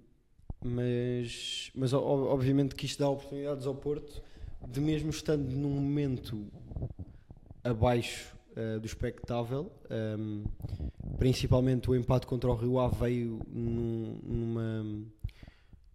mas, 0.63 1.71
mas 1.75 1.93
obviamente 1.93 2.73
que 2.75 2.85
isto 2.85 2.99
dá 2.99 3.07
oportunidades 3.09 3.67
ao 3.67 3.75
Porto 3.75 4.21
de 4.67 4.79
mesmo 4.81 5.09
estando 5.09 5.49
num 5.55 5.69
momento 5.69 6.47
abaixo 7.63 8.35
eh, 8.55 8.79
do 8.79 8.85
expectável, 8.85 9.71
um, 10.17 10.43
principalmente 11.17 11.89
o 11.89 11.95
empate 11.95 12.25
contra 12.25 12.49
o 12.49 12.55
Rio 12.55 12.79
Ave 12.79 12.95
veio 12.97 13.39
num- 13.47 14.19
numa, 14.23 14.85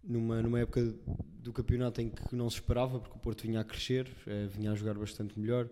numa, 0.03 0.41
numa 0.41 0.59
época 0.59 0.93
do 1.41 1.51
campeonato 1.51 2.01
em 2.01 2.09
que 2.09 2.35
não 2.35 2.49
se 2.49 2.57
esperava, 2.57 2.99
porque 2.99 3.17
o 3.17 3.19
Porto 3.19 3.41
vinha 3.43 3.61
a 3.61 3.63
crescer, 3.63 4.07
eh, 4.27 4.47
vinha 4.47 4.71
a 4.71 4.75
jogar 4.75 4.93
bastante 4.93 5.39
melhor, 5.39 5.69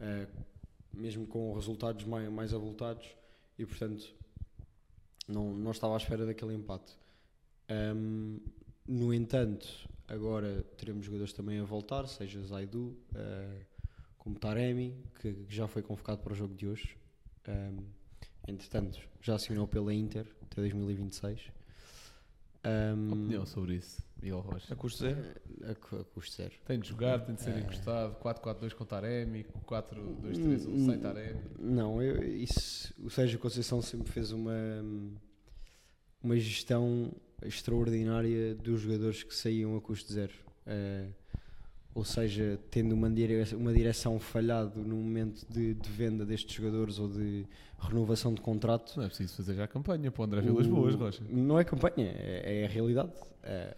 eh, 0.00 0.26
mesmo 0.92 1.26
com 1.26 1.52
resultados 1.54 2.04
mais, 2.04 2.30
mais 2.30 2.52
e 3.58 3.66
portanto 3.66 4.14
não, 5.28 5.54
não 5.54 5.70
estava 5.70 5.94
à 5.94 5.96
espera 5.96 6.26
daquele 6.26 6.54
empate. 6.54 6.96
Um, 7.70 8.40
no 8.86 9.14
entanto, 9.14 9.66
agora 10.12 10.62
teremos 10.76 11.04
jogadores 11.06 11.32
também 11.32 11.58
a 11.58 11.64
voltar, 11.64 12.06
seja 12.06 12.40
Zaidu, 12.42 12.96
eh, 13.14 13.62
como 14.18 14.38
Taremi, 14.38 14.94
que 15.20 15.32
que 15.32 15.54
já 15.54 15.66
foi 15.66 15.82
convocado 15.82 16.20
para 16.22 16.32
o 16.32 16.36
jogo 16.36 16.54
de 16.54 16.66
hoje. 16.66 16.96
Um, 17.48 17.84
entretanto, 18.46 19.00
já 19.20 19.34
assinou 19.34 19.66
pela 19.66 19.92
Inter 19.92 20.26
até 20.42 20.60
2026. 20.60 21.50
Um, 22.64 23.08
Opinião 23.12 23.44
sobre 23.44 23.74
isso, 23.74 24.00
Miguel 24.22 24.38
Rocha. 24.38 24.72
A 24.72 24.76
custo 24.76 25.00
zero? 25.00 25.20
a, 25.68 25.74
cu- 25.74 25.96
a 25.96 26.04
custo 26.04 26.36
zero. 26.36 26.52
Tem 26.64 26.78
de 26.78 26.88
jogar, 26.88 27.18
tem 27.24 27.34
de 27.34 27.42
ser 27.42 27.50
É. 27.56 27.60
encostado. 27.60 28.14
4-4-2 28.20 28.74
com 28.74 28.84
Taremi, 28.84 29.44
4-2-3-1 29.66 30.86
sem 30.86 30.98
Taremi. 31.00 31.40
Não, 31.58 32.00
eu, 32.00 32.22
isso, 32.22 32.94
o 33.04 33.10
Sérgio 33.10 33.40
Conceição 33.40 33.82
sempre 33.82 34.12
fez 34.12 34.30
uma, 34.30 34.52
uma 36.22 36.36
gestão 36.38 37.10
extraordinária 37.46 38.54
dos 38.54 38.80
jogadores 38.80 39.22
que 39.22 39.34
saíam 39.34 39.76
a 39.76 39.80
custo 39.80 40.12
zero. 40.12 40.32
Eh, 40.66 41.06
ou 41.94 42.04
seja, 42.04 42.58
tendo 42.70 42.94
uma 42.94 43.10
direção, 43.10 43.58
uma 43.58 43.72
direção 43.72 44.18
falhado 44.18 44.80
no 44.80 44.96
momento 44.96 45.44
de, 45.48 45.74
de 45.74 45.90
venda 45.90 46.24
destes 46.24 46.54
jogadores 46.54 46.98
ou 46.98 47.06
de 47.08 47.44
renovação 47.78 48.32
de 48.32 48.40
contrato, 48.40 48.94
Não 48.96 49.04
é 49.04 49.08
preciso 49.08 49.36
fazer 49.36 49.54
já 49.54 49.66
campanha 49.68 50.10
para 50.10 50.22
o 50.22 50.24
André 50.24 50.40
Vilas 50.40 50.66
Boas, 50.66 50.94
Rocha. 50.94 51.22
Não 51.28 51.58
é 51.58 51.64
campanha, 51.64 52.12
é, 52.16 52.62
é 52.62 52.64
a 52.64 52.68
realidade. 52.68 53.12
É, 53.42 53.76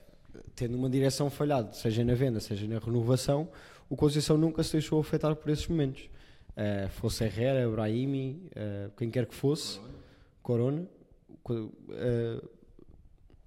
tendo 0.55 0.77
uma 0.77 0.89
direção 0.89 1.29
falhada, 1.31 1.73
seja 1.73 2.05
na 2.05 2.15
venda, 2.15 2.39
seja 2.39 2.67
na 2.69 2.79
renovação, 2.79 3.49
o 3.89 3.97
Conceição 3.97 4.37
nunca 4.39 4.63
se 4.63 4.73
deixou 4.73 5.01
afetar 5.01 5.35
por 5.35 5.51
esses 5.51 5.67
momentos. 5.67 6.09
É, 6.57 6.87
fosse 6.91 7.25
Herrera, 7.25 7.69
Brahimi, 7.69 8.41
é, 8.55 8.91
quem 8.97 9.11
quer 9.11 9.27
que 9.27 9.35
fosse, 9.35 9.81
Corona, 10.41 10.87
co- 11.43 11.73
é, 11.91 12.41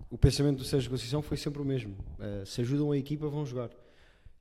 o 0.10 0.18
pensamento 0.18 0.58
do 0.58 0.64
Sérgio 0.64 0.90
Conceição 0.90 1.22
foi 1.22 1.38
sempre 1.38 1.62
o 1.62 1.66
mesmo. 1.66 1.96
É, 2.20 2.46
se 2.46 2.62
ajudam 2.62 2.92
a 2.92 2.98
equipa, 2.98 3.28
vão 3.28 3.46
jogar. 3.46 3.70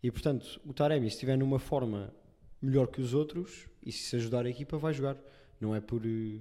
E 0.03 0.11
portanto, 0.11 0.61
o 0.65 0.73
Taremi, 0.73 1.09
se 1.09 1.17
estiver 1.17 1.37
numa 1.37 1.59
forma 1.59 2.13
melhor 2.61 2.87
que 2.89 3.01
os 3.01 3.15
outros, 3.15 3.67
e 3.83 3.93
se 3.93 4.17
ajudar 4.17 4.47
a 4.47 4.51
equipa, 4.51 4.77
vai 4.79 4.93
jogar. 4.93 5.17
Não 5.61 5.75
é 5.75 5.81
por, 5.81 6.03
eh, 6.05 6.41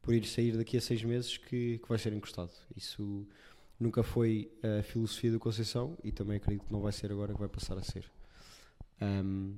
por 0.00 0.14
ir 0.14 0.24
sair 0.24 0.56
daqui 0.56 0.76
a 0.76 0.80
seis 0.80 1.02
meses 1.02 1.36
que, 1.36 1.78
que 1.78 1.88
vai 1.88 1.98
ser 1.98 2.12
encostado. 2.12 2.52
Isso 2.76 3.26
nunca 3.78 4.02
foi 4.02 4.50
a 4.62 4.82
filosofia 4.82 5.32
do 5.32 5.38
Conceição 5.38 5.96
e 6.02 6.10
também 6.10 6.36
acredito 6.36 6.64
que 6.66 6.72
não 6.72 6.80
vai 6.80 6.92
ser 6.92 7.12
agora 7.12 7.32
que 7.32 7.38
vai 7.38 7.48
passar 7.48 7.76
a 7.76 7.82
ser. 7.82 8.10
Ahm, 9.00 9.54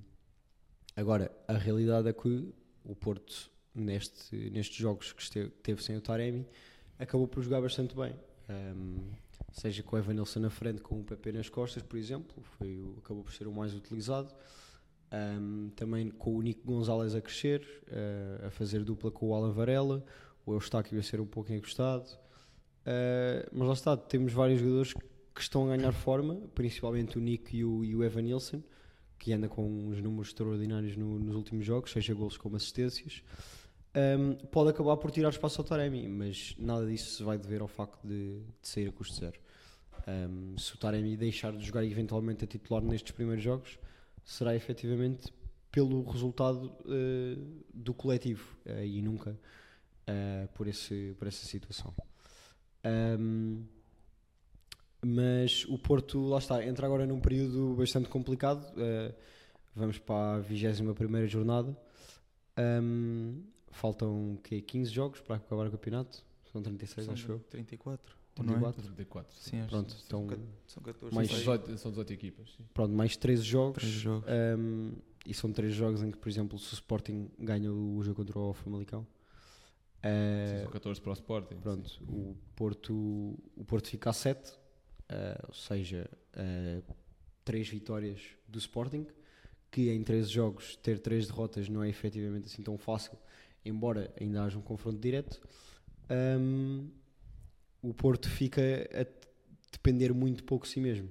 agora, 0.97 1.31
a 1.47 1.53
realidade 1.55 2.09
é 2.09 2.13
que 2.13 2.53
o 2.85 2.95
Porto, 2.97 3.51
neste, 3.75 4.35
nestes 4.51 4.77
jogos 4.77 5.13
que 5.13 5.23
este- 5.23 5.49
teve 5.63 5.83
sem 5.83 5.97
o 5.97 6.01
Taremi, 6.01 6.47
acabou 6.99 7.29
por 7.29 7.43
jogar 7.43 7.61
bastante 7.61 7.95
bem. 7.95 8.15
Ahm, 8.49 9.11
seja 9.53 9.83
com 9.83 9.97
o 9.97 9.99
Evanilson 9.99 10.41
na 10.41 10.51
frente, 10.51 10.81
com 10.81 11.01
o 11.01 11.05
PP 11.05 11.33
nas 11.33 11.49
costas, 11.49 11.83
por 11.83 11.97
exemplo, 11.99 12.43
foi, 12.43 12.85
acabou 12.99 13.23
por 13.25 13.33
ser 13.33 13.47
o 13.47 13.53
mais 13.53 13.75
utilizado. 13.75 14.35
Ahm, 15.11 15.71
também 15.77 16.11
com 16.11 16.35
o 16.37 16.43
Nico 16.43 16.67
Gonzalez 16.67 17.15
a 17.15 17.21
crescer, 17.21 17.67
eh, 17.89 18.45
a 18.47 18.51
fazer 18.51 18.85
dupla 18.85 19.11
com 19.11 19.29
o 19.29 19.35
Alan 19.35 19.53
Varela, 19.53 20.05
o 20.45 20.53
Eustáquio 20.53 20.99
a 20.99 21.03
ser 21.03 21.21
um 21.21 21.27
pouco 21.27 21.53
encostado. 21.53 22.19
Eh, 22.85 23.49
mas 23.53 23.69
lá 23.69 23.75
está, 23.75 23.97
temos 23.97 24.33
vários 24.33 24.61
jogadores 24.61 24.93
que 24.95 25.41
estão 25.41 25.71
a 25.71 25.77
ganhar 25.77 25.93
forma, 25.93 26.35
principalmente 26.55 27.17
o 27.17 27.21
Nico 27.21 27.55
e 27.55 27.65
o, 27.65 27.85
e 27.85 27.95
o 27.97 28.03
Evan 28.05 28.25
que 29.19 29.33
anda 29.33 29.49
com 29.49 29.65
uns 29.89 30.01
números 30.01 30.29
extraordinários 30.29 30.97
no- 30.97 31.19
nos 31.19 31.35
últimos 31.35 31.65
jogos, 31.67 31.91
seja 31.91 32.15
golos 32.15 32.37
como 32.37 32.57
assistências. 32.57 33.23
Ahm, 33.99 34.35
pode 34.53 34.71
acabar 34.71 34.97
por 34.97 35.11
tirar 35.11 35.31
espaço 35.31 35.61
ao 35.61 35.67
Taremi, 35.67 36.07
mas 36.07 36.55
nada 36.57 36.87
disso 36.87 37.17
se 37.17 37.23
vai 37.25 37.37
dever 37.37 37.61
ao 37.61 37.67
facto 37.67 38.07
de, 38.07 38.39
de 38.61 38.69
sair 38.69 38.89
a 38.89 38.93
custo 38.93 39.17
zero. 39.17 39.41
Ahm, 40.07 40.57
se 40.57 40.73
o 40.73 40.79
Taremi 40.79 41.17
deixar 41.17 41.53
de 41.53 41.67
jogar 41.67 41.85
eventualmente 41.85 42.45
a 42.45 42.47
titular 42.47 42.81
nestes 42.81 43.11
primeiros 43.11 43.43
jogos, 43.43 43.77
será 44.25 44.55
efetivamente 44.55 45.33
pelo 45.73 46.05
resultado 46.05 46.73
eh, 46.87 47.37
do 47.75 47.93
coletivo 47.93 48.57
eh, 48.65 48.87
e 48.87 49.03
nunca 49.03 49.37
eh, 50.07 50.49
por, 50.55 50.69
esse, 50.69 51.17
por 51.19 51.27
essa 51.27 51.45
situação. 51.45 51.93
Ahm, 52.85 53.65
mas 55.05 55.65
o 55.65 55.77
Porto, 55.77 56.21
lá 56.29 56.39
está, 56.39 56.65
entra 56.65 56.87
agora 56.87 57.05
num 57.05 57.21
período 57.21 57.75
bastante 57.75 58.09
complicado. 58.09 58.65
vamos 59.75 59.99
para 59.99 60.37
a 60.37 60.39
21 60.41 61.27
jornada. 61.27 61.77
Ahm, 62.57 63.43
faltam 63.79 64.39
quê? 64.43 64.61
15 64.61 64.91
jogos 64.91 65.21
para 65.21 65.37
acabar 65.37 65.67
o 65.67 65.71
campeonato. 65.71 66.25
São 66.53 66.63
36, 66.63 67.05
São 67.07 67.15
acho 67.15 67.33
eu. 67.33 67.39
34. 67.51 68.17
ou 68.39 68.45
não 68.45 68.55
é? 68.55 68.57
34. 68.73 68.83
34. 68.83 69.37
Sim, 69.37 69.61
acho 69.61 69.69
Pronto, 69.69 69.95
que 69.95 70.03
então 70.07 70.29
são, 70.29 70.39
são 70.67 70.83
14. 70.83 71.15
mais 71.15 71.29
São 71.29 71.37
sei. 71.37 71.45
18, 71.59 71.79
são 71.79 71.91
18 71.91 72.13
equipas. 72.13 72.51
sim. 72.57 72.65
pronto, 72.73 72.95
mais 72.95 73.17
13 73.17 73.43
jogos. 73.43 73.83
Três 73.83 73.95
jogos. 73.95 74.29
Um, 74.59 74.93
e 75.27 75.35
são 75.35 75.53
três 75.53 75.75
jogos 75.75 76.03
em 76.03 76.11
que, 76.11 76.17
por 76.17 76.29
exemplo, 76.29 76.59
se 76.59 76.73
o 76.73 76.75
Sporting 76.75 77.31
ganha 77.39 77.71
o 77.71 78.03
jogo 78.03 78.17
contra 78.17 78.39
o 78.39 78.55
Famalicão, 78.55 79.07
uh, 79.99 80.63
São 80.63 80.71
14 80.73 81.01
para 81.01 81.11
o 81.11 81.13
Sporting. 81.13 81.57
pronto, 81.57 81.91
sim. 81.91 82.05
o 82.09 82.37
Porto, 82.57 82.95
o 83.57 83.65
Porto 83.67 83.89
fica 83.89 84.11
a 84.11 84.13
7, 84.13 84.53
ou 85.47 85.55
seja, 85.55 86.09
uh, 86.35 86.95
três 87.45 87.69
vitórias 87.69 88.21
do 88.47 88.59
Sporting, 88.59 89.07
que 89.71 89.91
em 89.91 90.03
13 90.03 90.29
jogos 90.31 90.77
ter 90.77 90.99
três 90.99 91.27
derrotas 91.27 91.69
não 91.69 91.83
é 91.83 91.89
efetivamente 91.91 92.47
assim 92.47 92.63
tão 92.63 92.79
fácil, 92.79 93.19
embora 93.65 94.13
ainda 94.21 94.43
haja 94.43 94.59
um 94.59 94.63
confronto 94.63 94.99
direto. 94.99 95.41
Um, 96.11 96.89
o 97.83 97.93
Porto 97.95 98.29
fica 98.29 98.63
a 98.93 99.07
depender 99.73 100.13
muito 100.13 100.45
pouco 100.45 100.67
de 100.67 100.73
si 100.73 100.81
mesmo. 100.81 101.09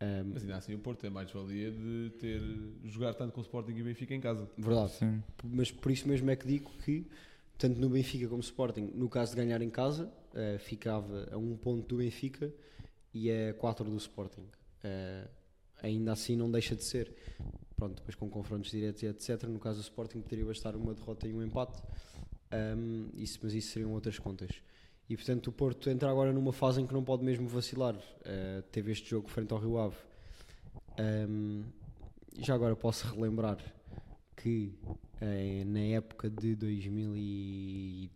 Um, 0.00 0.30
Mas 0.32 0.42
ainda 0.42 0.56
assim 0.56 0.74
o 0.74 0.78
Porto 0.78 1.00
tem 1.00 1.10
mais 1.10 1.30
valia 1.30 1.72
de 1.72 2.12
ter 2.20 2.40
jogar 2.84 3.14
tanto 3.14 3.32
com 3.32 3.40
o 3.40 3.42
Sporting 3.42 3.72
e 3.72 3.82
o 3.82 3.84
Benfica 3.84 4.14
em 4.14 4.20
casa. 4.20 4.48
verdade. 4.56 4.92
Sim. 4.92 5.22
Mas 5.44 5.72
por 5.72 5.90
isso 5.90 6.06
mesmo 6.06 6.30
é 6.30 6.36
que 6.36 6.46
digo 6.46 6.70
que, 6.84 7.06
tanto 7.56 7.80
no 7.80 7.88
Benfica 7.88 8.26
como 8.26 8.38
no 8.38 8.42
Sporting, 8.42 8.92
no 8.94 9.08
caso 9.08 9.32
de 9.32 9.38
ganhar 9.38 9.60
em 9.60 9.70
casa, 9.70 10.12
eh, 10.34 10.58
ficava 10.58 11.28
a 11.32 11.36
um 11.36 11.56
ponto 11.56 11.86
do 11.88 11.96
Benfica 11.96 12.52
e 13.12 13.30
a 13.30 13.54
4 13.54 13.90
do 13.90 13.96
Sporting. 13.96 14.46
Eh, 14.84 15.26
ainda 15.82 16.12
assim 16.12 16.36
não 16.36 16.50
deixa 16.50 16.74
de 16.76 16.84
ser. 16.84 17.12
Pronto, 17.76 17.96
depois 17.96 18.14
com 18.16 18.28
confrontos 18.28 18.70
diretos 18.70 19.02
e 19.02 19.06
etc. 19.06 19.44
No 19.44 19.60
caso 19.60 19.78
do 19.78 19.82
Sporting 19.82 20.20
poderia 20.20 20.44
bastar 20.44 20.74
uma 20.74 20.92
derrota 20.94 21.28
e 21.28 21.32
um 21.32 21.42
empate. 21.42 21.80
Um, 22.52 23.08
isso, 23.14 23.38
mas 23.42 23.54
isso 23.54 23.72
seriam 23.72 23.92
outras 23.92 24.18
contas. 24.18 24.50
E 25.08 25.16
portanto 25.16 25.46
o 25.46 25.52
Porto 25.52 25.88
entra 25.88 26.10
agora 26.10 26.32
numa 26.32 26.52
fase 26.52 26.80
em 26.80 26.86
que 26.86 26.92
não 26.92 27.04
pode 27.04 27.24
mesmo 27.24 27.46
vacilar. 27.48 27.96
Eh, 28.24 28.62
teve 28.70 28.92
este 28.92 29.08
jogo 29.08 29.28
frente 29.28 29.52
ao 29.52 29.58
Rio 29.58 29.78
Ave. 29.78 29.96
Um, 30.98 31.64
já 32.38 32.54
agora 32.54 32.76
posso 32.76 33.06
relembrar 33.14 33.56
que 34.36 34.74
eh, 35.20 35.64
na 35.64 35.80
época 35.80 36.28
de 36.28 36.54
2019-20, 36.56 38.10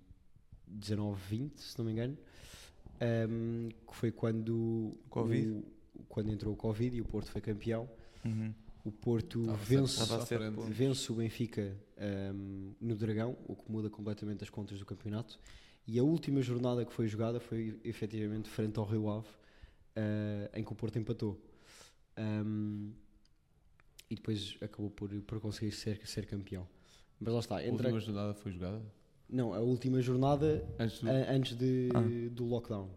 se 1.57 1.79
não 1.79 1.85
me 1.87 1.93
engano, 1.93 2.19
um, 3.29 3.69
que 3.89 3.97
foi 3.97 4.11
quando, 4.13 4.95
Covid. 5.09 5.49
o- 5.49 5.65
quando 6.09 6.31
entrou 6.31 6.53
o 6.55 6.57
Covid 6.57 6.97
e 6.97 7.01
o 7.01 7.05
Porto 7.05 7.31
foi 7.31 7.41
campeão, 7.41 7.89
Uhum. 8.25 8.55
o 8.85 8.93
Porto 8.93 9.43
vence, 9.65 10.01
vence 10.71 11.11
o 11.13 11.15
Benfica 11.17 11.77
um, 12.35 12.73
no 12.81 12.95
Dragão, 12.97 13.37
o 13.47 13.57
que 13.57 13.71
muda 13.71 13.91
completamente 13.91 14.45
as 14.45 14.51
contas 14.51 14.79
do 14.79 14.85
campeonato. 14.87 15.39
E 15.87 15.99
a 15.99 16.03
última 16.05 16.41
jornada 16.41 16.85
que 16.85 16.93
foi 16.93 17.09
jogada 17.09 17.41
foi 17.41 17.81
efetivamente 17.85 18.49
frente 18.49 18.79
ao 18.79 18.85
Rio 18.85 19.11
Ave, 19.11 19.27
eh, 19.97 20.51
em 20.55 20.63
que 20.63 20.73
o 20.73 20.75
Porto 20.77 20.97
empatou. 20.99 21.41
Um, 22.17 22.93
e 24.09 24.15
depois 24.15 24.57
acabou 24.61 24.91
por, 24.91 25.09
por 25.23 25.41
conseguir 25.41 25.73
ser, 25.73 26.07
ser 26.07 26.27
campeão. 26.27 26.69
Mas 27.19 27.33
lá 27.35 27.41
está, 27.41 27.59
A 27.59 27.63
última 27.65 27.99
jornada 27.99 28.35
foi 28.35 28.53
jogada? 28.53 28.83
não, 29.29 29.55
a 29.55 29.61
última 29.61 30.01
jornada 30.03 30.65
Antes 30.79 31.01
do... 31.01 31.09
a- 31.11 31.33
antes 31.33 31.57
de, 31.57 31.89
Ah. 31.95 32.29
do 32.31 32.45
lockdown. 32.45 32.89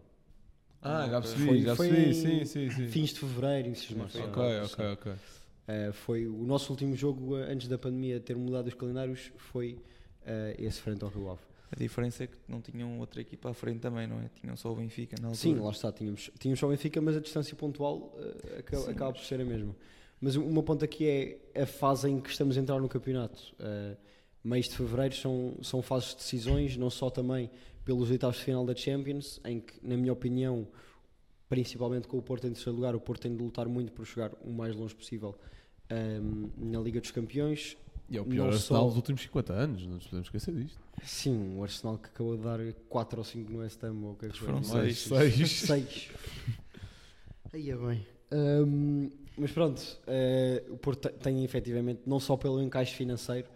Ah, 0.82 1.08
já 1.10 1.20
percebi, 1.20 1.44
Foi- 1.46 1.60
já 1.62 1.76
foi 1.76 1.88
percebi, 1.88 2.14
sim, 2.14 2.44
sim, 2.44 2.70
sim. 2.70 2.86
Fins 2.88 3.10
de 3.12 3.20
fevereiro, 3.20 3.68
inícios 3.68 3.88
de 3.88 3.96
março. 3.96 4.18
Ok, 4.22 4.42
ok, 4.64 4.84
ok. 4.92 5.12
Uh, 5.12 5.92
foi 5.92 6.26
o 6.28 6.44
nosso 6.44 6.70
último 6.72 6.94
jogo 6.94 7.34
uh, 7.34 7.42
antes 7.50 7.66
da 7.66 7.76
pandemia 7.76 8.20
ter 8.20 8.36
mudado 8.36 8.68
os 8.68 8.74
calendários 8.74 9.32
foi 9.36 9.72
uh, 10.22 10.54
esse 10.62 10.80
frente 10.80 11.02
ao 11.02 11.10
Rio 11.10 11.28
Ave. 11.30 11.40
A 11.72 11.76
diferença 11.76 12.22
é 12.22 12.26
que 12.28 12.36
não 12.46 12.60
tinham 12.60 13.00
outra 13.00 13.20
equipa 13.20 13.50
à 13.50 13.54
frente 13.54 13.80
também, 13.80 14.06
não 14.06 14.20
é? 14.20 14.30
Tinham 14.40 14.56
só 14.56 14.70
o 14.70 14.76
Benfica 14.76 15.16
na 15.20 15.28
altura. 15.28 15.42
Sim, 15.56 15.60
lá 15.60 15.70
está, 15.72 15.90
tínhamos, 15.90 16.30
tínhamos 16.38 16.60
só 16.60 16.66
o 16.66 16.70
Benfica, 16.70 17.00
mas 17.00 17.16
a 17.16 17.20
distância 17.20 17.56
pontual 17.56 17.96
uh, 18.16 18.58
acaba, 18.60 18.82
Sim, 18.84 18.90
acaba 18.92 19.10
mas- 19.10 19.20
por 19.20 19.26
ser 19.26 19.40
a 19.40 19.44
mesma. 19.44 19.74
Mas 20.20 20.36
o 20.36 20.42
meu 20.42 20.62
ponto 20.62 20.84
aqui 20.84 21.04
é 21.54 21.62
a 21.62 21.66
fase 21.66 22.08
em 22.08 22.20
que 22.20 22.30
estamos 22.30 22.56
a 22.56 22.60
entrar 22.60 22.80
no 22.80 22.88
campeonato. 22.88 23.52
Uh, 23.58 23.96
mês 24.44 24.66
de 24.68 24.76
fevereiro 24.76 25.16
são, 25.16 25.56
são 25.62 25.82
fases 25.82 26.10
de 26.10 26.16
decisões, 26.16 26.76
não 26.76 26.88
só 26.90 27.10
também 27.10 27.50
pelos 27.86 28.10
oitavos 28.10 28.36
de 28.36 28.42
final 28.44 28.66
da 28.66 28.74
Champions, 28.74 29.40
em 29.46 29.60
que, 29.60 29.74
na 29.82 29.96
minha 29.96 30.12
opinião, 30.12 30.66
principalmente 31.48 32.08
com 32.08 32.18
o 32.18 32.22
Porto 32.22 32.46
em 32.46 32.52
terceiro 32.52 32.74
lugar, 32.76 32.94
o 32.96 33.00
Porto 33.00 33.22
tem 33.22 33.34
de 33.34 33.42
lutar 33.42 33.66
muito 33.68 33.92
por 33.92 34.04
chegar 34.04 34.32
o 34.42 34.50
mais 34.52 34.74
longe 34.76 34.94
possível 34.94 35.34
um, 35.90 36.50
na 36.72 36.80
Liga 36.80 37.00
dos 37.00 37.12
Campeões. 37.12 37.76
E 38.10 38.16
é 38.16 38.20
o 38.20 38.24
pior 38.24 38.46
Não 38.48 38.52
Arsenal 38.52 38.82
só- 38.82 38.86
dos 38.88 38.96
últimos 38.96 39.22
50 39.22 39.52
anos, 39.52 39.86
não 39.86 39.94
nos 39.94 40.04
podemos 40.04 40.26
esquecer 40.26 40.52
disto. 40.54 40.78
Sim, 41.04 41.56
o 41.56 41.62
Arsenal 41.62 41.96
que 41.98 42.08
acabou 42.08 42.36
de 42.36 42.42
dar 42.42 42.58
4 42.88 43.18
ou 43.18 43.24
5 43.24 43.52
no 43.52 43.58
West 43.60 43.82
Ham, 43.84 44.02
ou 44.04 44.12
o 44.12 44.16
que 44.16 44.26
é 44.26 44.28
que 44.30 44.38
foi? 44.38 44.46
Foram 44.48 44.60
Mais 44.68 44.98
seis. 44.98 45.50
Seis. 45.66 46.10
Aí 47.52 47.70
é 47.70 47.76
bem. 47.76 48.06
Ahm, 48.32 49.08
mas 49.38 49.52
pronto, 49.52 49.80
eh, 50.06 50.64
o 50.70 50.76
Porto 50.76 51.08
te- 51.08 51.14
tem 51.18 51.44
efetivamente, 51.44 52.02
não 52.06 52.18
só 52.18 52.36
pelo 52.36 52.60
encaixe 52.62 52.94
financeiro, 52.94 53.48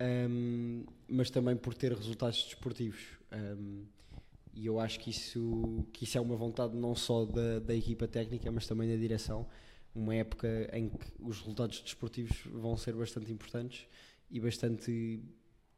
ahm, 0.00 0.84
mas 1.08 1.30
também 1.30 1.56
por 1.56 1.74
ter 1.74 1.92
resultados 1.92 2.42
desportivos. 2.44 3.00
Ahm, 3.34 3.86
e 4.52 4.66
eu 4.66 4.78
acho 4.78 5.00
que 5.00 5.10
isso, 5.10 5.84
que 5.92 6.04
isso 6.04 6.16
é 6.16 6.20
uma 6.20 6.36
vontade 6.36 6.76
não 6.76 6.94
só 6.94 7.24
da, 7.24 7.58
da 7.58 7.74
equipa 7.74 8.06
técnica, 8.06 8.50
mas 8.52 8.66
também 8.66 8.88
da 8.88 8.96
direção. 8.96 9.48
Uma 9.92 10.14
época 10.14 10.70
em 10.72 10.88
que 10.88 11.06
os 11.18 11.40
resultados 11.40 11.80
desportivos 11.80 12.36
vão 12.46 12.76
ser 12.76 12.94
bastante 12.94 13.32
importantes 13.32 13.86
e 14.30 14.38
bastante 14.40 15.20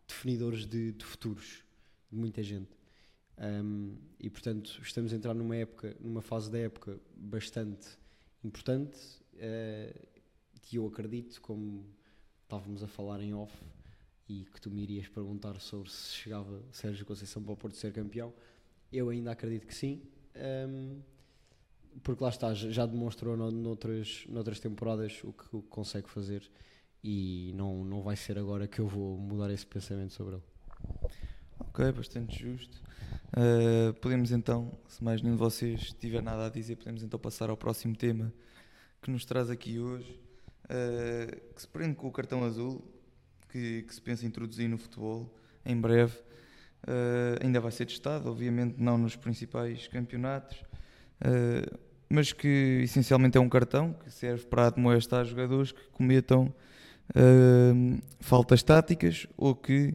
definidores 0.06 0.66
de, 0.66 0.92
de 0.92 1.04
futuros 1.04 1.64
de 2.10 2.18
muita 2.18 2.42
gente. 2.42 2.76
Um, 3.38 3.96
e 4.18 4.30
portanto 4.30 4.80
estamos 4.82 5.12
a 5.12 5.16
entrar 5.16 5.34
numa 5.34 5.56
época, 5.56 5.94
numa 6.00 6.22
fase 6.22 6.50
da 6.50 6.58
época 6.58 6.98
bastante 7.14 7.86
importante 8.42 8.98
eh, 9.36 9.94
que 10.62 10.76
eu 10.76 10.86
acredito, 10.86 11.40
como 11.42 11.84
estávamos 12.42 12.82
a 12.82 12.88
falar 12.88 13.20
em 13.20 13.34
off 13.34 13.54
e 14.28 14.44
que 14.44 14.60
tu 14.60 14.70
me 14.70 14.82
irias 14.82 15.08
perguntar 15.08 15.60
sobre 15.60 15.90
se 15.90 16.14
chegava 16.14 16.62
Sérgio 16.72 17.06
Conceição 17.06 17.42
para 17.42 17.52
o 17.52 17.56
Porto 17.56 17.76
ser 17.76 17.92
campeão, 17.92 18.32
eu 18.92 19.08
ainda 19.08 19.30
acredito 19.32 19.66
que 19.66 19.74
sim. 19.74 20.02
um, 20.68 21.00
porque 22.02 22.22
lá 22.22 22.28
está, 22.30 22.52
já 22.52 22.84
demonstrou 22.84 23.36
no- 23.36 23.50
noutras, 23.50 24.26
noutras 24.28 24.60
temporadas 24.60 25.22
o 25.24 25.32
que, 25.32 25.56
o 25.56 25.62
que 25.62 25.68
consegue 25.68 26.10
fazer 26.10 26.42
e 27.02 27.52
não, 27.54 27.84
não 27.84 28.02
vai 28.02 28.16
ser 28.16 28.38
agora 28.38 28.66
que 28.66 28.80
eu 28.80 28.86
vou 28.86 29.16
mudar 29.16 29.50
esse 29.50 29.66
pensamento 29.66 30.12
sobre 30.12 30.34
ele. 30.34 30.44
Ok, 31.58 31.92
bastante 31.92 32.38
justo. 32.38 32.82
Uh, 33.28 33.94
podemos 34.00 34.30
então, 34.30 34.78
se 34.88 35.02
mais 35.02 35.22
nenhum 35.22 35.36
de 35.36 35.40
vocês 35.40 35.92
tiver 35.94 36.22
nada 36.22 36.46
a 36.46 36.50
dizer, 36.50 36.76
podemos 36.76 37.02
então 37.02 37.18
passar 37.18 37.48
ao 37.48 37.56
próximo 37.56 37.96
tema 37.96 38.32
que 39.00 39.10
nos 39.10 39.24
traz 39.24 39.48
aqui 39.48 39.78
hoje, 39.78 40.20
uh, 40.64 41.54
que 41.54 41.60
se 41.60 41.68
prende 41.68 41.94
com 41.94 42.08
o 42.08 42.12
cartão 42.12 42.44
azul, 42.44 42.84
que, 43.48 43.82
que 43.82 43.94
se 43.94 44.00
pensa 44.00 44.26
introduzir 44.26 44.68
no 44.68 44.78
futebol 44.78 45.32
em 45.64 45.80
breve. 45.80 46.14
Uh, 46.86 47.44
ainda 47.44 47.60
vai 47.60 47.72
ser 47.72 47.86
testado, 47.86 48.30
obviamente 48.30 48.76
não 48.78 48.96
nos 48.96 49.16
principais 49.16 49.88
campeonatos, 49.88 50.58
uh, 51.20 51.78
mas 52.08 52.32
que 52.32 52.82
essencialmente 52.84 53.36
é 53.36 53.40
um 53.40 53.48
cartão 53.48 53.92
que 53.92 54.10
serve 54.10 54.44
para 54.46 54.68
admoestar 54.68 55.24
jogadores 55.24 55.72
que 55.72 55.88
cometam 55.90 56.54
uh, 57.10 58.02
faltas 58.20 58.62
táticas 58.62 59.26
ou 59.36 59.54
que 59.54 59.94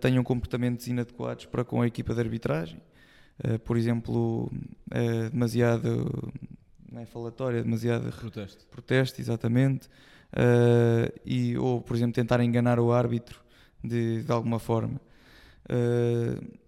tenham 0.00 0.22
comportamentos 0.22 0.86
inadequados 0.86 1.44
para 1.46 1.64
com 1.64 1.82
a 1.82 1.86
equipa 1.88 2.14
de 2.14 2.20
arbitragem. 2.20 2.80
Por 3.64 3.76
exemplo, 3.76 4.44
uh, 4.46 5.30
demasiado 5.32 6.32
não 6.90 7.02
é 7.02 7.06
falatória, 7.06 7.62
demasiado 7.62 8.10
Protesto. 8.12 8.66
protesto, 8.66 9.20
exatamente, 9.20 9.88
uh, 10.32 11.20
e, 11.24 11.56
ou, 11.58 11.80
por 11.80 11.96
exemplo, 11.96 12.14
tentar 12.14 12.40
enganar 12.42 12.78
o 12.78 12.92
árbitro 12.92 13.40
de, 13.82 14.22
de 14.22 14.32
alguma 14.32 14.58
forma. 14.58 15.00
Uh, 15.70 16.58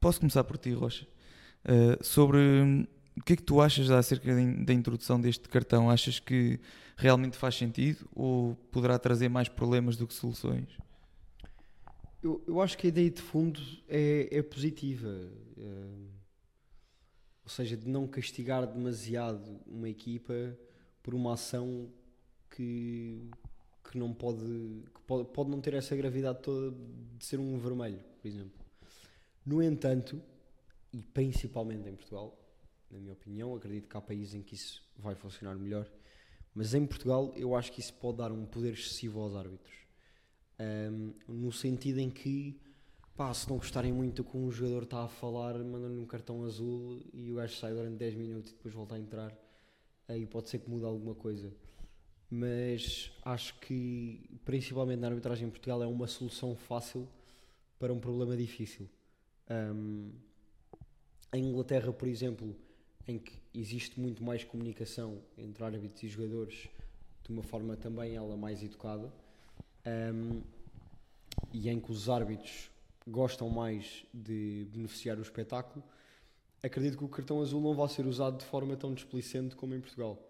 posso 0.00 0.20
começar 0.20 0.44
por 0.44 0.58
ti, 0.58 0.72
Rocha? 0.72 1.06
Uh, 1.64 2.02
sobre 2.04 2.38
hum, 2.38 2.86
o 3.16 3.22
que 3.22 3.34
é 3.34 3.36
que 3.36 3.42
tu 3.42 3.60
achas 3.60 3.90
acerca 3.90 4.34
da 4.34 4.40
in- 4.40 4.64
da 4.64 4.72
introdução 4.72 5.20
deste 5.20 5.48
cartão? 5.48 5.90
Achas 5.90 6.18
que 6.18 6.58
realmente 6.96 7.36
faz 7.36 7.54
sentido 7.56 8.08
ou 8.14 8.54
poderá 8.70 8.98
trazer 8.98 9.28
mais 9.28 9.48
problemas 9.48 9.96
do 9.96 10.06
que 10.06 10.14
soluções? 10.14 10.68
Eu, 12.22 12.42
eu 12.46 12.60
acho 12.60 12.76
que 12.76 12.86
a 12.86 12.90
ideia 12.90 13.10
de 13.10 13.20
fundo 13.22 13.60
é, 13.88 14.28
é 14.30 14.42
positiva. 14.42 15.08
ou 17.44 17.48
seja, 17.50 17.76
de 17.76 17.88
não 17.88 18.06
castigar 18.06 18.66
demasiado 18.66 19.60
uma 19.66 19.88
equipa 19.88 20.56
por 21.02 21.14
uma 21.14 21.34
ação 21.34 21.88
que, 22.50 23.30
que 23.90 23.98
não 23.98 24.12
pode, 24.12 24.44
que 24.94 25.00
pode, 25.06 25.28
pode 25.28 25.50
não 25.50 25.60
ter 25.60 25.74
essa 25.74 25.94
gravidade 25.96 26.40
toda 26.42 26.74
de 27.18 27.24
ser 27.24 27.38
um 27.38 27.58
vermelho, 27.58 28.00
por 28.20 28.28
exemplo. 28.28 28.60
No 29.44 29.62
entanto, 29.62 30.20
e 30.92 31.02
principalmente 31.02 31.88
em 31.88 31.94
Portugal, 31.94 32.36
na 32.90 32.98
minha 32.98 33.12
opinião, 33.12 33.54
acredito 33.54 33.88
que 33.88 33.96
há 33.96 34.00
países 34.00 34.34
em 34.34 34.42
que 34.42 34.54
isso 34.54 34.82
vai 34.98 35.14
funcionar 35.14 35.56
melhor, 35.56 35.88
mas 36.54 36.74
em 36.74 36.84
Portugal 36.86 37.32
eu 37.36 37.54
acho 37.54 37.72
que 37.72 37.80
isso 37.80 37.94
pode 37.94 38.18
dar 38.18 38.32
um 38.32 38.44
poder 38.44 38.72
excessivo 38.72 39.20
aos 39.20 39.34
árbitros. 39.34 39.74
Um, 40.58 41.14
no 41.26 41.52
sentido 41.52 42.00
em 42.00 42.10
que, 42.10 42.60
pá, 43.16 43.32
se 43.32 43.48
não 43.48 43.56
gostarem 43.56 43.92
muito 43.92 44.24
que 44.24 44.36
um 44.36 44.50
jogador 44.50 44.82
está 44.82 45.04
a 45.04 45.08
falar, 45.08 45.54
mandam-lhe 45.58 45.98
um 45.98 46.04
cartão 46.04 46.44
azul 46.44 47.00
e 47.14 47.30
o 47.32 47.36
gajo 47.36 47.56
sai 47.56 47.72
durante 47.72 47.96
10 47.96 48.14
minutos 48.14 48.50
e 48.50 48.54
depois 48.54 48.74
volta 48.74 48.96
a 48.96 48.98
entrar. 48.98 49.34
Aí 50.08 50.26
pode 50.26 50.48
ser 50.50 50.58
que 50.58 50.68
mude 50.68 50.84
alguma 50.84 51.14
coisa. 51.14 51.52
Mas 52.30 53.10
acho 53.24 53.58
que, 53.58 54.20
principalmente 54.44 55.00
na 55.00 55.08
arbitragem 55.08 55.48
em 55.48 55.50
Portugal, 55.50 55.82
é 55.82 55.86
uma 55.86 56.06
solução 56.06 56.54
fácil 56.54 57.08
para 57.78 57.92
um 57.92 57.98
problema 57.98 58.36
difícil. 58.36 58.88
Um, 59.50 60.12
em 61.32 61.44
Inglaterra, 61.44 61.92
por 61.92 62.06
exemplo, 62.06 62.54
em 63.08 63.18
que 63.18 63.32
existe 63.52 63.98
muito 63.98 64.22
mais 64.22 64.44
comunicação 64.44 65.20
entre 65.36 65.64
árbitros 65.64 66.02
e 66.04 66.08
jogadores, 66.08 66.68
de 67.24 67.32
uma 67.32 67.42
forma 67.42 67.76
também 67.76 68.14
ela 68.14 68.36
mais 68.36 68.62
educada, 68.62 69.12
um, 70.14 70.40
e 71.52 71.68
em 71.68 71.80
que 71.80 71.90
os 71.90 72.08
árbitros 72.08 72.70
gostam 73.06 73.48
mais 73.48 74.04
de 74.14 74.68
beneficiar 74.72 75.18
o 75.18 75.22
espetáculo, 75.22 75.84
acredito 76.62 76.96
que 76.96 77.04
o 77.04 77.08
cartão 77.08 77.40
azul 77.40 77.60
não 77.60 77.74
vai 77.74 77.88
ser 77.88 78.06
usado 78.06 78.38
de 78.38 78.44
forma 78.44 78.76
tão 78.76 78.94
displicente 78.94 79.56
como 79.56 79.74
em 79.74 79.80
Portugal. 79.80 80.29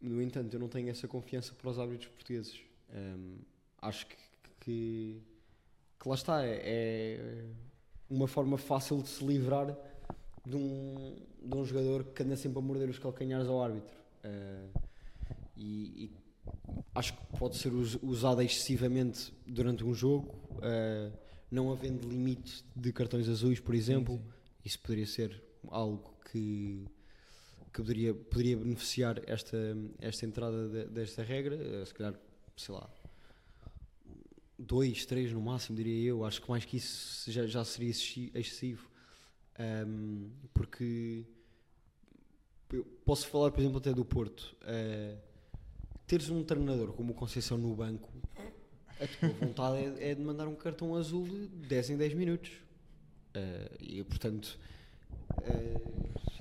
No 0.00 0.22
entanto, 0.22 0.54
eu 0.54 0.60
não 0.60 0.68
tenho 0.68 0.88
essa 0.90 1.08
confiança 1.08 1.52
para 1.54 1.70
os 1.70 1.78
árbitros 1.78 2.08
portugueses. 2.08 2.60
Hum, 2.94 3.38
acho 3.82 4.06
que, 4.06 4.16
que, 4.60 5.22
que 6.00 6.08
lá 6.08 6.14
está, 6.14 6.44
é, 6.44 6.60
é 6.64 7.44
uma 8.08 8.28
forma 8.28 8.56
fácil 8.56 9.02
de 9.02 9.08
se 9.08 9.24
livrar 9.24 9.76
de 10.46 10.56
um, 10.56 11.16
de 11.42 11.56
um 11.56 11.64
jogador 11.64 12.04
que 12.04 12.22
anda 12.22 12.36
sempre 12.36 12.58
a 12.58 12.62
morder 12.62 12.88
os 12.88 12.98
calcanhares 12.98 13.48
ao 13.48 13.62
árbitro. 13.62 13.96
Uh, 14.24 14.80
e, 15.56 16.04
e 16.04 16.10
acho 16.94 17.12
que 17.14 17.38
pode 17.38 17.56
ser 17.56 17.72
us- 17.72 17.98
usada 18.02 18.42
excessivamente 18.42 19.32
durante 19.46 19.84
um 19.84 19.92
jogo, 19.92 20.34
uh, 20.58 21.12
não 21.50 21.72
havendo 21.72 22.08
limite 22.08 22.64
de 22.74 22.92
cartões 22.92 23.28
azuis, 23.28 23.60
por 23.60 23.74
exemplo. 23.74 24.22
Isso 24.64 24.78
poderia 24.78 25.06
ser 25.06 25.42
algo 25.68 26.14
que, 26.30 26.86
que 27.72 27.82
poderia, 27.82 28.14
poderia 28.14 28.56
beneficiar 28.56 29.20
esta, 29.26 29.56
esta 30.00 30.24
entrada 30.26 30.68
de- 30.68 30.86
desta 30.86 31.22
regra. 31.22 31.56
Uh, 31.56 31.86
se 31.86 31.94
calhar, 31.94 32.14
sei 32.56 32.74
lá, 32.74 32.88
dois, 34.58 35.04
três 35.06 35.32
no 35.32 35.40
máximo, 35.40 35.76
diria 35.76 36.08
eu. 36.10 36.24
Acho 36.24 36.42
que 36.42 36.48
mais 36.50 36.64
que 36.64 36.76
isso 36.76 37.30
já, 37.30 37.46
já 37.46 37.64
seria 37.64 37.90
excessi- 37.90 38.30
excessivo. 38.34 38.88
Um, 39.86 40.30
porque 40.54 41.24
posso 43.04 43.26
falar, 43.28 43.50
por 43.50 43.60
exemplo, 43.60 43.78
até 43.78 43.92
do 43.92 44.04
Porto. 44.04 44.56
Uh, 44.62 45.18
teres 46.06 46.28
um 46.30 46.42
treinador 46.42 46.92
como 46.92 47.12
o 47.12 47.14
Conceição 47.14 47.58
no 47.58 47.74
banco, 47.74 48.10
a 49.00 49.06
tua 49.06 49.28
vontade 49.46 49.76
é, 50.00 50.10
é 50.10 50.14
de 50.14 50.22
mandar 50.22 50.48
um 50.48 50.54
cartão 50.54 50.94
azul 50.96 51.24
de 51.26 51.46
10 51.68 51.90
em 51.90 51.96
10 51.96 52.14
minutos. 52.14 52.50
Uh, 53.36 53.76
e 53.80 54.02
portanto, 54.04 54.58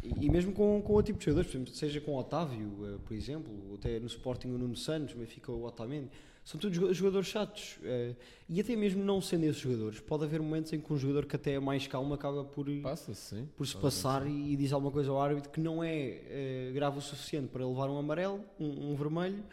e, 0.03 0.25
e 0.25 0.29
mesmo 0.29 0.53
com, 0.53 0.81
com 0.81 0.93
outro 0.93 1.07
tipo 1.07 1.19
de 1.19 1.25
jogadores, 1.25 1.49
exemplo, 1.53 1.73
seja 1.73 1.99
com 2.01 2.11
o 2.13 2.17
Otávio, 2.19 2.67
uh, 2.67 2.99
por 3.05 3.13
exemplo, 3.13 3.51
ou 3.69 3.75
até 3.75 3.99
no 3.99 4.07
Sporting 4.07 4.49
o 4.49 4.57
Nuno 4.57 4.75
Santos, 4.75 5.13
o 5.15 5.17
Benfica 5.17 5.51
o 5.51 5.63
Otamendi, 5.65 6.09
são 6.45 6.57
todos 6.57 6.77
joga- 6.77 6.93
jogadores 6.93 7.27
chatos. 7.27 7.77
uh, 7.81 8.15
e 8.47 8.61
até 8.61 8.75
mesmo 8.75 9.03
não 9.03 9.19
sendo 9.19 9.43
esses 9.43 9.57
jogadores, 9.61 9.99
pode 9.99 10.23
haver 10.23 10.41
momentos 10.41 10.71
em 10.71 10.79
que 10.79 10.93
um 10.93 10.97
jogador 10.97 11.25
que 11.25 11.35
até 11.35 11.53
é 11.53 11.59
mais 11.59 11.85
calmo 11.87 12.13
acaba 12.13 12.45
por, 12.45 12.67
Passa-se, 12.81 13.35
sim. 13.35 13.49
por 13.57 13.67
se 13.67 13.75
passar 13.75 14.25
e, 14.25 14.53
e 14.53 14.55
diz 14.55 14.71
alguma 14.71 14.91
coisa 14.91 15.09
ao 15.09 15.21
árbitro 15.21 15.49
que 15.51 15.59
não 15.59 15.83
é 15.83 16.21
eh, 16.29 16.71
grave 16.73 16.97
o 16.99 17.01
suficiente 17.01 17.47
para 17.49 17.67
levar 17.67 17.89
um 17.89 17.97
amarelo, 17.97 18.39
um, 18.57 18.91
um 18.91 18.95
vermelho, 18.95 19.43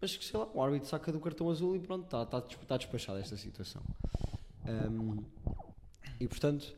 mas 0.00 0.16
que 0.16 0.24
sei 0.24 0.38
lá, 0.38 0.48
o 0.54 0.62
árbitro 0.62 0.88
saca 0.88 1.10
do 1.10 1.18
cartão 1.18 1.50
azul 1.50 1.74
e 1.74 1.80
pronto, 1.80 2.04
está 2.04 2.24
tá, 2.24 2.40
tá 2.40 2.76
despachada 2.76 3.18
esta 3.18 3.36
situação. 3.36 3.82
Ahm, 4.64 5.24
e 6.20 6.28
portanto, 6.28 6.72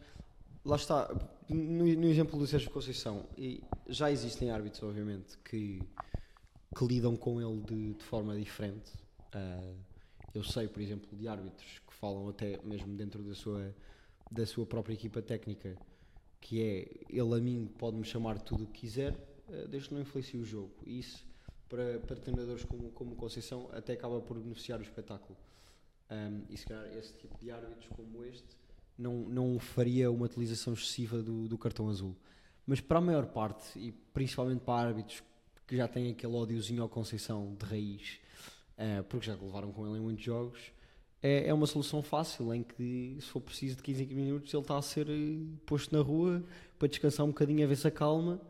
lá 0.69 0.77
está, 0.77 1.09
no, 1.49 1.85
no 1.85 2.09
exemplo 2.09 2.39
do 2.39 2.47
Sérgio 2.47 2.71
Conceição, 2.71 3.25
e 3.39 3.63
já 3.89 4.13
existem 4.13 4.51
árbitros, 4.51 4.83
obviamente, 4.83 5.39
que, 5.39 5.81
que 6.77 6.85
lidam 6.85 7.17
com 7.17 7.41
ele 7.41 7.63
de, 7.63 7.95
de 7.95 8.05
forma 8.05 8.37
diferente. 8.37 8.93
Ah, 9.33 9.75
eu 10.35 10.45
sei, 10.45 10.69
por 10.69 10.83
exemplo, 10.83 11.09
de 11.17 11.27
árbitros 11.27 11.81
que 11.87 11.95
falam 11.95 12.29
até 12.29 12.61
mesmo 12.63 12.95
dentro 12.95 13.23
da 13.23 13.35
sua, 13.35 13.75
da 14.31 14.45
sua 14.45 14.67
própria 14.67 14.93
equipa 14.93 15.23
técnica, 15.23 15.75
que 16.39 16.63
é 16.63 16.91
ele 17.09 17.35
a 17.35 17.41
mim 17.41 17.67
pode-me 17.79 18.05
chamar 18.05 18.39
tudo 18.39 18.65
o 18.65 18.67
que 18.67 18.81
quiser, 18.81 19.17
eh, 19.49 19.67
desde 19.69 19.89
que 19.89 19.95
não 19.95 20.03
influencie 20.03 20.39
o 20.39 20.45
jogo. 20.45 20.71
E 20.87 20.99
isso, 20.99 21.27
para, 21.67 21.99
para 22.01 22.17
treinadores 22.17 22.63
como, 22.65 22.91
como 22.91 23.17
Conceição, 23.17 23.71
até 23.73 23.95
acaba 23.95 24.21
por 24.21 24.39
beneficiar 24.39 24.79
o 24.79 24.83
espetáculo. 24.83 25.37
Ahm, 26.11 26.43
e 26.51 26.57
se 26.59 26.67
calhar 26.67 26.87
esse 26.97 27.15
tipo 27.15 27.39
de 27.39 27.51
árbitros 27.51 27.89
como 27.97 28.23
este 28.25 28.57
não, 28.99 29.15
não 29.29 29.59
faria 29.59 30.11
uma 30.11 30.27
utilização 30.27 30.73
excessiva 30.73 31.23
do, 31.23 31.47
do 31.47 31.57
cartão 31.57 31.89
azul. 31.89 32.17
Mas 32.67 32.81
para 32.81 32.99
a 32.99 33.01
maior 33.01 33.27
parte, 33.27 33.79
e 33.79 33.93
principalmente 34.13 34.61
para 34.61 34.89
árbitros 34.89 35.23
que 35.67 35.77
já 35.77 35.87
têm 35.87 36.11
aquele 36.11 36.35
ódiozinho 36.35 36.83
ao 36.83 36.89
Conceição 36.89 37.55
de 37.59 37.65
raiz, 37.65 38.19
eh, 38.77 39.03
porque 39.03 39.27
já 39.27 39.35
levaram 39.35 39.71
com 39.73 39.87
ele 39.87 39.99
em 39.99 40.03
muitos 40.03 40.25
jogos, 40.25 40.59
é, 41.23 41.49
é 41.49 41.55
uma 41.55 41.67
solução 41.67 42.03
fácil 42.03 42.53
em 42.55 42.63
que, 42.63 43.17
se 43.21 43.27
for 43.27 43.41
preciso 43.41 43.77
de 43.77 43.83
15 43.83 44.03
em 44.03 44.07
15 44.07 44.21
minutos, 44.21 44.55
ele 44.55 44.63
está 44.63 44.77
a 44.77 44.83
ser 44.83 45.09
eh, 45.09 45.39
posto 45.67 45.97
na 45.97 46.03
rua 46.03 46.43
para 46.79 46.89
descansar 46.89 47.25
um 47.25 47.31
bocadinho, 47.31 47.65
a 47.65 47.69
ver 47.69 47.77
se 47.77 47.87
acalma 47.87 48.41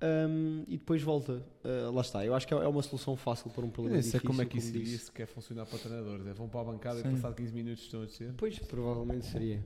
ahm, 0.00 0.64
e 0.68 0.76
depois 0.76 1.02
volta. 1.02 1.42
Ah, 1.64 1.90
lá 1.92 2.00
está, 2.00 2.24
eu 2.24 2.34
acho 2.34 2.46
que 2.46 2.54
é 2.54 2.56
é 2.56 2.68
uma 2.68 2.82
solução 2.82 3.16
fácil 3.16 3.50
para 3.50 3.62
um 3.62 3.66
Eu 3.68 3.72
problema 3.72 4.02
sei 4.02 4.12
difícil. 4.12 4.26
como 4.28 4.42
é 4.42 4.44
que 4.46 4.58
isso 4.58 4.68
iria 4.70 4.84
disse. 4.84 5.04
sequer 5.06 5.26
funcionar 5.26 5.66
para 5.66 5.78
treinadores. 5.78 6.26
É, 6.26 6.32
vão 6.32 6.48
para 6.48 6.60
a 6.60 6.64
bancada 6.64 7.00
Sim. 7.02 7.08
e 7.08 7.12
passado 7.12 7.34
15 7.34 7.52
minutos 7.54 7.84
estão 7.84 8.02
a 8.02 8.06
descer. 8.06 8.32
Pois, 8.36 8.58
provavelmente 8.58 9.26
seria. 9.26 9.62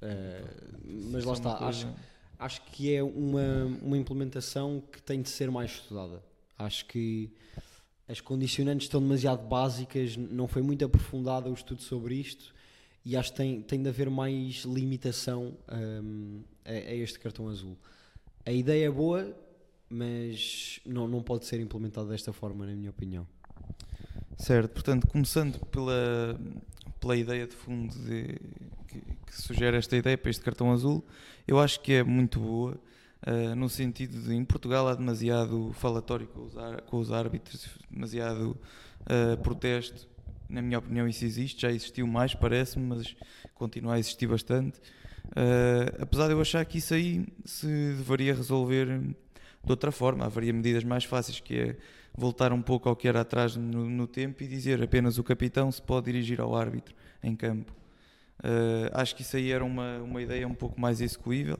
Ah, 0.00 0.44
mas 1.12 1.20
Isso 1.22 1.26
lá 1.28 1.32
é 1.32 1.36
está, 1.36 1.52
acho, 1.66 1.86
coisa- 1.86 1.94
acho 2.38 2.62
que 2.66 2.94
é 2.94 3.02
uma, 3.02 3.64
uma 3.82 3.96
implementação 3.98 4.82
que 4.92 5.00
tem 5.02 5.22
de 5.22 5.28
ser 5.28 5.50
mais 5.50 5.70
estudada. 5.72 6.22
Acho 6.58 6.86
que 6.86 7.30
as 8.08 8.20
condicionantes 8.20 8.86
estão 8.86 9.00
demasiado 9.00 9.46
básicas, 9.46 10.16
não 10.16 10.46
foi 10.48 10.60
muito 10.62 10.84
aprofundado 10.84 11.48
o 11.50 11.54
estudo 11.54 11.82
sobre 11.82 12.14
isto 12.16 12.52
e 13.04 13.16
acho 13.16 13.30
que 13.32 13.36
tem, 13.36 13.62
tem 13.62 13.82
de 13.82 13.88
haver 13.88 14.10
mais 14.10 14.64
limitação 14.64 15.56
hum, 16.02 16.42
a, 16.64 16.70
a 16.70 16.94
este 16.94 17.18
cartão 17.18 17.48
azul. 17.48 17.76
A 18.44 18.50
ideia 18.52 18.86
é 18.86 18.90
boa, 18.90 19.34
mas 19.92 20.80
não, 20.86 21.06
não 21.06 21.22
pode 21.22 21.44
ser 21.46 21.60
implementada 21.60 22.08
desta 22.08 22.32
forma, 22.32 22.66
na 22.66 22.72
minha 22.72 22.90
opinião. 22.90 23.26
Certo, 24.38 24.72
portanto, 24.72 25.06
começando 25.06 25.58
pela, 25.66 26.40
pela 27.00 27.16
ideia 27.16 27.46
de 27.46 27.54
fundo 27.54 27.94
de- 27.94 28.38
que, 28.88 29.00
que 29.26 29.40
sugere 29.42 29.76
esta 29.76 29.96
ideia 29.96 30.16
para 30.16 30.30
este 30.30 30.42
cartão 30.42 30.72
azul, 30.72 31.04
eu 31.46 31.60
acho 31.60 31.80
que 31.80 31.92
é 31.92 32.02
muito 32.02 32.40
boa, 32.40 32.76
ah, 33.24 33.54
no 33.54 33.68
sentido 33.68 34.20
de 34.20 34.34
em 34.34 34.44
Portugal 34.44 34.88
há 34.88 34.94
demasiado 34.94 35.72
falatório 35.74 36.26
com 36.26 36.42
os, 36.44 36.52
com 36.86 36.98
os 36.98 37.12
árbitros, 37.12 37.68
demasiado 37.90 38.56
ah, 39.06 39.36
protesto. 39.42 40.08
Na 40.48 40.60
minha 40.60 40.78
opinião, 40.78 41.08
isso 41.08 41.24
existe, 41.24 41.62
já 41.62 41.70
existiu 41.70 42.06
mais, 42.06 42.34
parece-me, 42.34 42.84
mas 42.86 43.16
continua 43.54 43.94
a 43.94 43.98
existir 43.98 44.26
bastante. 44.26 44.80
Ah, 45.36 46.02
apesar 46.02 46.26
de 46.26 46.32
eu 46.32 46.40
achar 46.40 46.64
que 46.64 46.78
isso 46.78 46.94
aí 46.94 47.26
se 47.44 47.66
deveria 47.66 48.34
resolver 48.34 49.14
de 49.64 49.70
outra 49.70 49.92
forma, 49.92 50.24
haveria 50.24 50.52
medidas 50.52 50.84
mais 50.84 51.04
fáceis 51.04 51.40
que 51.40 51.58
é 51.58 51.76
voltar 52.14 52.52
um 52.52 52.60
pouco 52.60 52.88
ao 52.88 52.96
que 52.96 53.08
era 53.08 53.20
atrás 53.20 53.56
no, 53.56 53.88
no 53.88 54.06
tempo 54.06 54.42
e 54.42 54.46
dizer 54.46 54.82
apenas 54.82 55.18
o 55.18 55.24
capitão 55.24 55.70
se 55.70 55.80
pode 55.80 56.06
dirigir 56.06 56.40
ao 56.40 56.54
árbitro 56.54 56.94
em 57.22 57.34
campo. 57.34 57.72
Uh, 58.40 58.90
acho 58.92 59.14
que 59.14 59.22
isso 59.22 59.36
aí 59.36 59.52
era 59.52 59.64
uma, 59.64 59.98
uma 59.98 60.20
ideia 60.20 60.46
um 60.48 60.54
pouco 60.54 60.80
mais 60.80 61.00
execuível 61.00 61.58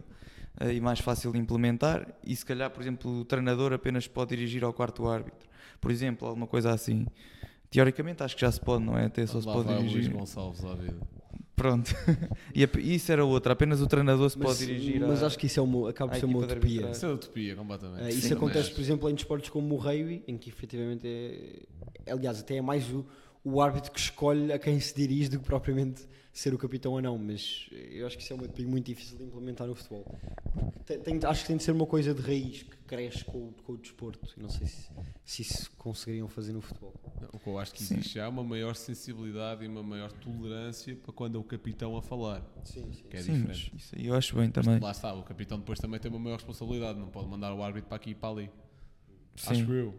uh, 0.61 0.71
e 0.71 0.81
mais 0.81 0.99
fácil 0.99 1.33
de 1.33 1.39
implementar. 1.39 2.09
E 2.25 2.35
se 2.35 2.45
calhar, 2.45 2.71
por 2.71 2.83
exemplo, 2.83 3.21
o 3.21 3.25
treinador 3.25 3.73
apenas 3.73 4.09
pode 4.09 4.35
dirigir 4.35 4.65
ao 4.65 4.73
quarto 4.73 5.09
árbitro, 5.09 5.49
por 5.81 5.91
exemplo, 5.91 6.27
alguma 6.27 6.47
coisa 6.47 6.73
assim. 6.73 7.07
Teoricamente, 7.71 8.23
acho 8.23 8.35
que 8.35 8.43
já 8.43 8.51
se 8.51 8.61
pode, 8.61 8.85
não 8.85 8.99
é? 8.99 9.07
Até 9.07 9.25
só 9.27 9.41
se 9.41 9.47
Lá 9.47 9.55
pode 9.55 9.69
vai 9.69 9.77
o 9.77 9.81
Luís 9.81 9.93
dirigir. 9.93 10.13
Gonçalves 10.13 10.65
à 10.65 10.75
vida. 10.75 10.99
Pronto. 11.55 11.95
e 12.55 12.65
ap- 12.65 12.77
isso 12.79 13.13
era 13.13 13.25
outra, 13.25 13.53
apenas 13.53 13.81
o 13.81 13.87
treinador 13.87 14.29
se 14.31 14.39
pode 14.39 14.59
dirigir. 14.59 15.01
mas 15.01 15.23
à- 15.23 15.27
acho 15.27 15.39
que 15.39 15.47
isso 15.47 15.61
é 15.61 15.63
uma, 15.63 15.91
acaba 15.91 16.11
por 16.13 16.19
ser 16.19 16.27
uma 16.27 16.39
utopia. 16.41 16.91
Isso 16.91 17.07
é 17.07 17.13
utopia, 17.13 17.55
completamente. 17.55 18.05
Uh, 18.05 18.09
isso 18.09 18.29
Sim, 18.29 18.35
acontece, 18.35 18.69
mas- 18.69 18.75
por 18.75 18.81
exemplo, 18.81 19.11
em 19.11 19.15
desportos 19.15 19.51
como 19.51 19.75
o 19.75 19.79
rugby, 19.79 20.23
em 20.27 20.37
que 20.39 20.49
efetivamente 20.51 21.07
é. 21.07 22.11
Aliás, 22.11 22.41
até 22.41 22.57
é 22.57 22.63
mais 22.63 22.89
o, 22.91 23.05
o 23.45 23.61
árbitro 23.61 23.91
que 23.91 23.99
escolhe 24.01 24.53
a 24.53 24.59
quem 24.59 24.79
se 24.81 24.95
dirige 24.95 25.29
do 25.29 25.39
que 25.41 25.45
propriamente 25.45 26.07
ser 26.33 26.55
o 26.55 26.59
capitão 26.59 26.93
ou 26.93 27.03
não. 27.03 27.19
Mas 27.19 27.69
eu 27.73 28.07
acho 28.07 28.17
que 28.17 28.23
isso 28.23 28.33
é 28.33 28.37
uma 28.37 28.45
utopia 28.45 28.67
muito 28.67 28.87
difícil 28.87 29.19
de 29.19 29.25
implementar 29.25 29.67
no 29.67 29.75
futebol. 29.75 30.05
Tem- 30.87 30.99
tem- 31.01 31.21
acho 31.25 31.43
que 31.43 31.47
tem 31.49 31.57
de 31.57 31.63
ser 31.63 31.73
uma 31.73 31.87
coisa 31.87 32.15
de 32.15 32.23
raiz 32.23 32.63
que 32.63 32.77
cresce 32.87 33.25
com, 33.25 33.39
o- 33.49 33.53
com 33.65 33.73
o 33.73 33.77
desporto. 33.77 34.29
Não 34.41 34.49
sei 34.49 34.67
se, 34.67 34.89
se 35.25 35.43
isso 35.43 35.71
conseguiriam 35.77 36.29
fazer 36.29 36.53
no 36.53 36.61
futebol. 36.61 36.95
O 37.33 37.39
que 37.39 37.47
eu 37.47 37.59
acho 37.59 37.73
que 37.73 37.83
Sim. 37.83 37.95
existe 37.95 38.15
já 38.15 38.25
é 38.25 38.29
uma 38.29 38.43
maior 38.43 38.75
sensibilidade 38.75 39.65
e 39.65 39.69
uma 39.69 39.83
maior 39.83 40.11
tolerância 40.13 40.95
para 40.97 41.13
quando 41.13 41.37
é 41.37 41.39
o 41.41 41.45
capitão 41.45 41.97
a 41.97 42.03
falar. 42.03 42.43
Sim, 42.65 42.91
sim. 42.93 43.05
Que 43.11 43.17
é 43.17 43.23
Sim, 43.23 43.45
mas 43.47 43.57
diferente. 43.59 43.77
isso 43.77 43.95
aí 43.99 44.07
eu 44.07 44.15
acho 44.15 44.35
bem 44.37 44.51
também. 44.51 44.79
Lá 44.81 44.91
está, 44.91 45.13
o 45.15 45.23
capitão 45.23 45.59
depois 45.59 45.79
também 45.79 46.01
tem 46.01 46.11
uma 46.11 46.19
maior 46.21 46.37
responsabilidade, 46.37 46.99
não 46.99 47.09
pode 47.09 47.29
mandar 47.29 47.55
o 47.55 47.63
árbitro 47.63 47.89
para 47.89 47.97
aqui 47.97 48.11
e 48.11 48.15
para 48.15 48.29
ali. 48.31 48.51
Sim. 49.37 49.51
Acho 49.63 49.73
eu. 49.73 49.95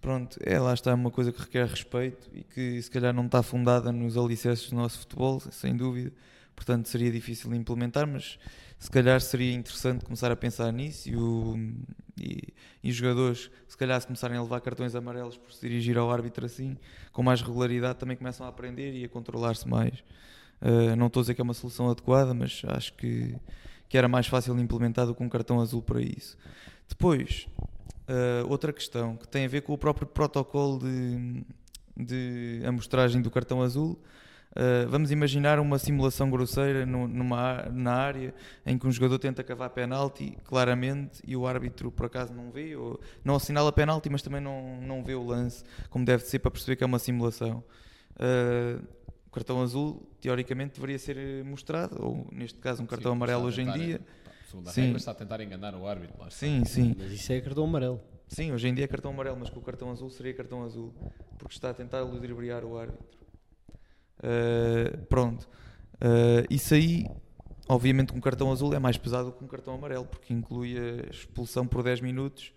Pronto, 0.00 0.38
é 0.42 0.58
lá 0.60 0.72
está 0.74 0.94
uma 0.94 1.10
coisa 1.10 1.32
que 1.32 1.40
requer 1.40 1.66
respeito 1.66 2.30
e 2.32 2.44
que 2.44 2.80
se 2.80 2.90
calhar 2.90 3.12
não 3.12 3.26
está 3.26 3.42
fundada 3.42 3.90
nos 3.90 4.16
alicerces 4.16 4.70
do 4.70 4.76
nosso 4.76 5.00
futebol, 5.00 5.40
sem 5.40 5.76
dúvida. 5.76 6.12
Portanto, 6.54 6.88
seria 6.88 7.10
difícil 7.10 7.52
implementar, 7.54 8.06
mas 8.06 8.38
se 8.78 8.90
calhar 8.90 9.20
seria 9.20 9.52
interessante 9.52 10.04
começar 10.04 10.30
a 10.30 10.36
pensar 10.36 10.72
nisso 10.72 11.08
e, 11.08 11.16
o- 11.16 11.56
e- 12.20 12.52
e 12.82 12.90
os 12.90 12.96
jogadores, 12.96 13.50
se 13.66 13.76
calhar, 13.76 14.00
se 14.00 14.06
começarem 14.06 14.36
a 14.36 14.42
levar 14.42 14.60
cartões 14.60 14.94
amarelos 14.94 15.36
por 15.36 15.52
se 15.52 15.60
dirigir 15.68 15.98
ao 15.98 16.10
árbitro 16.10 16.46
assim, 16.46 16.76
com 17.12 17.22
mais 17.22 17.40
regularidade, 17.42 17.98
também 17.98 18.16
começam 18.16 18.46
a 18.46 18.48
aprender 18.48 18.92
e 18.94 19.04
a 19.04 19.08
controlar-se 19.08 19.68
mais. 19.68 20.02
Uh, 20.60 20.96
não 20.96 21.06
estou 21.06 21.20
a 21.20 21.22
dizer 21.22 21.34
que 21.34 21.40
é 21.40 21.44
uma 21.44 21.54
solução 21.54 21.88
adequada, 21.90 22.34
mas 22.34 22.62
acho 22.66 22.92
que, 22.94 23.34
que 23.88 23.96
era 23.98 24.08
mais 24.08 24.26
fácil 24.26 24.58
implementar 24.58 25.06
do 25.06 25.14
que 25.14 25.22
um 25.22 25.28
cartão 25.28 25.60
azul 25.60 25.82
para 25.82 26.00
isso. 26.00 26.36
Depois, 26.88 27.46
uh, 28.08 28.48
outra 28.48 28.72
questão 28.72 29.16
que 29.16 29.28
tem 29.28 29.44
a 29.44 29.48
ver 29.48 29.62
com 29.62 29.72
o 29.72 29.78
próprio 29.78 30.06
protocolo 30.06 30.78
de, 30.78 31.44
de 31.96 32.62
amostragem 32.66 33.20
do 33.22 33.30
cartão 33.30 33.62
azul. 33.62 33.98
Uh, 34.52 34.88
vamos 34.88 35.10
imaginar 35.10 35.60
uma 35.60 35.78
simulação 35.78 36.30
grosseira 36.30 36.84
no- 36.86 37.06
numa, 37.06 37.64
na 37.70 37.92
área 37.92 38.34
em 38.64 38.78
que 38.78 38.86
um 38.86 38.90
jogador 38.90 39.18
tenta 39.18 39.44
cavar 39.44 39.70
penalti, 39.70 40.36
claramente, 40.42 41.22
e 41.26 41.36
o 41.36 41.46
árbitro 41.46 41.92
por 41.92 42.06
acaso 42.06 42.32
não 42.32 42.50
vê, 42.50 42.74
ou 42.74 42.98
não 43.22 43.36
assinala 43.36 43.70
penalti, 43.70 44.08
mas 44.10 44.22
também 44.22 44.40
não, 44.40 44.80
não 44.80 45.04
vê 45.04 45.14
o 45.14 45.22
lance 45.22 45.62
como 45.90 46.04
deve 46.04 46.24
ser 46.24 46.38
para 46.38 46.50
perceber 46.50 46.76
que 46.76 46.82
é 46.82 46.86
uma 46.86 46.98
simulação. 46.98 47.62
Uh, 48.14 48.82
o 49.26 49.30
cartão 49.30 49.62
azul, 49.62 50.08
teoricamente, 50.22 50.74
deveria 50.74 50.98
ser 50.98 51.44
mostrado, 51.44 51.96
ou 52.02 52.26
neste 52.32 52.58
caso, 52.58 52.82
um 52.82 52.86
cartão 52.86 53.12
Sim, 53.12 53.16
amarelo 53.16 53.44
hoje 53.44 53.60
em 53.60 53.70
dia. 53.70 54.00
Segundo 54.48 54.68
a 54.68 54.72
Sim. 54.72 54.80
regra, 54.82 54.96
está 54.96 55.10
a 55.10 55.14
tentar 55.14 55.40
enganar 55.42 55.74
o 55.74 55.86
árbitro. 55.86 56.18
lá 56.18 56.28
está. 56.28 56.38
Sim, 56.38 56.64
sim. 56.64 56.96
Mas 56.96 57.12
isso 57.12 57.30
é 57.30 57.40
cartão 57.40 57.64
amarelo. 57.64 58.00
Sim, 58.26 58.50
hoje 58.52 58.66
em 58.66 58.74
dia 58.74 58.86
é 58.86 58.88
cartão 58.88 59.10
amarelo, 59.10 59.36
mas 59.38 59.50
com 59.50 59.60
o 59.60 59.62
cartão 59.62 59.90
azul 59.90 60.08
seria 60.08 60.32
cartão 60.32 60.64
azul, 60.64 60.94
porque 61.38 61.54
está 61.54 61.68
a 61.68 61.74
tentar 61.74 62.00
ludibriar 62.00 62.64
o 62.64 62.78
árbitro. 62.78 63.18
Uh, 64.18 64.96
pronto. 65.06 65.46
Uh, 65.96 66.48
isso 66.48 66.72
aí, 66.72 67.06
obviamente, 67.68 68.10
com 68.12 68.18
um 68.18 68.22
cartão 68.22 68.50
azul 68.50 68.72
é 68.72 68.78
mais 68.78 68.96
pesado 68.96 69.32
que 69.32 69.44
um 69.44 69.48
cartão 69.48 69.74
amarelo, 69.74 70.06
porque 70.06 70.32
inclui 70.32 70.78
a 70.78 71.10
expulsão 71.10 71.66
por 71.66 71.82
10 71.82 72.00
minutos 72.00 72.54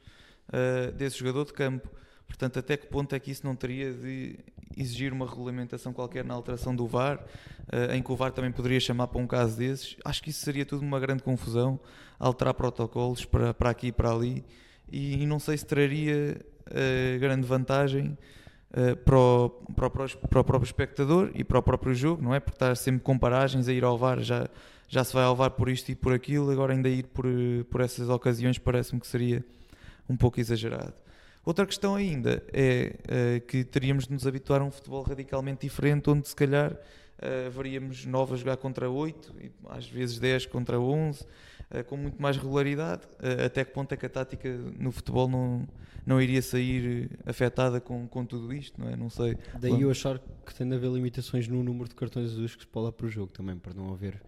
uh, 0.47 0.93
desse 0.93 1.19
jogador 1.19 1.45
de 1.45 1.51
campo. 1.51 1.89
Portanto, 2.32 2.59
até 2.59 2.77
que 2.77 2.88
ponto 2.88 3.13
é 3.13 3.19
que 3.19 3.29
isso 3.29 3.45
não 3.45 3.55
teria 3.55 3.91
de 3.91 4.39
exigir 4.77 5.11
uma 5.11 5.27
regulamentação 5.27 5.91
qualquer 5.91 6.23
na 6.23 6.34
alteração 6.34 6.73
do 6.73 6.88
VAR, 6.88 7.17
uh, 7.17 7.91
em 7.93 8.01
que 8.01 8.09
o 8.09 8.15
VAR 8.15 8.32
também 8.32 8.51
poderia 8.53 8.79
chamar 8.79 9.07
para 9.07 9.19
um 9.19 9.27
caso 9.27 9.57
desses? 9.57 9.97
Acho 10.03 10.23
que 10.23 10.29
isso 10.29 10.39
seria 10.39 10.65
tudo 10.65 10.82
uma 10.82 10.97
grande 10.97 11.21
confusão, 11.23 11.77
alterar 12.17 12.53
protocolos 12.53 13.25
para, 13.25 13.53
para 13.53 13.69
aqui 13.69 13.88
e 13.88 13.91
para 13.91 14.11
ali, 14.11 14.45
e, 14.89 15.21
e 15.21 15.25
não 15.25 15.39
sei 15.39 15.57
se 15.57 15.65
traria 15.65 16.38
uh, 16.67 17.19
grande 17.19 17.45
vantagem 17.45 18.17
uh, 18.71 18.95
para, 18.95 19.19
o, 19.19 19.49
para, 19.75 19.88
o, 19.88 19.89
para 19.89 20.39
o 20.39 20.43
próprio 20.43 20.63
espectador 20.63 21.32
e 21.36 21.43
para 21.43 21.59
o 21.59 21.61
próprio 21.61 21.93
jogo, 21.93 22.23
não 22.23 22.34
é? 22.34 22.39
Porque 22.39 22.55
estar 22.55 22.77
sempre 22.77 23.01
com 23.01 23.19
paragens 23.19 23.67
a 23.67 23.73
ir 23.73 23.84
ao 23.84 23.97
VAR, 23.97 24.21
já, 24.21 24.47
já 24.88 25.03
se 25.03 25.13
vai 25.13 25.25
ao 25.25 25.36
VAR 25.36 25.51
por 25.51 25.67
isto 25.67 25.89
e 25.89 25.95
por 25.95 26.13
aquilo, 26.13 26.49
agora 26.49 26.71
ainda 26.71 26.88
ir 26.88 27.07
por, 27.07 27.25
por 27.69 27.82
essas 27.82 28.07
ocasiões 28.07 28.57
parece-me 28.57 29.01
que 29.01 29.07
seria 29.07 29.43
um 30.09 30.15
pouco 30.15 30.39
exagerado. 30.39 30.93
Outra 31.43 31.65
questão 31.65 31.95
ainda 31.95 32.43
é 32.53 32.95
uh, 33.05 33.47
que 33.47 33.63
teríamos 33.63 34.05
de 34.05 34.13
nos 34.13 34.27
habituar 34.27 34.61
a 34.61 34.63
um 34.63 34.71
futebol 34.71 35.01
radicalmente 35.01 35.61
diferente, 35.61 36.09
onde 36.09 36.27
se 36.27 36.35
calhar 36.35 36.71
uh, 36.73 37.51
veríamos 37.51 38.05
9 38.05 38.33
a 38.33 38.37
jogar 38.37 38.57
contra 38.57 38.89
8, 38.89 39.35
e 39.41 39.51
às 39.69 39.87
vezes 39.87 40.19
10 40.19 40.45
contra 40.45 40.79
11, 40.79 41.23
uh, 41.23 41.83
com 41.87 41.97
muito 41.97 42.21
mais 42.21 42.37
regularidade. 42.37 43.07
Até 43.43 43.65
que 43.65 43.71
ponto 43.71 43.91
é 43.91 43.97
que 43.97 44.05
a 44.05 44.09
tática 44.09 44.49
no 44.77 44.91
futebol 44.91 45.27
não, 45.27 45.67
não 46.05 46.21
iria 46.21 46.43
sair 46.43 47.09
afetada 47.25 47.81
com, 47.81 48.07
com 48.07 48.23
tudo 48.23 48.53
isto, 48.53 48.79
não 48.79 48.89
é? 48.89 48.95
Não 48.95 49.09
sei. 49.09 49.35
Daí 49.59 49.81
eu 49.81 49.89
achar 49.89 50.19
que 50.45 50.53
tem 50.53 50.69
de 50.69 50.75
haver 50.75 50.91
limitações 50.91 51.47
no 51.47 51.63
número 51.63 51.89
de 51.89 51.95
cartões 51.95 52.31
azuis 52.31 52.55
que 52.55 52.61
se 52.61 52.67
pode 52.67 52.85
dar 52.85 52.91
para 52.91 53.07
o 53.07 53.09
jogo 53.09 53.31
também, 53.31 53.57
para 53.57 53.73
não 53.73 53.91
haver 53.91 54.21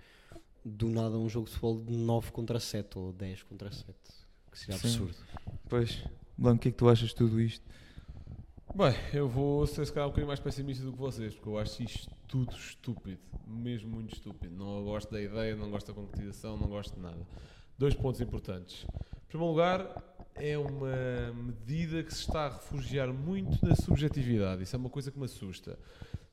do 0.66 0.90
nada 0.90 1.18
um 1.18 1.30
jogo 1.30 1.46
de 1.46 1.52
futebol 1.52 1.84
de 1.84 1.96
9 1.96 2.32
contra 2.32 2.60
7 2.60 2.98
ou 2.98 3.14
10 3.14 3.44
contra 3.44 3.72
7, 3.72 3.94
que 4.52 4.58
seria 4.58 4.78
Sim. 4.78 4.88
absurdo. 4.88 5.16
Pois, 5.68 6.04
Blanco, 6.38 6.58
o 6.58 6.60
que 6.60 6.70
é 6.70 6.72
que 6.72 6.78
tu 6.78 6.90
achas 6.90 7.10
de 7.10 7.16
tudo 7.16 7.40
isto? 7.40 7.64
Bem, 8.76 8.96
eu 9.14 9.30
vou 9.30 9.68
ser 9.68 9.86
se 9.86 9.94
calhar 9.94 10.08
um 10.08 10.10
bocadinho 10.10 10.28
mais 10.28 10.40
pessimista 10.40 10.84
do 10.84 10.92
que 10.92 10.98
vocês, 10.98 11.36
porque 11.36 11.48
eu 11.48 11.60
acho 11.60 11.84
isto 11.84 12.10
tudo 12.28 12.56
estúpido, 12.56 13.22
mesmo 13.48 13.90
muito 13.92 14.16
estúpido. 14.16 14.56
Não 14.56 14.84
gosto 14.84 15.12
da 15.12 15.22
ideia, 15.22 15.56
não 15.56 15.70
gosto 15.70 15.88
da 15.88 15.94
concretização, 15.94 16.58
não 16.58 16.68
gosto 16.68 16.96
de 16.96 17.02
nada. 17.02 17.28
Dois 17.78 17.94
pontos 17.94 18.20
importantes. 18.20 18.84
Em 18.84 19.28
primeiro 19.28 19.52
lugar, 19.52 20.04
é 20.36 20.58
uma 20.58 21.32
medida 21.34 22.02
que 22.02 22.12
se 22.12 22.22
está 22.22 22.48
a 22.48 22.50
refugiar 22.50 23.14
muito 23.14 23.64
na 23.64 23.76
subjetividade. 23.76 24.64
Isso 24.64 24.76
é 24.76 24.80
uma 24.80 24.90
coisa 24.90 25.12
que 25.12 25.20
me 25.20 25.26
assusta. 25.26 25.78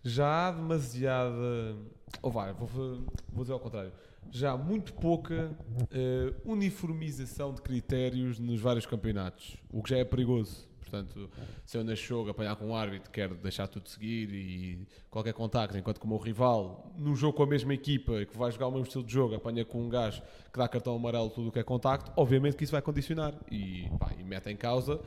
Já 0.02 0.48
há 0.48 0.52
demasiada. 0.52 1.76
Ou 2.22 2.30
vai, 2.30 2.54
vou, 2.54 2.66
vou 2.66 3.44
dizer 3.44 3.52
ao 3.52 3.60
contrário. 3.60 3.92
Já 4.30 4.56
muito 4.56 4.92
pouca 4.94 5.50
eh, 5.90 6.32
uniformização 6.44 7.52
de 7.52 7.62
critérios 7.62 8.38
nos 8.38 8.60
vários 8.60 8.86
campeonatos, 8.86 9.56
o 9.72 9.82
que 9.82 9.90
já 9.90 9.98
é 9.98 10.04
perigoso. 10.04 10.70
Portanto, 10.90 11.30
se 11.64 11.78
eu 11.78 11.84
neste 11.84 12.08
jogo 12.08 12.30
apanhar 12.30 12.56
com 12.56 12.66
um 12.66 12.74
árbitro, 12.74 13.10
quero 13.10 13.36
deixar 13.36 13.68
tudo 13.68 13.88
seguir 13.88 14.28
e 14.34 14.86
qualquer 15.08 15.32
contacto, 15.32 15.78
enquanto 15.78 16.00
que 16.00 16.04
o 16.04 16.08
meu 16.08 16.18
rival, 16.18 16.92
num 16.98 17.14
jogo 17.14 17.36
com 17.36 17.44
a 17.44 17.46
mesma 17.46 17.72
equipa, 17.72 18.24
que 18.24 18.36
vai 18.36 18.50
jogar 18.50 18.66
o 18.66 18.72
mesmo 18.72 18.86
estilo 18.86 19.04
de 19.04 19.12
jogo, 19.12 19.36
apanha 19.36 19.64
com 19.64 19.80
um 19.80 19.88
gajo 19.88 20.20
que 20.52 20.58
dá 20.58 20.66
cartão 20.68 20.96
amarelo 20.96 21.30
tudo 21.30 21.48
o 21.48 21.52
que 21.52 21.60
é 21.60 21.62
contacto, 21.62 22.10
obviamente 22.16 22.56
que 22.56 22.64
isso 22.64 22.72
vai 22.72 22.82
condicionar 22.82 23.34
e, 23.50 23.88
pá, 24.00 24.12
e 24.18 24.24
mete 24.24 24.50
em 24.50 24.56
causa 24.56 25.00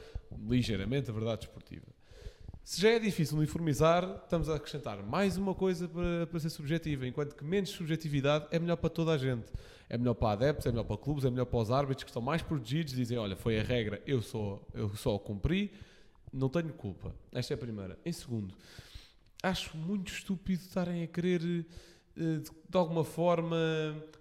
ligeiramente 0.47 1.09
a 1.09 1.13
verdade 1.13 1.41
desportiva. 1.41 1.85
Se 2.63 2.81
já 2.81 2.91
é 2.91 2.99
difícil 2.99 3.37
uniformizar, 3.37 4.21
estamos 4.23 4.47
a 4.47 4.55
acrescentar 4.55 5.03
mais 5.03 5.35
uma 5.35 5.53
coisa 5.53 5.85
para, 5.85 6.25
para 6.27 6.39
ser 6.39 6.49
subjetiva, 6.49 7.05
enquanto 7.05 7.35
que 7.35 7.43
menos 7.43 7.69
subjetividade 7.71 8.47
é 8.51 8.57
melhor 8.57 8.77
para 8.77 8.89
toda 8.89 9.11
a 9.11 9.17
gente. 9.17 9.51
É 9.89 9.97
melhor 9.97 10.13
para 10.13 10.31
adeptos, 10.31 10.65
é 10.65 10.71
melhor 10.71 10.85
para 10.85 10.97
clubes, 10.97 11.25
é 11.25 11.29
melhor 11.29 11.45
para 11.45 11.59
os 11.59 11.69
árbitros 11.69 12.05
que 12.05 12.09
estão 12.09 12.21
mais 12.21 12.41
protegidos, 12.41 12.93
dizem, 12.93 13.17
olha, 13.17 13.35
foi 13.35 13.59
a 13.59 13.63
regra, 13.63 14.01
eu 14.07 14.21
só, 14.21 14.61
eu 14.73 14.95
só 14.95 15.19
cumpri, 15.19 15.73
não 16.31 16.47
tenho 16.47 16.71
culpa. 16.71 17.13
Esta 17.33 17.53
é 17.53 17.55
a 17.55 17.57
primeira. 17.57 17.99
Em 18.05 18.13
segundo, 18.13 18.55
acho 19.43 19.75
muito 19.75 20.13
estúpido 20.13 20.61
estarem 20.61 21.03
a 21.03 21.07
querer, 21.07 21.41
eh, 22.17 22.37
de, 22.69 22.77
alguma 22.77 23.03
forma, 23.03 23.57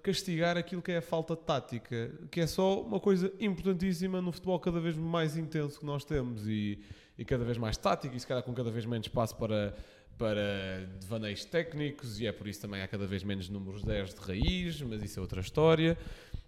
castigar 0.03 0.57
aquilo 0.57 0.83
que 0.83 0.91
é 0.91 0.97
a 0.97 1.03
falta 1.03 1.37
de 1.37 1.43
tática, 1.43 2.11
que 2.29 2.41
é 2.41 2.47
só 2.49 2.83
uma 2.83 2.99
coisa 2.99 3.33
importantíssima 3.39 4.21
no 4.21 4.33
futebol 4.33 4.59
cada 4.59 4.81
vez 4.81 4.97
mais 4.97 5.37
intenso 5.37 5.79
que 5.79 5.87
nós 5.87 6.05
temos 6.05 6.49
e, 6.49 6.81
e 7.19 7.25
cada 7.25 7.45
vez 7.45 7.59
mais 7.59 7.77
tático 7.77 8.15
e 8.15 8.21
se 8.21 8.27
calhar 8.27 8.43
com 8.43 8.53
cada 8.53 8.71
vez 8.71 8.87
menos 8.87 9.07
espaço 9.07 9.37
para, 9.37 9.75
para 10.19 10.87
devaneios 11.01 11.45
técnicos 11.45 12.21
e 12.21 12.27
é 12.27 12.33
por 12.33 12.47
isso 12.47 12.61
também 12.61 12.83
há 12.83 12.89
cada 12.89 13.07
vez 13.07 13.23
menos 13.23 13.49
números 13.49 13.83
10 13.83 14.15
de 14.15 14.21
raiz, 14.21 14.83
mas 14.83 15.03
isso 15.03 15.19
é 15.19 15.23
outra 15.23 15.41
história. 15.41 15.97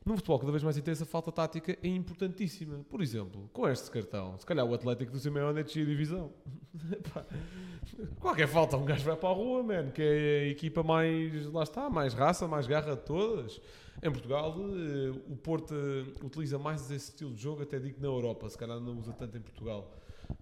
Num 0.05 0.17
futebol 0.17 0.39
cada 0.39 0.53
vez 0.53 0.63
mais 0.63 0.77
intenso, 0.77 1.03
a 1.03 1.07
falta 1.07 1.33
tática 1.33 1.79
é 1.83 1.89
importantíssima. 1.89 2.85
Por 2.91 3.01
exemplo, 3.01 3.49
com 3.53 3.67
este 3.67 3.91
cartão, 3.91 4.39
se 4.39 4.45
calhar 4.45 4.65
o 4.67 4.75
Atlético 4.75 5.13
do 5.13 5.19
Simeone 5.19 5.61
é 5.61 5.63
a 5.63 5.65
divisão. 5.65 6.31
Qualquer 8.21 8.47
falta, 8.47 8.77
um 8.77 8.85
gajo 8.85 9.05
vai 9.05 9.17
para 9.17 9.29
a 9.31 9.33
rua, 9.33 9.63
man, 9.63 9.91
que 9.91 10.03
é 10.03 10.41
a 10.41 10.49
equipa 10.49 10.83
mais, 10.83 11.47
lá 11.47 11.63
está, 11.63 11.89
mais 11.89 12.13
raça, 12.13 12.47
mais 12.47 12.67
garra 12.67 12.97
de 12.97 13.03
todas. 13.03 13.61
Em 14.03 14.11
Portugal, 14.11 14.55
eh, 14.59 15.19
o 15.31 15.37
Porto 15.37 15.75
eh, 15.75 16.25
utiliza 16.25 16.59
mais 16.59 16.91
esse 16.91 17.11
estilo 17.11 17.33
de 17.33 17.41
jogo, 17.41 17.63
até 17.63 17.79
digo 17.79 18.01
na 18.01 18.09
Europa, 18.09 18.49
se 18.51 18.59
calhar 18.59 18.79
não 18.79 18.99
usa 18.99 19.13
tanto 19.13 19.39
em 19.39 19.41
Portugal. 19.41 19.91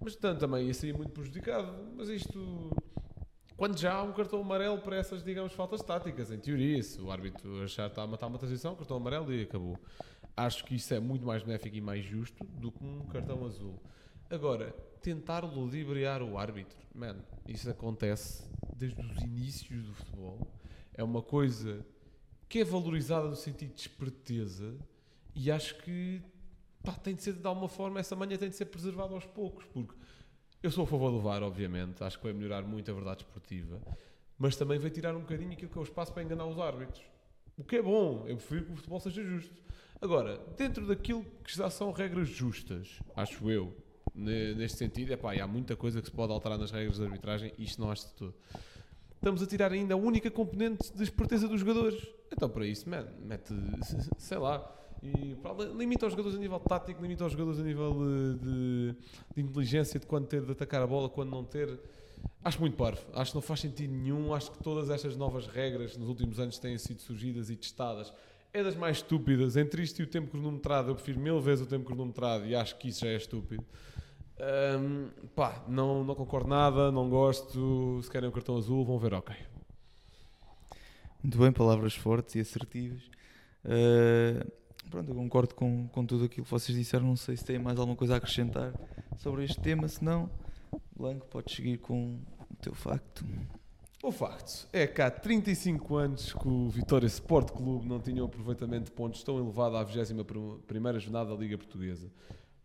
Mas, 0.00 0.14
portanto, 0.14 0.40
também 0.40 0.66
ia 0.66 0.74
sair 0.74 0.96
muito 0.96 1.12
prejudicado. 1.12 1.72
Mas 1.96 2.08
isto, 2.08 2.70
quando 3.56 3.78
já 3.78 3.94
há 3.94 4.02
um 4.02 4.12
cartão 4.12 4.40
amarelo 4.40 4.78
para 4.78 4.96
essas, 4.96 5.22
digamos, 5.22 5.52
faltas 5.52 5.82
táticas, 5.82 6.30
em 6.30 6.38
teoria, 6.38 6.82
se 6.82 7.00
o 7.00 7.10
árbitro 7.10 7.62
achar 7.62 7.84
que 7.84 7.92
está 7.92 8.02
a 8.02 8.06
matar 8.06 8.26
uma 8.26 8.38
transição, 8.38 8.74
cartão 8.74 8.96
amarelo 8.96 9.32
e 9.32 9.42
acabou. 9.42 9.78
Acho 10.36 10.64
que 10.64 10.74
isso 10.74 10.92
é 10.94 11.00
muito 11.00 11.26
mais 11.26 11.42
benéfico 11.42 11.76
e 11.76 11.80
mais 11.80 12.04
justo 12.04 12.44
do 12.44 12.72
que 12.72 12.84
um 12.84 13.06
cartão 13.06 13.44
azul. 13.44 13.78
Agora, 14.30 14.74
tentar 15.02 15.44
ludibriar 15.44 16.22
o 16.22 16.38
árbitro, 16.38 16.78
man, 16.94 17.16
isso 17.46 17.68
acontece 17.68 18.44
desde 18.76 19.00
os 19.00 19.20
inícios 19.20 19.84
do 19.84 19.92
futebol. 19.92 20.38
É 20.94 21.04
uma 21.04 21.20
coisa 21.20 21.84
que 22.48 22.60
é 22.60 22.64
valorizada 22.64 23.28
no 23.28 23.36
sentido 23.36 23.74
de 23.74 23.80
esperteza 23.80 24.76
e 25.34 25.50
acho 25.50 25.76
que 25.82 26.22
pá, 26.82 26.92
tem 26.92 27.14
de 27.14 27.22
ser 27.22 27.34
de 27.34 27.46
alguma 27.46 27.68
forma, 27.68 28.00
essa 28.00 28.14
manhã 28.16 28.36
tem 28.36 28.48
de 28.48 28.56
ser 28.56 28.66
preservada 28.66 29.14
aos 29.14 29.24
poucos, 29.26 29.64
porque 29.66 29.94
eu 30.62 30.70
sou 30.70 30.84
a 30.84 30.86
favor 30.86 31.10
do 31.10 31.20
VAR, 31.20 31.42
obviamente, 31.42 32.02
acho 32.04 32.18
que 32.18 32.24
vai 32.24 32.32
melhorar 32.32 32.62
muito 32.62 32.90
a 32.90 32.94
verdade 32.94 33.22
esportiva, 33.22 33.80
mas 34.38 34.56
também 34.56 34.78
vai 34.78 34.90
tirar 34.90 35.14
um 35.16 35.20
bocadinho 35.20 35.52
aquilo 35.52 35.70
que 35.70 35.78
é 35.78 35.80
o 35.80 35.84
espaço 35.84 36.12
para 36.12 36.22
enganar 36.22 36.46
os 36.46 36.58
árbitros. 36.58 37.02
O 37.56 37.64
que 37.64 37.76
é 37.76 37.82
bom, 37.82 38.24
eu 38.26 38.36
prefiro 38.36 38.64
que 38.66 38.72
o 38.72 38.76
futebol 38.76 38.98
seja 39.00 39.22
justo. 39.22 39.54
Agora, 40.00 40.38
dentro 40.56 40.86
daquilo 40.86 41.24
que 41.44 41.56
já 41.56 41.68
são 41.70 41.92
regras 41.92 42.28
justas, 42.28 42.98
acho 43.14 43.48
eu, 43.50 43.76
ne- 44.14 44.54
neste 44.54 44.78
sentido, 44.78 45.12
é 45.12 45.16
pá, 45.16 45.32
há 45.34 45.46
muita 45.46 45.76
coisa 45.76 46.00
que 46.00 46.06
se 46.08 46.12
pode 46.12 46.32
alterar 46.32 46.58
nas 46.58 46.70
regras 46.72 46.96
de 46.96 47.04
arbitragem, 47.04 47.52
isto 47.58 47.80
não 47.80 47.90
acho 47.90 48.08
de 48.08 48.14
tudo. 48.14 48.34
Estamos 49.14 49.40
a 49.42 49.46
tirar 49.46 49.70
ainda 49.70 49.94
a 49.94 49.96
única 49.96 50.28
componente 50.30 50.92
de 50.92 51.02
esperteza 51.04 51.46
dos 51.46 51.60
jogadores. 51.60 52.04
Então, 52.32 52.48
para 52.50 52.66
isso, 52.66 52.88
man, 52.90 53.06
mete, 53.20 53.54
sei 54.18 54.38
lá, 54.38 54.58
e 55.02 55.36
limita 55.76 56.06
os 56.06 56.12
jogadores 56.12 56.36
a 56.38 56.40
nível 56.40 56.60
tático, 56.60 57.02
limita 57.02 57.24
os 57.24 57.32
jogadores 57.32 57.58
a 57.58 57.64
nível 57.64 57.92
de, 57.94 58.38
de- 58.38 58.96
de 59.34 59.42
inteligência, 59.42 59.98
de 59.98 60.06
quando 60.06 60.26
ter 60.26 60.42
de 60.44 60.52
atacar 60.52 60.80
a 60.82 60.86
bola, 60.86 61.08
quando 61.08 61.30
não 61.30 61.42
ter. 61.44 61.78
Acho 62.44 62.60
muito 62.60 62.76
parvo. 62.76 63.00
Acho 63.14 63.32
que 63.32 63.34
não 63.36 63.42
faz 63.42 63.60
sentido 63.60 63.92
nenhum. 63.92 64.32
Acho 64.32 64.52
que 64.52 64.62
todas 64.62 64.90
estas 64.90 65.16
novas 65.16 65.46
regras 65.48 65.96
nos 65.96 66.08
últimos 66.08 66.38
anos 66.38 66.58
têm 66.58 66.78
sido 66.78 67.00
surgidas 67.02 67.50
e 67.50 67.56
testadas. 67.56 68.12
É 68.52 68.62
das 68.62 68.76
mais 68.76 68.98
estúpidas. 68.98 69.56
Entre 69.56 69.82
isto 69.82 70.00
e 70.00 70.04
o 70.04 70.06
tempo 70.06 70.30
cronometrado, 70.30 70.90
eu 70.90 70.94
prefiro 70.94 71.18
mil 71.18 71.40
vezes 71.40 71.64
o 71.66 71.68
tempo 71.68 71.84
cronometrado 71.84 72.46
e 72.46 72.54
acho 72.54 72.78
que 72.78 72.88
isso 72.88 73.00
já 73.00 73.08
é 73.08 73.16
estúpido. 73.16 73.64
Ahm, 74.38 75.08
pá, 75.34 75.64
não, 75.68 76.04
não 76.04 76.14
concordo 76.14 76.48
nada, 76.48 76.92
não 76.92 77.08
gosto. 77.08 78.00
Se 78.02 78.10
querem 78.10 78.28
o 78.28 78.32
cartão 78.32 78.56
azul, 78.56 78.84
vão 78.84 78.98
ver, 78.98 79.14
ok. 79.14 79.34
Muito 81.22 81.38
bem, 81.38 81.52
palavras 81.52 81.94
fortes 81.94 82.34
e 82.34 82.40
assertivas. 82.40 83.02
Uh, 83.64 84.50
pronto, 84.90 85.10
eu 85.10 85.14
concordo 85.14 85.54
com, 85.54 85.88
com 85.88 86.04
tudo 86.04 86.24
aquilo 86.24 86.44
que 86.44 86.50
vocês 86.50 86.76
disseram. 86.76 87.06
Não 87.06 87.16
sei 87.16 87.36
se 87.36 87.44
têm 87.44 87.58
mais 87.58 87.78
alguma 87.78 87.96
coisa 87.96 88.14
a 88.14 88.16
acrescentar 88.16 88.72
sobre 89.18 89.44
este 89.44 89.60
tema. 89.60 89.88
Se 89.88 90.04
não, 90.04 90.30
Blanco, 90.96 91.26
podes 91.26 91.54
seguir 91.54 91.78
com 91.78 92.18
o 92.50 92.56
teu 92.56 92.74
facto. 92.74 93.24
O 94.02 94.10
facto 94.10 94.68
é 94.72 94.84
que 94.84 95.00
há 95.00 95.08
35 95.08 95.96
anos 95.96 96.32
que 96.32 96.48
o 96.48 96.68
Vitória 96.68 97.06
Sport 97.06 97.52
Clube 97.52 97.86
não 97.86 98.00
tinha 98.00 98.20
um 98.20 98.26
aproveitamento 98.26 98.86
de 98.86 98.90
pontos 98.90 99.22
tão 99.22 99.38
elevado 99.38 99.76
à 99.76 99.86
21ª 99.86 100.98
jornada 100.98 101.30
da 101.30 101.36
Liga 101.36 101.56
Portuguesa. 101.56 102.10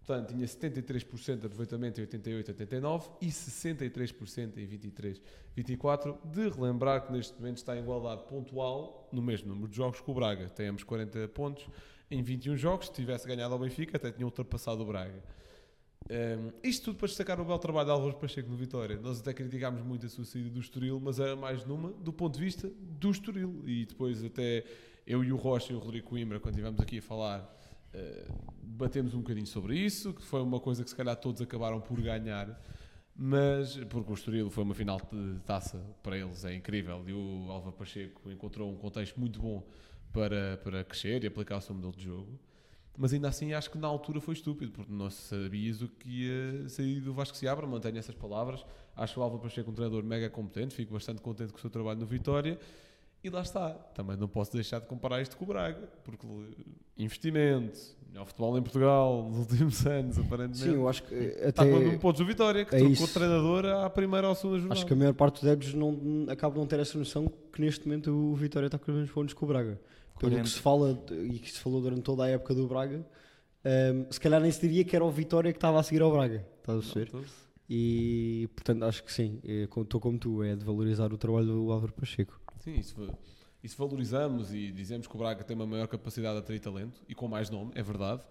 Portanto, 0.08 0.30
tinha 0.34 0.48
73% 0.48 1.40
de 1.42 1.46
aproveitamento 1.46 2.00
em 2.00 2.04
88, 2.06 2.52
89 2.52 3.10
e 3.22 3.28
63% 3.28 4.58
em 4.58 4.66
23, 4.66 5.22
24. 5.54 6.18
De 6.26 6.50
relembrar 6.50 7.06
que 7.06 7.12
neste 7.12 7.38
momento 7.38 7.58
está 7.58 7.76
em 7.76 7.82
igualdade 7.82 8.24
pontual 8.24 9.08
no 9.12 9.22
mesmo 9.22 9.50
número 9.50 9.68
de 9.70 9.76
jogos 9.76 10.00
que 10.00 10.10
o 10.10 10.14
Braga. 10.14 10.50
Tem 10.50 10.70
ambos 10.70 10.84
40 10.86 11.28
pontos 11.28 11.68
em 12.10 12.22
21 12.22 12.58
jogos. 12.58 12.88
Se 12.88 12.94
tivesse 12.94 13.28
ganhado 13.28 13.54
ao 13.54 13.60
Benfica, 13.60 13.98
até 13.98 14.12
tinha 14.12 14.26
ultrapassado 14.26 14.82
o 14.82 14.86
Braga. 14.86 15.24
Um, 16.10 16.52
isto 16.64 16.86
tudo 16.86 16.98
para 16.98 17.08
destacar 17.08 17.40
o 17.40 17.44
belo 17.44 17.60
trabalho 17.60 17.86
de 17.86 17.92
Álvaro 17.92 18.16
Pacheco 18.16 18.50
no 18.50 18.56
Vitória. 18.56 18.98
Nós 19.02 19.20
até 19.20 19.34
criticámos 19.34 19.82
muito 19.82 20.06
a 20.06 20.10
sua 20.10 20.24
saída 20.24 20.50
do 20.50 20.60
Estoril, 20.60 21.00
mas 21.02 21.20
era 21.20 21.36
mais 21.36 21.66
numa 21.66 21.92
do 21.92 22.14
ponto 22.14 22.36
de 22.36 22.46
vista 22.46 22.72
do 22.80 23.12
Estoril. 23.12 23.62
E 23.66 23.86
depois 23.86 24.24
até 24.24 24.64
eu 25.06 25.24
e 25.24 25.32
o 25.32 25.36
Rocha 25.36 25.74
e 25.74 25.76
o 25.76 25.80
Rodrigo 25.80 26.08
Coimbra, 26.08 26.40
quando 26.40 26.54
estivemos 26.54 26.80
aqui 26.80 27.00
a 27.00 27.02
falar, 27.02 27.42
uh, 27.94 28.54
batemos 28.64 29.14
um 29.14 29.20
bocadinho 29.20 29.48
sobre 29.48 29.78
isso, 29.78 30.14
que 30.14 30.22
foi 30.22 30.42
uma 30.42 30.60
coisa 30.62 30.84
que 30.84 30.90
se 30.90 30.96
calhar 30.96 31.16
todos 31.18 31.42
acabaram 31.42 31.82
por 31.82 32.00
ganhar. 32.02 32.58
Mas, 33.14 33.76
porque 33.90 34.12
o 34.12 34.14
Estoril 34.14 34.50
foi 34.50 34.64
uma 34.64 34.76
final 34.76 35.02
de 35.12 35.40
taça 35.40 35.84
para 36.04 36.18
eles, 36.18 36.46
é 36.46 36.54
incrível. 36.54 37.04
E 37.08 37.12
o 37.12 37.52
Álvaro 37.52 37.76
Pacheco 37.76 38.32
encontrou 38.32 38.72
um 38.72 38.78
contexto 38.78 39.20
muito 39.20 39.42
bom 39.42 39.68
para, 40.12 40.58
para 40.64 40.84
crescer 40.84 41.24
e 41.24 41.28
aplicar 41.28 41.58
o 41.58 41.62
seu 41.62 41.76
modelo 41.76 41.96
de 41.96 42.04
jogo 42.04 42.40
mas 42.98 43.14
ainda 43.14 43.30
assim 43.30 43.54
acho 43.54 43.70
que 43.70 43.78
na 43.78 43.88
altura 43.88 44.20
foi 44.20 44.34
estúpido, 44.34 44.72
porque 44.72 44.92
não 44.92 45.10
sabias 45.12 45.84
o 45.84 45.88
que 45.88 46.26
ia 46.26 46.68
sair 46.68 47.00
do 47.00 47.14
Vasco 47.14 47.38
Seabra, 47.38 47.68
mantenho 47.68 48.00
essas 48.00 48.16
palavras. 48.16 48.66
Acho 48.96 49.20
o 49.20 49.24
Álvaro 49.24 49.44
Pacheco 49.44 49.70
um 49.70 49.74
treinador 49.74 50.04
mega 50.04 50.28
competente, 50.32 50.74
fico 50.74 50.94
bastante 50.94 51.22
contente 51.22 51.52
com 51.52 51.60
o 51.60 51.62
seu 51.62 51.70
trabalho 51.70 52.00
no 52.00 52.08
Vitória. 52.08 52.60
E 53.24 53.30
lá 53.30 53.42
está, 53.42 53.70
também 53.70 54.18
não 54.18 54.28
posso 54.28 54.54
deixar 54.54 54.80
de 54.80 54.88
comparar 54.88 55.22
isto 55.22 55.38
com 55.38 55.46
o 55.46 55.48
Braga, 55.48 55.90
porque 56.04 56.26
investimento, 56.98 57.80
melhor 58.10 58.26
futebol 58.26 58.58
em 58.58 58.62
Portugal 58.64 59.28
nos 59.30 59.40
últimos 59.52 59.86
anos, 59.86 60.18
aparentemente. 60.18 60.58
Sim, 60.58 60.74
eu 60.74 60.90
acho 60.90 61.04
que 61.04 61.14
até. 61.14 61.50
Está 61.50 61.66
com 61.66 62.00
pontos 62.00 62.20
do 62.20 62.26
Vitória, 62.26 62.66
que 62.66 62.76
é 62.76 62.80
trocou 62.80 63.06
o 63.06 63.08
treinador 63.08 63.66
à 63.66 63.90
primeira 63.92 64.28
ou 64.28 64.34
segunda 64.34 64.58
jornada. 64.58 64.80
Acho 64.80 64.88
que 64.88 64.94
a 64.94 64.96
maior 64.96 65.14
parte 65.14 65.36
dos 65.36 65.44
adeptos 65.44 65.74
não, 65.76 66.26
acaba 66.30 66.54
de 66.56 66.60
não 66.60 66.68
ter 66.68 66.80
essa 66.80 66.98
noção 66.98 67.32
que 67.54 67.62
neste 67.62 67.88
momento 67.88 68.12
o 68.12 68.34
Vitória 68.34 68.66
está 68.66 68.80
com 68.80 68.90
os 68.90 68.98
mesmos 68.98 69.12
pontos 69.12 69.36
que 69.36 69.44
o 69.44 69.48
Braga. 69.48 69.80
Pelo 70.20 70.32
40. 70.32 70.44
que 70.44 70.50
se 70.50 70.60
fala 70.60 71.04
e 71.30 71.40
que 71.40 71.52
se 71.52 71.60
falou 71.60 71.82
durante 71.82 72.02
toda 72.02 72.24
a 72.24 72.30
época 72.30 72.54
do 72.54 72.68
Braga, 72.68 73.06
hum, 73.66 74.06
se 74.10 74.20
calhar 74.20 74.42
nem 74.42 74.52
se 74.52 74.62
diria 74.62 74.84
que 74.84 74.96
era 74.96 75.06
o 75.06 75.12
Vitória 75.12 75.52
que 75.52 75.58
estava 75.58 75.80
a 75.80 75.84
seguir 75.84 76.02
ao 76.02 76.12
Braga. 76.12 76.46
Estás 76.60 76.90
a 76.90 76.94
perceber? 76.94 77.26
E 77.70 78.50
portanto 78.56 78.84
acho 78.84 79.04
que 79.04 79.12
sim, 79.12 79.42
estou 79.44 80.00
como 80.00 80.18
tu, 80.18 80.42
é 80.42 80.56
de 80.56 80.64
valorizar 80.64 81.12
o 81.12 81.18
trabalho 81.18 81.48
do 81.48 81.72
Álvaro 81.72 81.92
Pacheco. 81.94 82.40
Sim, 82.60 82.76
isso, 82.76 82.96
isso 83.62 83.78
valorizamos 83.78 84.54
e 84.54 84.72
dizemos 84.72 85.06
que 85.08 85.16
o 85.16 85.20
Braga 85.20 85.44
tem 85.44 85.56
uma 85.56 85.66
maior 85.66 85.88
capacidade 85.88 86.36
de 86.36 86.40
atrair 86.40 86.60
talento 86.60 87.02
e 87.10 87.14
com 87.14 87.28
mais 87.28 87.50
nome, 87.50 87.72
é 87.76 87.84
verdade. 87.84 88.22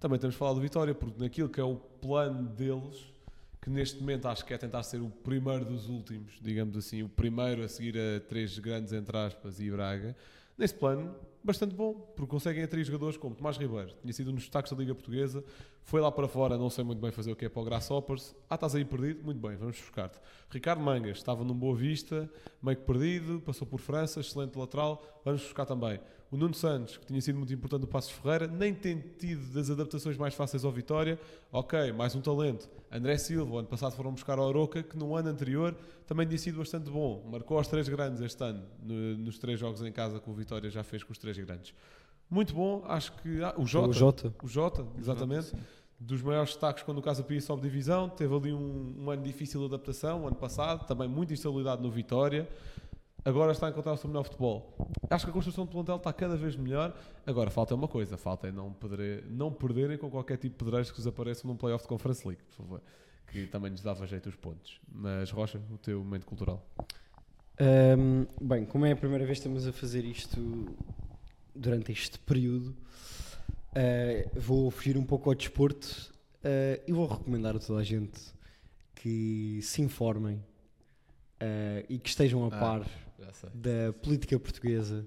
Também 0.00 0.18
temos 0.18 0.36
falado 0.36 0.56
do 0.56 0.60
Vitória, 0.60 0.94
porque 0.94 1.22
naquilo 1.22 1.48
que 1.48 1.60
é 1.60 1.64
o 1.64 1.76
plano 1.76 2.48
deles, 2.48 3.12
que 3.60 3.70
neste 3.70 3.98
momento 4.00 4.28
acho 4.28 4.44
que 4.44 4.54
é 4.54 4.58
tentar 4.58 4.82
ser 4.82 5.00
o 5.00 5.08
primeiro 5.08 5.64
dos 5.64 5.88
últimos, 5.88 6.38
digamos 6.40 6.76
assim, 6.76 7.02
o 7.02 7.08
primeiro 7.08 7.62
a 7.62 7.68
seguir 7.68 7.96
a 7.98 8.20
três 8.20 8.58
grandes 8.58 8.92
entre 8.92 9.16
aspas 9.16 9.58
e 9.58 9.70
Braga, 9.70 10.16
nesse 10.56 10.74
plano, 10.74 11.14
bastante 11.42 11.74
bom, 11.74 11.94
porque 12.16 12.30
conseguem 12.30 12.64
atrair 12.64 12.84
jogadores 12.84 13.16
como 13.16 13.34
Tomás 13.34 13.56
Ribeiro, 13.56 13.94
tinha 14.00 14.12
sido 14.12 14.32
dos 14.32 14.42
destaques 14.42 14.72
da 14.72 14.78
Liga 14.78 14.94
Portuguesa, 14.94 15.44
foi 15.82 16.00
lá 16.00 16.10
para 16.10 16.26
fora, 16.26 16.58
não 16.58 16.68
sei 16.68 16.82
muito 16.82 17.00
bem 17.00 17.12
fazer 17.12 17.30
o 17.30 17.36
que 17.36 17.44
é 17.44 17.48
para 17.48 17.62
o 17.62 17.64
Grasshoppers. 17.64 18.34
Ah, 18.50 18.56
estás 18.56 18.74
aí 18.74 18.84
perdido? 18.84 19.22
Muito 19.24 19.40
bem, 19.40 19.56
vamos 19.56 19.78
buscar-te. 19.78 20.18
Ricardo 20.50 20.82
Mangas, 20.82 21.18
estava 21.18 21.44
num 21.44 21.54
Boa 21.54 21.76
Vista, 21.76 22.28
meio 22.60 22.76
que 22.76 22.84
perdido, 22.84 23.40
passou 23.40 23.66
por 23.66 23.78
França, 23.78 24.18
excelente 24.18 24.58
lateral, 24.58 25.00
vamos 25.24 25.42
buscar 25.42 25.64
também. 25.64 26.00
O 26.30 26.36
Nuno 26.36 26.54
Santos, 26.54 26.96
que 26.96 27.06
tinha 27.06 27.20
sido 27.20 27.36
muito 27.38 27.52
importante 27.54 27.82
no 27.82 27.86
Passos 27.86 28.10
Ferreira, 28.10 28.48
nem 28.48 28.74
tem 28.74 28.98
tido 29.16 29.54
das 29.54 29.70
adaptações 29.70 30.16
mais 30.16 30.34
fáceis 30.34 30.64
ao 30.64 30.72
Vitória. 30.72 31.18
Ok, 31.52 31.92
mais 31.92 32.14
um 32.16 32.20
talento. 32.20 32.68
André 32.90 33.16
Silva, 33.16 33.58
ano 33.60 33.68
passado 33.68 33.94
foram 33.94 34.12
buscar 34.12 34.36
ao 34.38 34.46
Oroca, 34.46 34.82
que 34.82 34.96
no 34.96 35.14
ano 35.14 35.28
anterior 35.28 35.74
também 36.06 36.26
tinha 36.26 36.38
sido 36.38 36.58
bastante 36.58 36.90
bom. 36.90 37.24
Marcou 37.30 37.56
aos 37.58 37.68
três 37.68 37.88
grandes 37.88 38.20
este 38.20 38.42
ano, 38.42 38.64
no- 38.82 39.16
nos 39.18 39.38
três 39.38 39.58
jogos 39.60 39.82
em 39.82 39.92
casa 39.92 40.18
que 40.18 40.28
o 40.28 40.32
Vitória 40.34 40.68
já 40.68 40.82
fez 40.82 41.04
com 41.04 41.12
os 41.12 41.18
três 41.18 41.38
grandes. 41.38 41.72
Muito 42.28 42.52
bom, 42.54 42.82
acho 42.88 43.12
que. 43.22 43.40
Ah, 43.42 43.54
o 43.56 43.64
Jota. 43.64 43.88
O 43.88 43.92
Jota. 43.92 44.34
O 44.42 44.48
Jota, 44.48 44.86
exatamente. 44.98 45.46
Sim. 45.46 45.56
Dos 45.98 46.20
maiores 46.22 46.50
destaques 46.50 46.82
quando 46.82 46.98
o 46.98 47.02
Casa 47.02 47.22
Pia 47.22 47.40
sobe 47.40 47.62
divisão. 47.62 48.08
Teve 48.08 48.34
ali 48.34 48.52
um, 48.52 48.94
um 48.98 49.10
ano 49.10 49.22
difícil 49.22 49.60
de 49.60 49.66
adaptação, 49.66 50.26
ano 50.26 50.36
passado. 50.36 50.84
Também 50.86 51.08
muita 51.08 51.32
instabilidade 51.32 51.80
no 51.82 51.90
Vitória. 51.90 52.48
Agora 53.26 53.50
está 53.50 53.66
a 53.66 53.70
encontrar 53.70 53.92
o 53.92 53.96
seu 53.96 54.08
melhor 54.08 54.22
futebol. 54.22 54.72
Acho 55.10 55.24
que 55.24 55.30
a 55.30 55.34
construção 55.34 55.64
do 55.64 55.70
plantel 55.72 55.96
está 55.96 56.12
cada 56.12 56.36
vez 56.36 56.54
melhor. 56.54 56.96
Agora 57.26 57.50
falta 57.50 57.74
uma 57.74 57.88
coisa: 57.88 58.16
falta 58.16 58.46
é 58.46 58.52
não, 58.52 58.72
perder, 58.72 59.24
não 59.28 59.52
perderem 59.52 59.98
com 59.98 60.08
qualquer 60.08 60.36
tipo 60.36 60.56
de 60.56 60.64
pedreiros 60.64 60.92
que 60.92 60.98
lhes 60.98 61.08
apareçam 61.08 61.50
num 61.50 61.56
playoff 61.56 61.82
de 61.82 61.88
Conference 61.88 62.24
League, 62.24 62.40
por 62.44 62.54
favor. 62.54 62.82
Que 63.26 63.48
também 63.48 63.72
nos 63.72 63.82
dava 63.82 64.06
jeito 64.06 64.28
os 64.28 64.36
pontos. 64.36 64.80
Mas, 64.88 65.32
Rocha, 65.32 65.60
o 65.72 65.76
teu 65.76 65.98
momento 65.98 66.24
cultural. 66.24 66.64
Hum, 67.98 68.26
bem, 68.40 68.64
como 68.64 68.86
é 68.86 68.92
a 68.92 68.96
primeira 68.96 69.26
vez 69.26 69.40
que 69.40 69.48
estamos 69.48 69.66
a 69.66 69.72
fazer 69.72 70.04
isto 70.04 70.76
durante 71.52 71.90
este 71.90 72.20
período, 72.20 72.76
eh, 73.74 74.30
vou 74.36 74.70
fugir 74.70 74.96
um 74.96 75.04
pouco 75.04 75.30
ao 75.30 75.34
desporto 75.34 76.14
eh, 76.44 76.80
e 76.86 76.92
vou 76.92 77.08
recomendar 77.08 77.56
a 77.56 77.58
toda 77.58 77.80
a 77.80 77.82
gente 77.82 78.20
que 78.94 79.58
se 79.62 79.82
informem 79.82 80.40
eh, 81.40 81.84
e 81.88 81.98
que 81.98 82.08
estejam 82.08 82.44
a 82.44 82.54
Ah. 82.54 82.86
Já 83.18 83.32
sei. 83.32 83.50
da 83.54 83.92
política 84.02 84.38
portuguesa. 84.38 85.06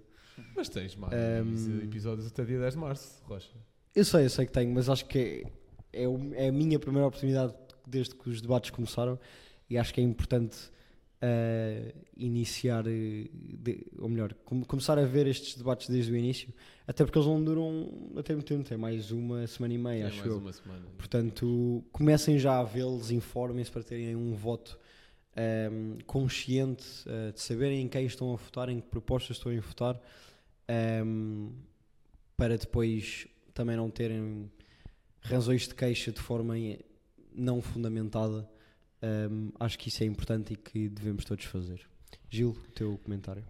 Mas 0.55 0.70
tens 0.70 0.95
mais 0.95 1.14
Ahm. 1.14 1.84
episódios 1.84 2.26
até 2.28 2.45
dia 2.45 2.60
10 2.60 2.74
de 2.74 2.80
março, 2.80 3.22
Rocha. 3.26 3.49
Eu 3.95 4.05
sei, 4.05 4.26
eu 4.26 4.30
sei 4.30 4.45
que 4.45 4.51
tenho, 4.51 4.74
mas 4.74 4.88
acho 4.89 5.05
que 5.05 5.45
é, 5.93 6.03
é, 6.03 6.45
é 6.45 6.47
a 6.47 6.51
minha 6.51 6.80
primeira 6.80 7.07
oportunidade 7.07 7.53
desde 7.86 8.16
que 8.16 8.30
os 8.30 8.41
debates 8.41 8.70
começaram 8.70 9.20
e 9.70 9.78
acho 9.78 9.93
que 9.93 9.99
é 9.99 10.03
importante 10.03 10.57
eh, 11.22 11.93
iniciar, 12.16 12.88
eh, 12.88 13.28
de- 13.34 13.86
ou 13.97 14.07
melhor, 14.07 14.34
com- 14.45 14.64
começar 14.64 14.97
a 14.97 15.03
ver 15.03 15.28
estes 15.28 15.57
debates 15.57 15.89
desde 15.89 16.14
o 16.14 16.16
início, 16.16 16.47
até 16.88 17.03
porque 17.03 17.18
eles 17.20 17.28
não 17.28 17.43
duram 17.43 18.14
até 18.16 18.34
muito 18.34 18.47
tempo, 18.47 18.74
é 18.74 18.78
mais 18.78 19.12
uma 19.12 19.45
semana 19.45 19.74
e 19.74 19.78
meia, 19.78 20.03
É 20.03 20.07
acho 20.07 20.18
mais 20.20 20.30
eu. 20.30 20.38
uma 20.38 20.53
semana. 20.53 20.86
Portanto, 20.97 21.84
comecem 21.91 22.39
já 22.39 22.57
a 22.60 22.64
vê-los, 22.64 23.12
informem-se 23.12 23.70
para 23.70 23.84
terem 23.84 24.16
um 24.16 24.34
voto 24.34 24.80
ehm, 25.36 25.98
consciente, 26.06 26.86
eh, 27.08 27.32
de 27.32 27.40
saberem 27.40 27.82
em 27.82 27.88
quem 27.88 28.06
estão 28.06 28.34
a 28.34 28.36
votar, 28.36 28.70
em 28.70 28.80
que 28.80 28.88
propostas 28.88 29.38
estão 29.38 29.52
a 29.52 29.60
votar, 29.60 30.00
ehm, 30.68 31.50
para 32.38 32.58
depois 32.58 33.28
também 33.54 33.76
não 33.76 33.90
terem 33.90 34.52
razões 35.22 35.68
de 35.68 35.76
queixa 35.76 36.12
de 36.12 36.20
forma 36.20 36.58
eh, 36.58 36.80
não 37.34 37.62
fundamentada. 37.62 38.50
Ehm, 39.02 39.50
acho 39.60 39.78
que 39.80 39.90
isso 39.90 40.04
é 40.04 40.06
importante 40.06 40.54
e 40.54 40.56
que 40.56 40.90
devemos 40.90 41.26
todos 41.26 41.46
fazer. 41.46 41.82
Gil, 42.30 42.52
o 42.52 42.72
teu 42.72 42.98
comentário. 43.04 43.44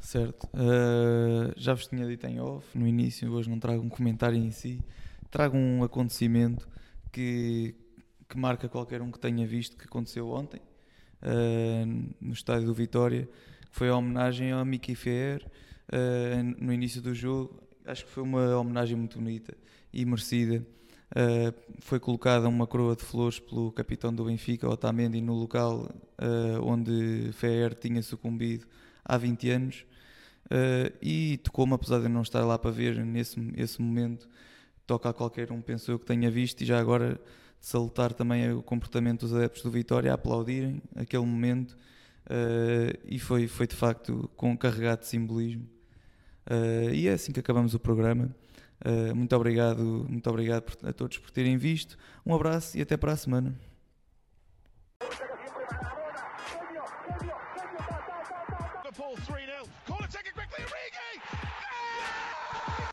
Certo. 0.00 0.48
Uh, 0.54 1.52
já 1.56 1.74
vos 1.74 1.86
tinha 1.86 2.06
dito 2.06 2.24
em 2.26 2.40
off 2.40 2.66
no 2.76 2.86
início, 2.86 3.30
hoje 3.32 3.50
não 3.50 3.58
trago 3.58 3.82
um 3.82 3.88
comentário 3.88 4.38
em 4.38 4.50
si, 4.50 4.80
trago 5.30 5.56
um 5.56 5.82
acontecimento 5.82 6.68
que, 7.10 7.74
que 8.28 8.38
marca 8.38 8.68
qualquer 8.68 9.02
um 9.02 9.10
que 9.10 9.18
tenha 9.18 9.46
visto 9.46 9.76
que 9.76 9.86
aconteceu 9.86 10.28
ontem 10.28 10.60
uh, 11.22 12.14
no 12.20 12.32
estádio 12.32 12.66
do 12.66 12.74
Vitória, 12.74 13.28
que 13.70 13.76
foi 13.76 13.88
a 13.88 13.96
homenagem 13.96 14.52
ao 14.52 14.64
Mickey 14.64 14.94
Fair 14.94 15.44
uh, 15.92 16.64
no 16.64 16.72
início 16.72 17.00
do 17.00 17.14
jogo. 17.14 17.62
Acho 17.86 18.04
que 18.04 18.10
foi 18.10 18.22
uma 18.22 18.56
homenagem 18.58 18.96
muito 18.96 19.18
bonita 19.18 19.56
e 19.92 20.04
merecida. 20.04 20.64
Uh, 21.10 21.54
foi 21.80 21.98
colocada 21.98 22.48
uma 22.48 22.66
coroa 22.66 22.94
de 22.94 23.02
flores 23.02 23.38
pelo 23.40 23.72
capitão 23.72 24.12
do 24.12 24.24
Benfica, 24.24 24.68
Otamendi, 24.68 25.20
no 25.20 25.34
local 25.34 25.88
onde 26.62 27.30
Fair 27.32 27.74
tinha 27.74 28.02
sucumbido 28.02 28.66
há 29.04 29.16
20 29.16 29.50
anos 29.50 29.86
e 31.00 31.38
tocou-me, 31.44 31.74
apesar 31.74 32.00
de 32.00 32.08
não 32.08 32.22
estar 32.22 32.44
lá 32.44 32.58
para 32.58 32.72
ver 32.72 33.04
nesse 33.06 33.38
esse 33.56 33.80
momento, 33.80 34.28
toca 34.84 35.10
a 35.10 35.12
qualquer 35.12 35.52
um, 35.52 35.60
penso 35.60 35.92
eu, 35.92 35.98
que 35.98 36.06
tenha 36.06 36.30
visto 36.30 36.62
e 36.62 36.64
já 36.64 36.80
agora 36.80 37.20
de 37.60 37.66
salutar 37.66 38.12
também 38.12 38.52
o 38.52 38.62
comportamento 38.62 39.20
dos 39.20 39.34
adeptos 39.34 39.62
do 39.62 39.70
Vitória 39.70 40.10
a 40.10 40.14
aplaudirem 40.14 40.82
aquele 40.96 41.24
momento 41.24 41.76
eh, 42.28 42.98
e 43.04 43.18
foi, 43.18 43.46
foi 43.48 43.66
de 43.66 43.74
facto 43.76 44.30
com 44.36 44.56
carregado 44.56 45.00
de 45.00 45.06
simbolismo 45.06 45.66
Eh, 46.50 46.90
e 46.94 47.08
é 47.08 47.12
assim 47.12 47.30
que 47.32 47.40
acabamos 47.40 47.74
o 47.74 47.78
programa 47.78 48.34
Eh, 48.84 49.12
muito 49.12 49.34
obrigado 49.36 50.06
muito 50.08 50.30
obrigado 50.30 50.64
a 50.84 50.92
todos 50.92 51.18
por 51.18 51.30
terem 51.30 51.58
visto 51.58 51.98
um 52.24 52.34
abraço 52.34 52.78
e 52.78 52.80
até 52.80 52.96
para 52.96 53.12
a 53.12 53.16
semana 53.16 53.54
Liverpool 58.98 59.14
3 59.26 59.46
0. 59.46 59.68
Corner 59.86 60.08
taken 60.08 60.32
quickly. 60.32 60.64
Origi! 60.64 61.22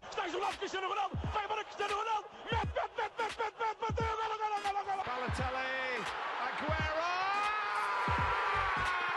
Está 0.10 0.28
isolado 0.28 0.58
Cristiano 0.58 0.88
Ronaldo. 0.88 1.18
Vai 1.34 1.64
Cristiano 1.66 1.96
Ronaldo. 1.96 2.28
Mete, 2.46 2.68
mete, 2.76 2.94
mete, 2.98 3.16
mete, 3.18 3.38
mete, 3.40 3.58
mete, 3.60 3.80
bateu. 3.82 4.06
Golo, 4.06 4.38
golo, 4.38 4.45